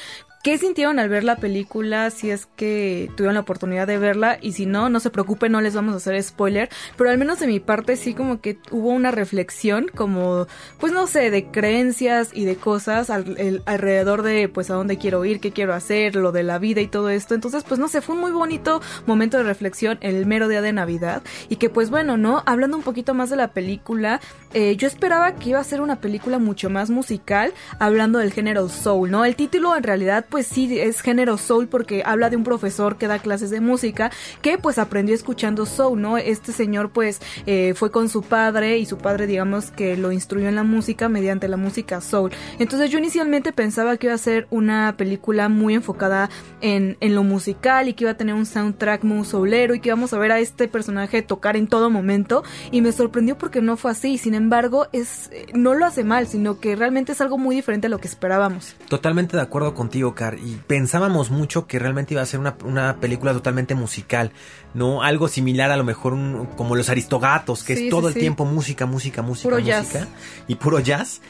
¿Qué 0.46 0.58
sintieron 0.58 1.00
al 1.00 1.08
ver 1.08 1.24
la 1.24 1.34
película? 1.34 2.08
Si 2.10 2.30
es 2.30 2.46
que 2.46 3.10
tuvieron 3.16 3.34
la 3.34 3.40
oportunidad 3.40 3.88
de 3.88 3.98
verla 3.98 4.38
y 4.40 4.52
si 4.52 4.64
no, 4.64 4.88
no 4.88 5.00
se 5.00 5.10
preocupen, 5.10 5.50
no 5.50 5.60
les 5.60 5.74
vamos 5.74 5.92
a 5.92 5.96
hacer 5.96 6.22
spoiler, 6.22 6.68
pero 6.96 7.10
al 7.10 7.18
menos 7.18 7.40
de 7.40 7.48
mi 7.48 7.58
parte 7.58 7.96
sí 7.96 8.14
como 8.14 8.40
que 8.40 8.56
hubo 8.70 8.90
una 8.90 9.10
reflexión 9.10 9.88
como, 9.92 10.46
pues 10.78 10.92
no 10.92 11.08
sé, 11.08 11.32
de 11.32 11.46
creencias 11.46 12.30
y 12.32 12.44
de 12.44 12.54
cosas 12.54 13.10
alrededor 13.10 14.22
de 14.22 14.48
pues 14.48 14.70
a 14.70 14.74
dónde 14.74 14.98
quiero 14.98 15.24
ir, 15.24 15.40
qué 15.40 15.50
quiero 15.50 15.74
hacer, 15.74 16.14
lo 16.14 16.30
de 16.30 16.44
la 16.44 16.60
vida 16.60 16.80
y 16.80 16.86
todo 16.86 17.10
esto. 17.10 17.34
Entonces 17.34 17.64
pues 17.64 17.80
no 17.80 17.88
sé, 17.88 18.00
fue 18.00 18.14
un 18.14 18.20
muy 18.20 18.30
bonito 18.30 18.80
momento 19.04 19.38
de 19.38 19.42
reflexión 19.42 19.98
el 20.00 20.26
mero 20.26 20.46
día 20.46 20.62
de 20.62 20.72
Navidad 20.72 21.24
y 21.48 21.56
que 21.56 21.70
pues 21.70 21.90
bueno, 21.90 22.18
¿no? 22.18 22.44
Hablando 22.46 22.76
un 22.76 22.84
poquito 22.84 23.14
más 23.14 23.30
de 23.30 23.36
la 23.36 23.48
película, 23.48 24.20
eh, 24.54 24.76
yo 24.76 24.86
esperaba 24.86 25.34
que 25.34 25.48
iba 25.48 25.58
a 25.58 25.64
ser 25.64 25.80
una 25.80 26.00
película 26.00 26.38
mucho 26.38 26.70
más 26.70 26.88
musical 26.88 27.52
hablando 27.80 28.20
del 28.20 28.32
género 28.32 28.68
soul, 28.68 29.10
¿no? 29.10 29.24
El 29.24 29.34
título 29.34 29.76
en 29.76 29.82
realidad 29.82 30.24
pues 30.35 30.35
pues 30.36 30.48
sí 30.48 30.78
es 30.78 31.00
género 31.00 31.38
soul 31.38 31.66
porque 31.66 32.02
habla 32.04 32.28
de 32.28 32.36
un 32.36 32.44
profesor 32.44 32.98
que 32.98 33.06
da 33.06 33.20
clases 33.20 33.48
de 33.48 33.62
música 33.62 34.10
que 34.42 34.58
pues 34.58 34.76
aprendió 34.76 35.14
escuchando 35.14 35.64
soul, 35.64 35.98
¿no? 35.98 36.18
Este 36.18 36.52
señor 36.52 36.90
pues 36.90 37.22
eh, 37.46 37.72
fue 37.74 37.90
con 37.90 38.10
su 38.10 38.20
padre 38.20 38.76
y 38.76 38.84
su 38.84 38.98
padre 38.98 39.26
digamos 39.26 39.70
que 39.70 39.96
lo 39.96 40.12
instruyó 40.12 40.48
en 40.48 40.54
la 40.54 40.62
música 40.62 41.08
mediante 41.08 41.48
la 41.48 41.56
música 41.56 42.02
soul. 42.02 42.32
Entonces 42.58 42.90
yo 42.90 42.98
inicialmente 42.98 43.50
pensaba 43.54 43.96
que 43.96 44.08
iba 44.08 44.14
a 44.14 44.18
ser 44.18 44.46
una 44.50 44.98
película 44.98 45.48
muy 45.48 45.72
enfocada 45.72 46.28
en, 46.60 46.98
en 47.00 47.14
lo 47.14 47.22
musical 47.22 47.88
y 47.88 47.94
que 47.94 48.04
iba 48.04 48.10
a 48.10 48.18
tener 48.18 48.34
un 48.34 48.44
soundtrack 48.44 49.04
muy 49.04 49.24
soulero 49.24 49.74
y 49.74 49.80
que 49.80 49.88
íbamos 49.88 50.12
a 50.12 50.18
ver 50.18 50.32
a 50.32 50.38
este 50.38 50.68
personaje 50.68 51.22
tocar 51.22 51.56
en 51.56 51.66
todo 51.66 51.88
momento 51.88 52.44
y 52.70 52.82
me 52.82 52.92
sorprendió 52.92 53.38
porque 53.38 53.62
no 53.62 53.78
fue 53.78 53.92
así. 53.92 54.18
Sin 54.18 54.34
embargo, 54.34 54.86
es 54.92 55.30
no 55.54 55.72
lo 55.72 55.86
hace 55.86 56.04
mal, 56.04 56.26
sino 56.26 56.60
que 56.60 56.76
realmente 56.76 57.12
es 57.12 57.22
algo 57.22 57.38
muy 57.38 57.56
diferente 57.56 57.86
a 57.86 57.88
lo 57.90 57.96
que 58.00 58.08
esperábamos. 58.08 58.76
Totalmente 58.90 59.34
de 59.34 59.42
acuerdo 59.42 59.72
contigo, 59.72 60.14
Y 60.34 60.60
pensábamos 60.66 61.30
mucho 61.30 61.66
que 61.66 61.78
realmente 61.78 62.14
iba 62.14 62.22
a 62.22 62.26
ser 62.26 62.40
una, 62.40 62.56
una 62.64 62.96
película 62.96 63.32
totalmente 63.32 63.74
musical, 63.74 64.32
¿no? 64.74 65.02
Algo 65.02 65.28
similar 65.28 65.70
a 65.70 65.76
lo 65.76 65.84
mejor 65.84 66.14
como 66.56 66.76
los 66.76 66.88
Aristogatos, 66.88 67.62
que 67.64 67.74
es 67.74 67.90
todo 67.90 68.08
el 68.08 68.14
tiempo 68.14 68.44
música, 68.44 68.86
música, 68.86 69.22
música, 69.22 69.48
puro 69.48 69.60
música. 69.60 69.82
Jazz. 69.82 70.08
Y 70.48 70.56
puro 70.56 70.80
jazz. 70.80 71.20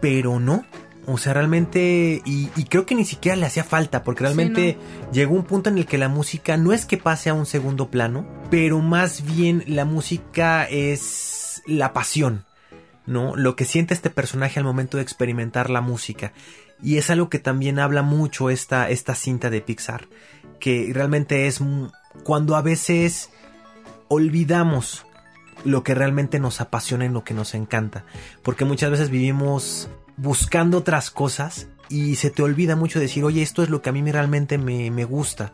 Pero 0.00 0.38
no, 0.38 0.64
o 1.10 1.16
sea, 1.16 1.32
realmente, 1.32 2.20
y, 2.26 2.50
y, 2.54 2.64
creo 2.64 2.84
que 2.84 2.94
ni 2.94 3.06
siquiera 3.06 3.34
le 3.34 3.46
hacía 3.46 3.64
falta, 3.64 4.04
porque 4.04 4.24
realmente 4.24 4.72
sí, 4.72 5.06
no. 5.06 5.12
llegó 5.12 5.34
un 5.34 5.44
punto 5.44 5.70
en 5.70 5.78
el 5.78 5.86
que 5.86 5.96
la 5.96 6.10
música 6.10 6.58
no 6.58 6.74
es 6.74 6.84
que 6.84 6.98
pase 6.98 7.30
a 7.30 7.34
un 7.34 7.46
segundo 7.46 7.90
plano, 7.90 8.26
pero 8.50 8.80
más 8.80 9.24
bien 9.24 9.64
la 9.66 9.86
música 9.86 10.64
es 10.64 11.62
la 11.66 11.94
pasión, 11.94 12.44
¿no? 13.08 13.34
Lo 13.34 13.56
que 13.56 13.64
siente 13.64 13.94
este 13.94 14.10
personaje 14.10 14.60
al 14.60 14.66
momento 14.66 14.98
de 14.98 15.02
experimentar 15.02 15.70
la 15.70 15.80
música. 15.80 16.32
Y 16.82 16.98
es 16.98 17.10
algo 17.10 17.30
que 17.30 17.38
también 17.38 17.78
habla 17.78 18.02
mucho 18.02 18.50
esta, 18.50 18.90
esta 18.90 19.14
cinta 19.14 19.50
de 19.50 19.62
Pixar, 19.62 20.06
que 20.60 20.90
realmente 20.92 21.46
es 21.46 21.60
cuando 22.22 22.54
a 22.54 22.62
veces 22.62 23.30
olvidamos 24.08 25.06
lo 25.64 25.82
que 25.82 25.94
realmente 25.94 26.38
nos 26.38 26.60
apasiona 26.60 27.06
y 27.06 27.08
lo 27.08 27.24
que 27.24 27.34
nos 27.34 27.54
encanta, 27.54 28.04
porque 28.42 28.64
muchas 28.64 28.90
veces 28.90 29.10
vivimos 29.10 29.88
buscando 30.16 30.78
otras 30.78 31.10
cosas 31.10 31.66
y 31.88 32.16
se 32.16 32.30
te 32.30 32.42
olvida 32.42 32.76
mucho 32.76 33.00
decir, 33.00 33.24
oye, 33.24 33.42
esto 33.42 33.62
es 33.62 33.70
lo 33.70 33.82
que 33.82 33.88
a 33.88 33.92
mí 33.92 34.08
realmente 34.12 34.58
me, 34.58 34.90
me, 34.90 35.04
gusta, 35.04 35.52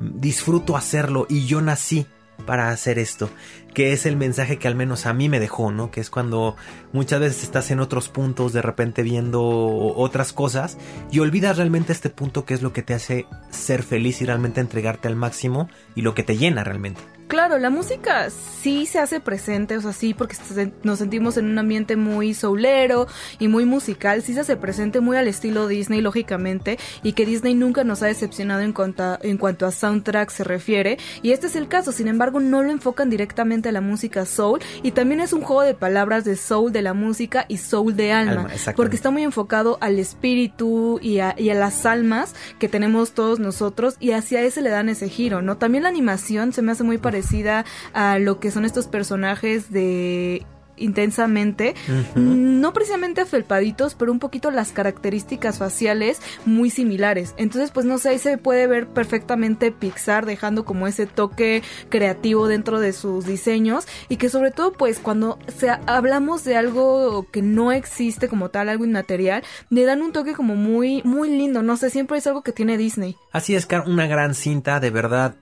disfruto 0.00 0.76
hacerlo 0.76 1.26
y 1.28 1.46
yo 1.46 1.60
nací 1.60 2.06
para 2.46 2.70
hacer 2.70 2.98
esto, 2.98 3.30
que 3.72 3.92
es 3.92 4.06
el 4.06 4.16
mensaje 4.16 4.58
que 4.58 4.68
al 4.68 4.74
menos 4.74 5.06
a 5.06 5.14
mí 5.14 5.28
me 5.28 5.40
dejó, 5.40 5.72
¿no? 5.72 5.90
Que 5.90 6.00
es 6.00 6.10
cuando 6.10 6.56
muchas 6.92 7.20
veces 7.20 7.42
estás 7.42 7.70
en 7.70 7.80
otros 7.80 8.08
puntos, 8.08 8.52
de 8.52 8.62
repente 8.62 9.02
viendo 9.02 9.42
otras 9.42 10.32
cosas 10.32 10.78
y 11.10 11.20
olvidas 11.20 11.56
realmente 11.56 11.92
este 11.92 12.10
punto 12.10 12.44
que 12.44 12.54
es 12.54 12.62
lo 12.62 12.72
que 12.72 12.82
te 12.82 12.94
hace 12.94 13.26
ser 13.50 13.82
feliz 13.82 14.20
y 14.20 14.26
realmente 14.26 14.60
entregarte 14.60 15.08
al 15.08 15.16
máximo 15.16 15.68
y 15.94 16.02
lo 16.02 16.14
que 16.14 16.22
te 16.22 16.36
llena 16.36 16.64
realmente. 16.64 17.00
Claro, 17.26 17.58
la 17.58 17.70
música 17.70 18.28
sí 18.30 18.86
se 18.86 18.98
hace 18.98 19.18
presente, 19.18 19.76
o 19.76 19.80
sea, 19.80 19.92
sí, 19.92 20.12
porque 20.14 20.36
nos 20.82 20.98
sentimos 20.98 21.36
en 21.36 21.46
un 21.46 21.58
ambiente 21.58 21.96
muy 21.96 22.34
soulero 22.34 23.06
y 23.38 23.48
muy 23.48 23.64
musical, 23.64 24.22
sí 24.22 24.34
se 24.34 24.40
hace 24.40 24.56
presente 24.56 25.00
muy 25.00 25.16
al 25.16 25.26
estilo 25.26 25.66
Disney, 25.66 26.02
lógicamente, 26.02 26.78
y 27.02 27.14
que 27.14 27.24
Disney 27.24 27.54
nunca 27.54 27.82
nos 27.82 28.02
ha 28.02 28.06
decepcionado 28.06 28.60
en 28.60 28.72
cuanto 28.72 29.02
a, 29.02 29.18
en 29.22 29.38
cuanto 29.38 29.66
a 29.66 29.70
soundtrack 29.70 30.30
se 30.30 30.44
refiere, 30.44 30.98
y 31.22 31.32
este 31.32 31.46
es 31.46 31.56
el 31.56 31.66
caso, 31.66 31.92
sin 31.92 32.08
embargo, 32.08 32.40
no 32.40 32.62
lo 32.62 32.70
enfocan 32.70 33.08
directamente 33.08 33.70
a 33.70 33.72
la 33.72 33.80
música 33.80 34.26
soul, 34.26 34.60
y 34.82 34.92
también 34.92 35.20
es 35.20 35.32
un 35.32 35.40
juego 35.40 35.62
de 35.62 35.74
palabras 35.74 36.24
de 36.24 36.36
soul 36.36 36.72
de 36.72 36.82
la 36.82 36.92
música 36.92 37.46
y 37.48 37.56
soul 37.56 37.96
de 37.96 38.12
alma, 38.12 38.32
alma 38.32 38.74
porque 38.76 38.96
está 38.96 39.10
muy 39.10 39.22
enfocado 39.22 39.78
al 39.80 39.98
espíritu 39.98 41.00
y 41.02 41.20
a, 41.20 41.34
y 41.38 41.48
a 41.50 41.54
las 41.54 41.86
almas 41.86 42.34
que 42.58 42.68
tenemos 42.68 43.12
todos 43.12 43.40
nosotros, 43.40 43.96
y 43.98 44.10
hacia 44.10 44.42
ese 44.42 44.60
le 44.60 44.70
dan 44.70 44.90
ese 44.90 45.08
giro, 45.08 45.40
¿no? 45.40 45.56
También 45.56 45.84
la 45.84 45.88
animación 45.88 46.52
se 46.52 46.60
me 46.60 46.72
hace 46.72 46.84
muy 46.84 46.98
parecida 46.98 47.13
parecida 47.14 47.64
a 47.92 48.18
lo 48.18 48.40
que 48.40 48.50
son 48.50 48.64
estos 48.64 48.88
personajes 48.88 49.70
de 49.70 50.44
intensamente, 50.76 51.76
uh 51.88 52.18
-huh. 52.18 52.20
no 52.24 52.72
precisamente 52.72 53.20
afelpaditos, 53.20 53.94
pero 53.94 54.10
un 54.10 54.18
poquito 54.18 54.50
las 54.50 54.72
características 54.72 55.58
faciales 55.58 56.20
muy 56.44 56.70
similares. 56.70 57.32
Entonces, 57.36 57.70
pues 57.70 57.86
no 57.86 57.98
sé, 57.98 58.08
ahí 58.08 58.18
se 58.18 58.38
puede 58.38 58.66
ver 58.66 58.88
perfectamente 58.88 59.70
Pixar 59.70 60.26
dejando 60.26 60.64
como 60.64 60.88
ese 60.88 61.06
toque 61.06 61.62
creativo 61.88 62.48
dentro 62.48 62.80
de 62.80 62.92
sus 62.92 63.24
diseños 63.24 63.86
y 64.08 64.16
que 64.16 64.28
sobre 64.28 64.50
todo, 64.50 64.72
pues 64.72 64.98
cuando 64.98 65.38
se, 65.56 65.70
hablamos 65.86 66.42
de 66.42 66.56
algo 66.56 67.26
que 67.30 67.42
no 67.42 67.70
existe 67.70 68.26
como 68.26 68.48
tal, 68.48 68.68
algo 68.68 68.84
inmaterial, 68.84 69.44
le 69.70 69.84
dan 69.84 70.02
un 70.02 70.10
toque 70.10 70.32
como 70.32 70.56
muy, 70.56 71.02
muy 71.04 71.30
lindo, 71.30 71.62
no 71.62 71.76
sé, 71.76 71.90
siempre 71.90 72.18
es 72.18 72.26
algo 72.26 72.42
que 72.42 72.50
tiene 72.50 72.76
Disney. 72.76 73.16
Así 73.30 73.54
es, 73.54 73.68
una 73.86 74.08
gran 74.08 74.34
cinta, 74.34 74.80
de 74.80 74.90
verdad, 74.90 75.36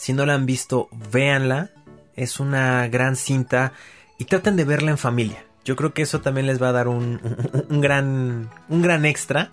si 0.00 0.14
no 0.14 0.24
la 0.24 0.32
han 0.32 0.46
visto, 0.46 0.88
véanla. 1.12 1.68
Es 2.16 2.40
una 2.40 2.88
gran 2.88 3.16
cinta 3.16 3.74
y 4.16 4.24
traten 4.24 4.56
de 4.56 4.64
verla 4.64 4.92
en 4.92 4.96
familia. 4.96 5.44
Yo 5.62 5.76
creo 5.76 5.92
que 5.92 6.00
eso 6.00 6.22
también 6.22 6.46
les 6.46 6.60
va 6.60 6.70
a 6.70 6.72
dar 6.72 6.88
un, 6.88 7.20
un, 7.68 7.82
gran, 7.82 8.48
un 8.70 8.80
gran 8.80 9.04
extra. 9.04 9.52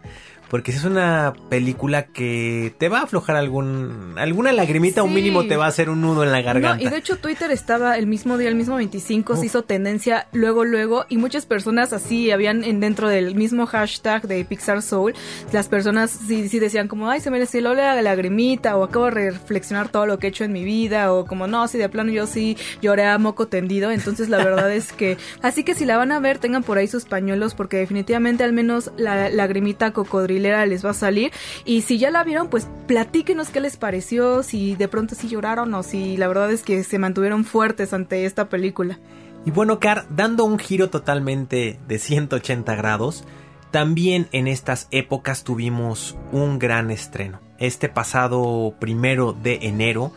Porque 0.50 0.72
si 0.72 0.78
es 0.78 0.86
una 0.86 1.34
película 1.50 2.06
que 2.06 2.74
te 2.78 2.90
va 2.90 3.00
a 3.00 3.04
aflojar 3.04 3.36
algún 3.36 4.16
alguna 4.18 4.52
lagrimita 4.52 5.04
o 5.04 5.08
Sí. 5.08 5.14
mínimo 5.14 5.46
te 5.46 5.58
va 5.58 5.66
a 5.66 5.70
hacer 5.70 5.90
un 5.90 6.02
nudo 6.02 6.24
en 6.24 6.32
la 6.32 6.42
garganta. 6.42 6.76
No, 6.78 6.82
y 6.82 6.90
de 6.90 6.98
hecho 6.98 7.18
Twitter 7.18 7.52
estaba 7.52 7.98
el 7.98 8.08
mismo 8.08 8.38
día, 8.38 8.50
el 8.50 8.56
mismo 8.56 8.76
25, 8.76 9.34
Uf. 9.34 9.40
se 9.40 9.46
hizo 9.48 9.64
tendencia 9.64 10.28
luego, 10.32 10.64
luego, 10.66 11.06
y 11.10 11.18
muchas 11.18 11.46
personas 11.46 11.94
así 11.94 12.32
habían 12.32 12.64
en, 12.64 12.80
dentro 12.80 13.10
del 13.10 13.36
mismo 13.36 13.66
hashtag 13.66 14.28
de 14.28 14.44
Pixar 14.46 14.82
Soul, 14.82 15.14
las 15.52 15.68
personas 15.68 16.12
sí, 16.12 16.48
sí 16.50 16.60
decían 16.60 16.88
como, 16.88 17.10
ay, 17.10 17.20
se 17.20 17.30
me 17.32 17.40
destiló 17.40 17.74
la 17.74 18.02
lagrimita, 18.02 18.76
o 18.78 18.84
acabo 18.84 19.06
de 19.06 19.12
reflexionar 19.12 19.90
todo 19.90 20.06
lo 20.06 20.20
que 20.20 20.28
he 20.28 20.30
hecho 20.30 20.44
en 20.44 20.54
mi 20.54 20.64
vida, 20.64 21.12
o 21.14 21.26
como, 21.26 21.48
no, 21.48 21.68
sí, 21.68 21.78
de 21.78 21.90
plano 21.90 22.12
yo 22.12 22.28
sí 22.28 22.58
lloré 22.82 23.06
a 23.06 23.18
moco 23.18 23.48
tendido, 23.48 23.92
entonces 23.92 24.30
la 24.30 24.38
verdad 24.38 24.72
es 24.72 24.92
que, 24.94 25.18
así 25.42 25.64
que 25.64 25.76
si 25.76 25.86
la 25.86 25.98
van 25.98 26.12
a 26.12 26.20
ver, 26.20 26.38
tengan 26.40 26.64
por 26.64 26.78
ahí 26.78 26.88
sus 26.88 27.06
pañuelos, 27.06 27.54
porque 27.54 27.78
definitivamente 27.78 28.44
al 28.44 28.54
menos 28.54 28.92
la 28.98 29.30
lagrimita 29.30 29.92
les 30.40 30.86
va 30.86 30.92
a 30.92 30.94
salir, 30.94 31.32
y 31.66 31.82
si 31.82 31.98
ya 31.98 32.12
la 32.12 32.24
vieron, 32.24 32.50
pues 32.50 32.68
platíquenos 32.88 33.50
qué 33.50 33.60
les 33.60 33.78
pareció, 33.78 34.44
si 34.44 34.76
de 34.76 34.88
pronto 34.88 35.16
sí 35.16 35.28
lloraron, 35.28 35.74
o 35.74 35.84
si 35.84 36.18
la 36.18 36.28
verdad 36.28 36.52
es 36.52 36.64
que 36.64 36.84
se 36.84 37.00
mantuvieron 37.00 37.46
fuertes 37.46 37.94
ante 37.94 38.26
esta 38.26 38.50
película. 38.50 39.00
Y 39.46 39.52
bueno, 39.52 39.80
Car, 39.80 40.06
dando 40.10 40.44
un 40.44 40.60
giro 40.60 40.90
totalmente 40.90 41.80
de 41.88 42.00
180 42.00 42.76
grados, 42.76 43.24
también 43.72 44.28
en 44.32 44.48
estas 44.48 44.88
épocas 44.92 45.44
tuvimos 45.44 46.18
un 46.32 46.60
gran 46.60 46.92
estreno. 46.92 47.40
Este 47.58 47.90
pasado 47.90 48.74
primero 48.80 49.34
de 49.34 49.60
enero 49.64 50.12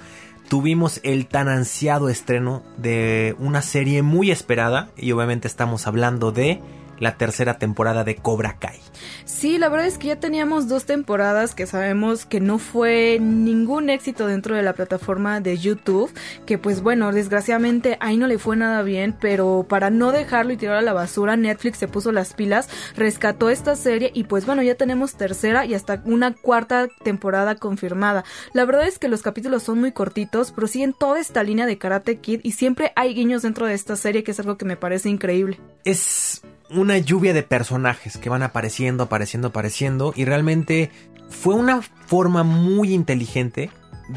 tuvimos 0.49 1.01
el 1.05 1.27
tan 1.27 1.49
ansiado 1.49 2.09
estreno 2.09 2.63
de 2.77 3.37
una 3.39 3.63
serie 3.63 4.03
muy 4.03 4.31
esperada 4.31 4.91
y 4.97 5.13
obviamente 5.13 5.47
estamos 5.47 5.87
hablando 5.87 6.33
de 6.33 6.61
la 7.01 7.17
tercera 7.17 7.59
temporada 7.59 8.05
de 8.05 8.15
Cobra 8.15 8.59
Kai. 8.59 8.79
Sí, 9.25 9.59
la 9.59 9.69
verdad 9.69 9.87
es 9.87 9.99
que 9.99 10.09
ya 10.09 10.21
teníamos 10.21 10.69
dos 10.69 10.85
temporadas 10.85 11.55
que 11.55 11.67
sabemos 11.67 12.27
que 12.27 12.41
no 12.41 12.59
fue 12.59 13.19
ningún 13.21 13.91
éxito 13.91 14.27
dentro 14.27 14.55
de 14.55 14.63
la 14.63 14.75
plataforma 14.75 15.41
de 15.41 15.59
YouTube, 15.59 16.13
que 16.47 16.59
pues 16.59 16.83
bueno, 16.83 17.11
desgraciadamente 17.13 17.97
ahí 18.01 18.17
no 18.17 18.27
le 18.27 18.39
fue 18.39 18.57
nada 18.57 18.83
bien, 18.83 19.17
pero 19.19 19.67
para 19.69 19.91
no 19.91 20.13
dejarlo 20.13 20.53
y 20.53 20.57
tirar 20.57 20.77
a 20.77 20.83
la 20.83 20.93
basura, 20.93 21.37
Netflix 21.37 21.79
se 21.79 21.89
puso 21.89 22.13
las 22.13 22.35
pilas, 22.35 22.69
rescató 22.97 23.51
esta 23.51 23.75
serie 23.77 24.11
y 24.15 24.25
pues 24.25 24.47
bueno, 24.47 24.63
ya 24.63 24.75
tenemos 24.75 25.15
tercera 25.15 25.65
y 25.65 25.75
hasta 25.75 26.03
una 26.05 26.35
cuarta 26.35 26.89
temporada 27.03 27.55
confirmada. 27.57 28.25
La 28.53 28.65
verdad 28.67 28.87
es 28.87 28.99
que 28.99 29.09
los 29.09 29.23
capítulos 29.23 29.63
son 29.63 29.81
muy 29.81 29.93
cortitos, 29.93 30.53
pero 30.53 30.67
siguen 30.67 30.93
toda 30.93 31.19
esta 31.19 31.43
línea 31.43 31.65
de 31.65 31.79
Karate 31.79 32.19
Kid 32.19 32.41
y 32.43 32.53
siempre 32.53 32.93
hay 32.97 33.15
guiños 33.15 33.43
dentro 33.43 33.67
de 33.67 33.75
esta 33.75 33.97
serie 33.97 34.23
que 34.23 34.33
es 34.33 34.41
algo 34.41 34.59
que 34.59 34.67
me 34.67 34.77
parece 34.77 35.09
increíble. 35.09 35.59
Es 35.85 36.43
una 36.71 36.99
lluvia 36.99 37.33
de 37.33 37.43
personajes 37.43 38.17
que 38.17 38.29
van 38.29 38.43
apareciendo, 38.43 39.05
apareciendo, 39.05 39.49
apareciendo 39.49 40.13
y 40.17 40.25
realmente 40.25 40.91
fue 41.29 41.55
una 41.55 41.83
forma 41.83 42.43
muy 42.43 42.93
inteligente 42.93 43.71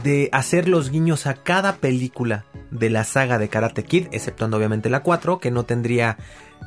de 0.03 0.29
hacer 0.31 0.67
los 0.67 0.89
guiños 0.89 1.27
a 1.27 1.35
cada 1.35 1.75
película 1.77 2.45
de 2.71 2.89
la 2.89 3.03
saga 3.03 3.37
de 3.37 3.49
Karate 3.49 3.83
Kid, 3.83 4.07
exceptuando 4.11 4.57
obviamente 4.57 4.89
la 4.89 5.03
4, 5.03 5.39
que 5.39 5.51
no 5.51 5.65
tendría, 5.65 6.17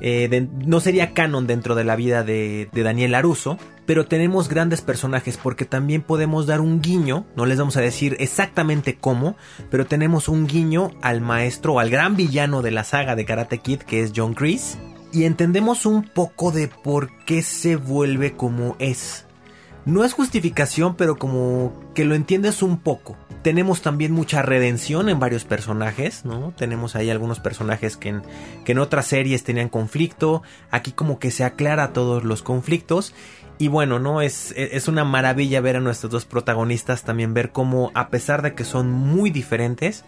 eh, 0.01 0.49
no 0.65 0.79
sería 0.79 1.13
canon 1.13 1.49
dentro 1.49 1.75
de 1.75 1.83
la 1.83 1.97
vida 1.97 2.23
de, 2.23 2.69
de 2.73 2.83
Daniel 2.85 3.17
Aruso, 3.17 3.59
pero 3.85 4.07
tenemos 4.07 4.49
grandes 4.49 4.81
personajes 4.81 5.37
porque 5.37 5.65
también 5.65 6.03
podemos 6.03 6.47
dar 6.47 6.61
un 6.61 6.81
guiño, 6.81 7.27
no 7.35 7.47
les 7.47 7.59
vamos 7.59 7.77
a 7.77 7.81
decir 7.81 8.17
exactamente 8.21 8.97
cómo, 8.97 9.37
pero 9.71 9.87
tenemos 9.87 10.29
un 10.29 10.47
guiño 10.47 10.93
al 11.03 11.21
maestro 11.21 11.81
al 11.81 11.91
gran 11.91 12.15
villano 12.15 12.63
de 12.63 12.71
la 12.71 12.85
saga 12.85 13.17
de 13.17 13.25
Karate 13.25 13.59
Kid, 13.59 13.81
que 13.81 14.03
es 14.03 14.13
John 14.15 14.35
Kreese, 14.35 14.79
y 15.17 15.25
entendemos 15.25 15.87
un 15.87 16.03
poco 16.03 16.53
de 16.53 16.69
por 16.69 17.11
qué 17.25 17.41
se 17.41 17.77
vuelve 17.77 18.35
como 18.35 18.77
es. 18.79 19.25
No 19.87 20.05
es 20.05 20.13
justificación, 20.13 20.95
pero 20.95 21.17
como 21.17 21.73
que 21.95 22.05
lo 22.05 22.15
entiendes 22.15 22.63
un 22.63 22.77
poco. 22.77 23.17
Tenemos 23.41 23.81
también 23.81 24.13
mucha 24.13 24.43
redención 24.43 25.09
en 25.09 25.19
varios 25.19 25.47
personajes, 25.47 26.27
¿no? 26.27 26.53
Tenemos 26.55 26.97
ahí 26.97 27.09
algunos 27.09 27.41
personajes 27.41 27.97
que 27.97 28.11
en, 28.11 28.23
que 28.67 28.73
en 28.73 28.79
otras 28.79 29.07
series 29.07 29.43
tenían 29.43 29.71
conflicto. 29.71 30.43
Aquí 30.71 30.93
como 30.93 31.19
que 31.19 31.31
se 31.31 31.45
aclara 31.45 31.95
todos 31.95 32.23
los 32.23 32.43
conflictos. 32.43 33.15
Y 33.57 33.69
bueno, 33.69 33.99
¿no? 33.99 34.21
Es, 34.21 34.53
es 34.55 34.87
una 34.87 35.05
maravilla 35.05 35.63
ver 35.63 35.77
a 35.77 35.81
nuestros 35.81 36.13
dos 36.13 36.27
protagonistas 36.27 37.05
también 37.05 37.33
ver 37.33 37.53
cómo, 37.53 37.91
a 37.95 38.11
pesar 38.11 38.43
de 38.43 38.55
que 38.55 38.65
son 38.65 38.93
muy 38.93 39.31
diferentes, 39.31 40.05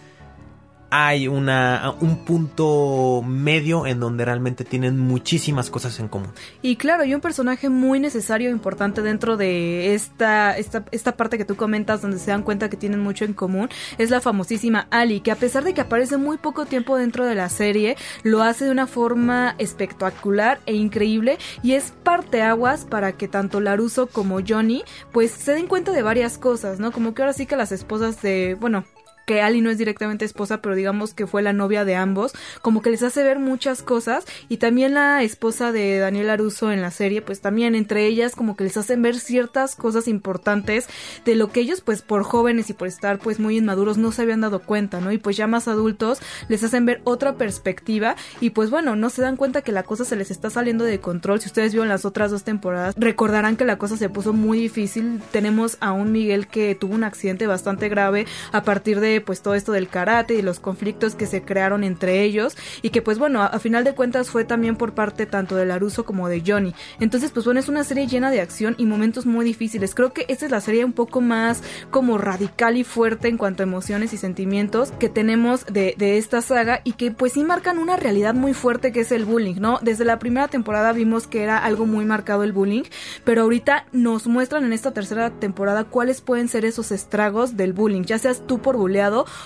hay 0.90 1.28
una, 1.28 1.94
un 2.00 2.24
punto 2.24 3.22
medio 3.26 3.86
en 3.86 4.00
donde 4.00 4.24
realmente 4.24 4.64
tienen 4.64 4.98
muchísimas 4.98 5.70
cosas 5.70 5.98
en 6.00 6.08
común. 6.08 6.30
Y 6.62 6.76
claro, 6.76 7.04
y 7.04 7.14
un 7.14 7.20
personaje 7.20 7.68
muy 7.68 8.00
necesario 8.00 8.48
e 8.48 8.52
importante 8.52 9.02
dentro 9.02 9.36
de 9.36 9.94
esta, 9.94 10.56
esta, 10.56 10.84
esta 10.90 11.16
parte 11.16 11.36
que 11.36 11.44
tú 11.44 11.56
comentas 11.56 12.00
donde 12.00 12.18
se 12.18 12.30
dan 12.30 12.42
cuenta 12.42 12.70
que 12.70 12.76
tienen 12.76 13.00
mucho 13.00 13.24
en 13.24 13.34
común 13.34 13.68
es 13.98 14.10
la 14.10 14.20
famosísima 14.20 14.86
Ali, 14.90 15.20
que 15.20 15.30
a 15.30 15.36
pesar 15.36 15.64
de 15.64 15.74
que 15.74 15.80
aparece 15.80 16.16
muy 16.16 16.38
poco 16.38 16.66
tiempo 16.66 16.96
dentro 16.96 17.26
de 17.26 17.34
la 17.34 17.48
serie, 17.48 17.96
lo 18.22 18.42
hace 18.42 18.64
de 18.64 18.70
una 18.70 18.86
forma 18.86 19.54
espectacular 19.58 20.60
e 20.66 20.74
increíble 20.74 21.38
y 21.62 21.72
es 21.72 21.92
parteaguas 22.02 22.84
para 22.84 23.12
que 23.12 23.28
tanto 23.28 23.60
Laruso 23.60 24.06
como 24.06 24.40
Johnny 24.46 24.82
pues 25.12 25.30
se 25.30 25.52
den 25.52 25.66
cuenta 25.66 25.92
de 25.92 26.02
varias 26.02 26.38
cosas, 26.38 26.78
¿no? 26.78 26.92
Como 26.92 27.14
que 27.14 27.22
ahora 27.22 27.32
sí 27.32 27.46
que 27.46 27.56
las 27.56 27.72
esposas 27.72 28.22
de, 28.22 28.56
bueno, 28.58 28.84
que 29.28 29.42
Ali 29.42 29.60
no 29.60 29.68
es 29.68 29.76
directamente 29.76 30.24
esposa, 30.24 30.62
pero 30.62 30.74
digamos 30.74 31.12
que 31.12 31.26
fue 31.26 31.42
la 31.42 31.52
novia 31.52 31.84
de 31.84 31.94
ambos, 31.94 32.32
como 32.62 32.80
que 32.80 32.88
les 32.88 33.02
hace 33.02 33.22
ver 33.22 33.38
muchas 33.38 33.82
cosas 33.82 34.24
y 34.48 34.56
también 34.56 34.94
la 34.94 35.22
esposa 35.22 35.70
de 35.70 35.98
Daniel 35.98 36.30
Aruso 36.30 36.72
en 36.72 36.80
la 36.80 36.90
serie, 36.90 37.20
pues 37.20 37.42
también 37.42 37.74
entre 37.74 38.06
ellas 38.06 38.34
como 38.34 38.56
que 38.56 38.64
les 38.64 38.78
hacen 38.78 39.02
ver 39.02 39.20
ciertas 39.20 39.76
cosas 39.76 40.08
importantes 40.08 40.88
de 41.26 41.34
lo 41.34 41.52
que 41.52 41.60
ellos 41.60 41.82
pues 41.82 42.00
por 42.00 42.22
jóvenes 42.22 42.70
y 42.70 42.72
por 42.72 42.88
estar 42.88 43.18
pues 43.18 43.38
muy 43.38 43.58
inmaduros 43.58 43.98
no 43.98 44.12
se 44.12 44.22
habían 44.22 44.40
dado 44.40 44.60
cuenta, 44.60 44.98
¿no? 45.02 45.12
Y 45.12 45.18
pues 45.18 45.36
ya 45.36 45.46
más 45.46 45.68
adultos 45.68 46.20
les 46.48 46.64
hacen 46.64 46.86
ver 46.86 47.02
otra 47.04 47.34
perspectiva 47.34 48.16
y 48.40 48.50
pues 48.50 48.70
bueno, 48.70 48.96
no 48.96 49.10
se 49.10 49.20
dan 49.20 49.36
cuenta 49.36 49.60
que 49.60 49.72
la 49.72 49.82
cosa 49.82 50.06
se 50.06 50.16
les 50.16 50.30
está 50.30 50.48
saliendo 50.48 50.84
de 50.84 51.00
control. 51.00 51.42
Si 51.42 51.48
ustedes 51.48 51.72
vieron 51.72 51.90
las 51.90 52.06
otras 52.06 52.30
dos 52.30 52.44
temporadas, 52.44 52.94
recordarán 52.96 53.58
que 53.58 53.66
la 53.66 53.76
cosa 53.76 53.98
se 53.98 54.08
puso 54.08 54.32
muy 54.32 54.58
difícil. 54.58 55.20
Tenemos 55.32 55.76
a 55.80 55.92
un 55.92 56.12
Miguel 56.12 56.46
que 56.46 56.74
tuvo 56.74 56.94
un 56.94 57.04
accidente 57.04 57.46
bastante 57.46 57.90
grave 57.90 58.24
a 58.52 58.62
partir 58.62 59.00
de 59.00 59.17
pues 59.20 59.42
todo 59.42 59.54
esto 59.54 59.72
del 59.72 59.88
karate 59.88 60.34
y 60.34 60.42
los 60.42 60.60
conflictos 60.60 61.14
que 61.14 61.26
se 61.26 61.42
crearon 61.42 61.84
entre 61.84 62.22
ellos 62.22 62.56
y 62.82 62.90
que 62.90 63.02
pues 63.02 63.18
bueno, 63.18 63.42
a, 63.42 63.58
final 63.58 63.84
de 63.84 63.94
cuentas 63.94 64.30
fue 64.30 64.44
también 64.44 64.76
por 64.76 64.94
parte 64.94 65.26
tanto 65.26 65.56
de 65.56 65.66
Laruso 65.66 66.04
como 66.04 66.28
de 66.28 66.42
Johnny. 66.46 66.74
Entonces 67.00 67.30
pues 67.30 67.44
bueno, 67.44 67.60
es 67.60 67.68
una 67.68 67.84
serie 67.84 68.06
llena 68.06 68.30
de 68.30 68.40
acción 68.40 68.74
y 68.78 68.86
momentos 68.86 69.26
muy 69.26 69.44
difíciles. 69.44 69.94
Creo 69.94 70.12
que 70.12 70.24
esta 70.28 70.46
es 70.46 70.50
la 70.50 70.60
serie 70.60 70.84
un 70.84 70.92
poco 70.92 71.20
más 71.20 71.62
como 71.90 72.18
radical 72.18 72.76
y 72.76 72.84
fuerte 72.84 73.28
en 73.28 73.38
cuanto 73.38 73.62
a 73.62 73.66
emociones 73.66 74.12
y 74.12 74.16
sentimientos 74.16 74.92
que 74.98 75.08
tenemos 75.08 75.66
de, 75.66 75.94
esta 75.98 76.40
saga 76.40 76.80
y 76.84 76.92
que 76.92 77.10
pues 77.10 77.34
sí 77.34 77.44
marcan 77.44 77.78
una 77.78 77.96
realidad 77.96 78.34
muy 78.34 78.54
fuerte 78.54 78.92
que 78.92 79.00
es 79.00 79.12
el 79.12 79.24
bullying, 79.24 79.56
¿no? 79.60 79.78
Desde 79.82 80.04
la 80.04 80.18
primera 80.18 80.48
temporada 80.48 80.92
vimos 80.92 81.26
que 81.26 81.42
era 81.42 81.58
algo 81.58 81.86
muy 81.86 82.04
marcado 82.04 82.42
el 82.44 82.52
bullying, 82.52 82.84
pero 83.24 83.42
ahorita 83.42 83.86
nos 83.92 84.26
muestran 84.26 84.64
en 84.64 84.72
esta 84.72 84.92
tercera 84.92 85.30
temporada 85.30 85.84
cuáles 85.84 86.20
pueden 86.20 86.48
ser 86.48 86.64
esos 86.64 86.92
estragos 86.92 87.56
del 87.56 87.72
bullying, 87.72 88.02
ya 88.02 88.18
seas 88.18 88.46
tú 88.46 88.60
por 88.60 88.76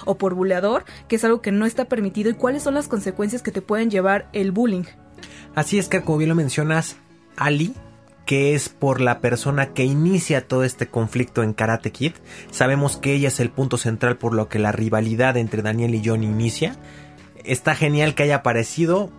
o 0.04 0.18
por 0.18 0.34
buleador, 0.34 0.84
que 1.08 1.16
es 1.16 1.24
algo 1.24 1.40
que 1.40 1.52
no 1.52 1.66
está 1.66 1.86
permitido 1.86 2.30
y 2.30 2.34
cuáles 2.34 2.62
son 2.62 2.74
las 2.74 2.88
consecuencias 2.88 3.42
que 3.42 3.52
te 3.52 3.62
pueden 3.62 3.90
llevar 3.90 4.28
el 4.32 4.52
bullying. 4.52 4.84
Así 5.54 5.78
es 5.78 5.88
que 5.88 6.02
como 6.02 6.18
bien 6.18 6.30
lo 6.30 6.34
mencionas, 6.34 6.96
Ali, 7.36 7.74
que 8.26 8.54
es 8.54 8.68
por 8.68 9.00
la 9.00 9.20
persona 9.20 9.72
que 9.74 9.84
inicia 9.84 10.46
todo 10.46 10.64
este 10.64 10.86
conflicto 10.86 11.42
en 11.42 11.52
Karate 11.52 11.92
Kid, 11.92 12.12
sabemos 12.50 12.96
que 12.96 13.14
ella 13.14 13.28
es 13.28 13.40
el 13.40 13.50
punto 13.50 13.76
central 13.76 14.16
por 14.16 14.34
lo 14.34 14.48
que 14.48 14.58
la 14.58 14.72
rivalidad 14.72 15.36
entre 15.36 15.62
Daniel 15.62 15.94
y 15.94 16.02
Johnny 16.04 16.26
inicia. 16.26 16.76
Está 17.44 17.74
genial 17.74 18.14
que 18.14 18.22
haya 18.22 18.36
aparecido 18.36 19.10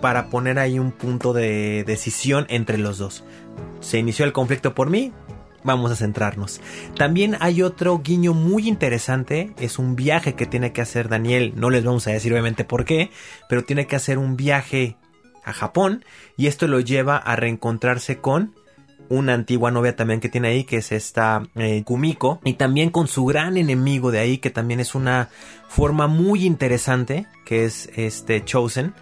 para 0.00 0.30
poner 0.30 0.58
ahí 0.58 0.78
un 0.78 0.92
punto 0.92 1.32
de 1.32 1.84
decisión 1.86 2.46
entre 2.48 2.78
los 2.78 2.98
dos. 2.98 3.24
Se 3.80 3.98
inició 3.98 4.24
el 4.24 4.32
conflicto 4.32 4.74
por 4.74 4.90
mí, 4.90 5.12
vamos 5.64 5.90
a 5.90 5.96
centrarnos. 5.96 6.60
También 6.96 7.36
hay 7.40 7.62
otro 7.62 8.00
guiño 8.02 8.34
muy 8.34 8.68
interesante, 8.68 9.54
es 9.58 9.78
un 9.78 9.96
viaje 9.96 10.34
que 10.34 10.46
tiene 10.46 10.72
que 10.72 10.82
hacer 10.82 11.08
Daniel, 11.08 11.52
no 11.56 11.70
les 11.70 11.84
vamos 11.84 12.06
a 12.06 12.12
decir 12.12 12.32
obviamente 12.32 12.64
por 12.64 12.84
qué, 12.84 13.10
pero 13.48 13.64
tiene 13.64 13.86
que 13.86 13.96
hacer 13.96 14.18
un 14.18 14.36
viaje 14.36 14.96
a 15.44 15.52
Japón 15.52 16.04
y 16.36 16.46
esto 16.46 16.68
lo 16.68 16.80
lleva 16.80 17.16
a 17.16 17.36
reencontrarse 17.36 18.18
con 18.18 18.54
una 19.08 19.34
antigua 19.34 19.70
novia 19.70 19.94
también 19.94 20.20
que 20.20 20.28
tiene 20.28 20.48
ahí, 20.48 20.64
que 20.64 20.78
es 20.78 20.90
esta 20.90 21.42
eh, 21.54 21.82
Kumiko, 21.84 22.40
y 22.44 22.54
también 22.54 22.90
con 22.90 23.08
su 23.08 23.26
gran 23.26 23.56
enemigo 23.56 24.10
de 24.10 24.20
ahí, 24.20 24.38
que 24.38 24.50
también 24.50 24.80
es 24.80 24.94
una 24.94 25.28
forma 25.68 26.06
muy 26.06 26.46
interesante, 26.46 27.26
que 27.44 27.64
es 27.64 27.90
este 27.96 28.42
Chosen, 28.42 28.94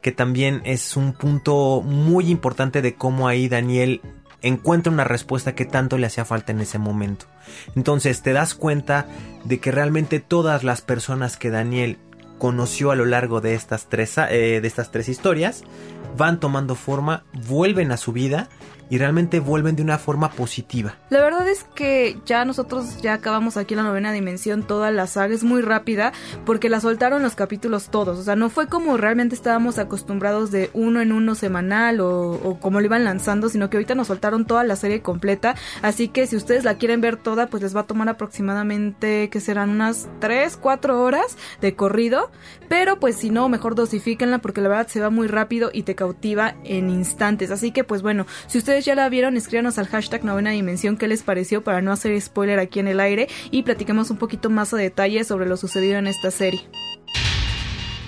que 0.00 0.12
también 0.12 0.62
es 0.64 0.96
un 0.96 1.12
punto 1.12 1.82
muy 1.82 2.30
importante 2.30 2.80
de 2.80 2.94
cómo 2.94 3.28
ahí 3.28 3.48
Daniel 3.48 4.00
encuentra 4.42 4.92
una 4.92 5.04
respuesta 5.04 5.54
que 5.54 5.64
tanto 5.64 5.98
le 5.98 6.06
hacía 6.06 6.24
falta 6.24 6.52
en 6.52 6.60
ese 6.60 6.78
momento. 6.78 7.26
Entonces 7.76 8.22
te 8.22 8.32
das 8.32 8.54
cuenta 8.54 9.06
de 9.44 9.58
que 9.60 9.70
realmente 9.70 10.20
todas 10.20 10.64
las 10.64 10.82
personas 10.82 11.36
que 11.36 11.50
Daniel 11.50 11.98
conoció 12.38 12.90
a 12.90 12.96
lo 12.96 13.04
largo 13.04 13.40
de 13.40 13.54
estas 13.54 13.88
tres, 13.88 14.16
eh, 14.18 14.60
de 14.60 14.66
estas 14.66 14.90
tres 14.90 15.08
historias 15.08 15.62
van 16.16 16.40
tomando 16.40 16.74
forma, 16.74 17.24
vuelven 17.46 17.92
a 17.92 17.96
su 17.96 18.12
vida 18.12 18.48
y 18.90 18.98
realmente 18.98 19.40
vuelven 19.40 19.76
de 19.76 19.82
una 19.82 19.98
forma 19.98 20.32
positiva. 20.32 20.96
La 21.08 21.20
verdad 21.20 21.48
es 21.48 21.64
que 21.74 22.18
ya 22.26 22.44
nosotros 22.44 23.00
ya 23.00 23.14
acabamos 23.14 23.56
aquí 23.56 23.74
la 23.74 23.84
novena 23.84 24.12
dimensión, 24.12 24.64
toda 24.64 24.90
la 24.90 25.06
saga 25.06 25.32
es 25.32 25.44
muy 25.44 25.62
rápida 25.62 26.12
porque 26.44 26.68
la 26.68 26.80
soltaron 26.80 27.22
los 27.22 27.36
capítulos 27.36 27.88
todos, 27.88 28.18
o 28.18 28.22
sea, 28.22 28.36
no 28.36 28.50
fue 28.50 28.66
como 28.66 28.96
realmente 28.96 29.34
estábamos 29.34 29.78
acostumbrados 29.78 30.50
de 30.50 30.70
uno 30.74 31.00
en 31.00 31.12
uno 31.12 31.34
semanal 31.34 32.00
o, 32.00 32.58
como 32.60 32.80
lo 32.80 32.86
iban 32.86 33.04
lanzando, 33.04 33.48
sino 33.48 33.70
que 33.70 33.76
ahorita 33.76 33.94
nos 33.94 34.08
soltaron 34.08 34.44
toda 34.44 34.64
la 34.64 34.74
serie 34.74 35.00
completa, 35.00 35.54
así 35.82 36.08
que 36.08 36.26
si 36.26 36.36
ustedes 36.36 36.64
la 36.64 36.74
quieren 36.74 37.00
ver 37.00 37.16
toda, 37.16 37.46
pues 37.46 37.62
les 37.62 37.74
va 37.74 37.80
a 37.82 37.86
tomar 37.86 38.08
aproximadamente 38.08 39.30
que 39.30 39.40
serán 39.40 39.70
unas 39.70 40.08
3, 40.18 40.56
4 40.56 41.00
horas 41.00 41.36
de 41.60 41.76
corrido, 41.76 42.30
pero 42.68 42.98
pues 42.98 43.16
si 43.16 43.30
no, 43.30 43.48
mejor 43.48 43.76
dosifíquenla 43.76 44.38
porque 44.38 44.60
la 44.60 44.68
verdad 44.68 44.88
se 44.88 45.00
va 45.00 45.10
muy 45.10 45.28
rápido 45.28 45.70
y 45.72 45.84
te 45.84 45.94
cautiva 45.94 46.56
en 46.64 46.90
instantes, 46.90 47.52
así 47.52 47.70
que 47.70 47.84
pues 47.84 48.02
bueno, 48.02 48.26
si 48.48 48.58
ustedes 48.58 48.79
ya 48.84 48.94
la 48.94 49.08
vieron, 49.08 49.36
escríbanos 49.36 49.78
al 49.78 49.86
hashtag 49.86 50.24
novena 50.24 50.50
dimensión 50.50 50.96
qué 50.96 51.08
les 51.08 51.22
pareció 51.22 51.62
para 51.62 51.82
no 51.82 51.92
hacer 51.92 52.20
spoiler 52.20 52.58
aquí 52.58 52.80
en 52.80 52.88
el 52.88 53.00
aire 53.00 53.28
y 53.50 53.62
platiquemos 53.62 54.10
un 54.10 54.16
poquito 54.16 54.50
más 54.50 54.72
a 54.74 54.76
detalle 54.76 55.24
sobre 55.24 55.46
lo 55.46 55.56
sucedido 55.56 55.98
en 55.98 56.06
esta 56.06 56.30
serie. 56.30 56.60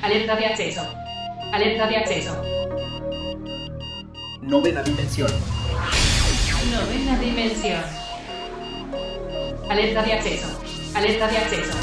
Alerta 0.02 0.36
de 0.36 0.46
acceso. 0.46 0.82
Alerta 1.52 1.86
de 1.86 1.96
acceso. 1.96 2.42
Novena 4.42 4.82
dimensión. 4.82 5.30
Novena 6.70 7.18
dimensión. 7.18 7.82
Alerta 9.68 10.02
de 10.02 10.12
acceso. 10.12 10.60
Alerta 10.94 11.28
de 11.28 11.36
acceso. 11.38 11.78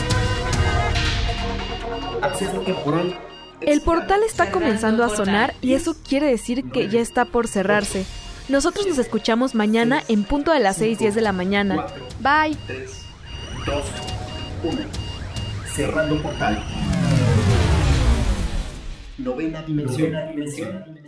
Acceso 2.22 2.60
temporal. 2.62 3.18
El 3.62 3.82
portal 3.82 4.22
está 4.26 4.52
comenzando 4.52 5.04
a 5.04 5.10
sonar 5.10 5.54
y 5.62 5.74
eso 5.74 5.96
quiere 6.08 6.28
decir 6.28 6.70
que 6.72 6.90
ya 6.90 7.02
está 7.02 7.26
por 7.26 7.48
cerrarse. 7.48 8.06
Nosotros 8.50 8.88
nos 8.88 8.98
escuchamos 8.98 9.54
mañana 9.54 10.02
en 10.08 10.24
punto 10.24 10.52
de 10.52 10.60
las 10.60 10.82
6:10 10.82 11.14
de 11.14 11.22
la 11.22 11.32
mañana. 11.32 11.86
Bye. 12.20 12.58
3, 12.66 13.06
2, 13.64 13.84
1. 14.64 14.82
Cerrando 15.72 16.20
portal. 16.20 16.64
Novena 19.20 19.62
dimensión. 19.62 20.12
Novena 20.12 20.32
dimensión. 20.32 20.99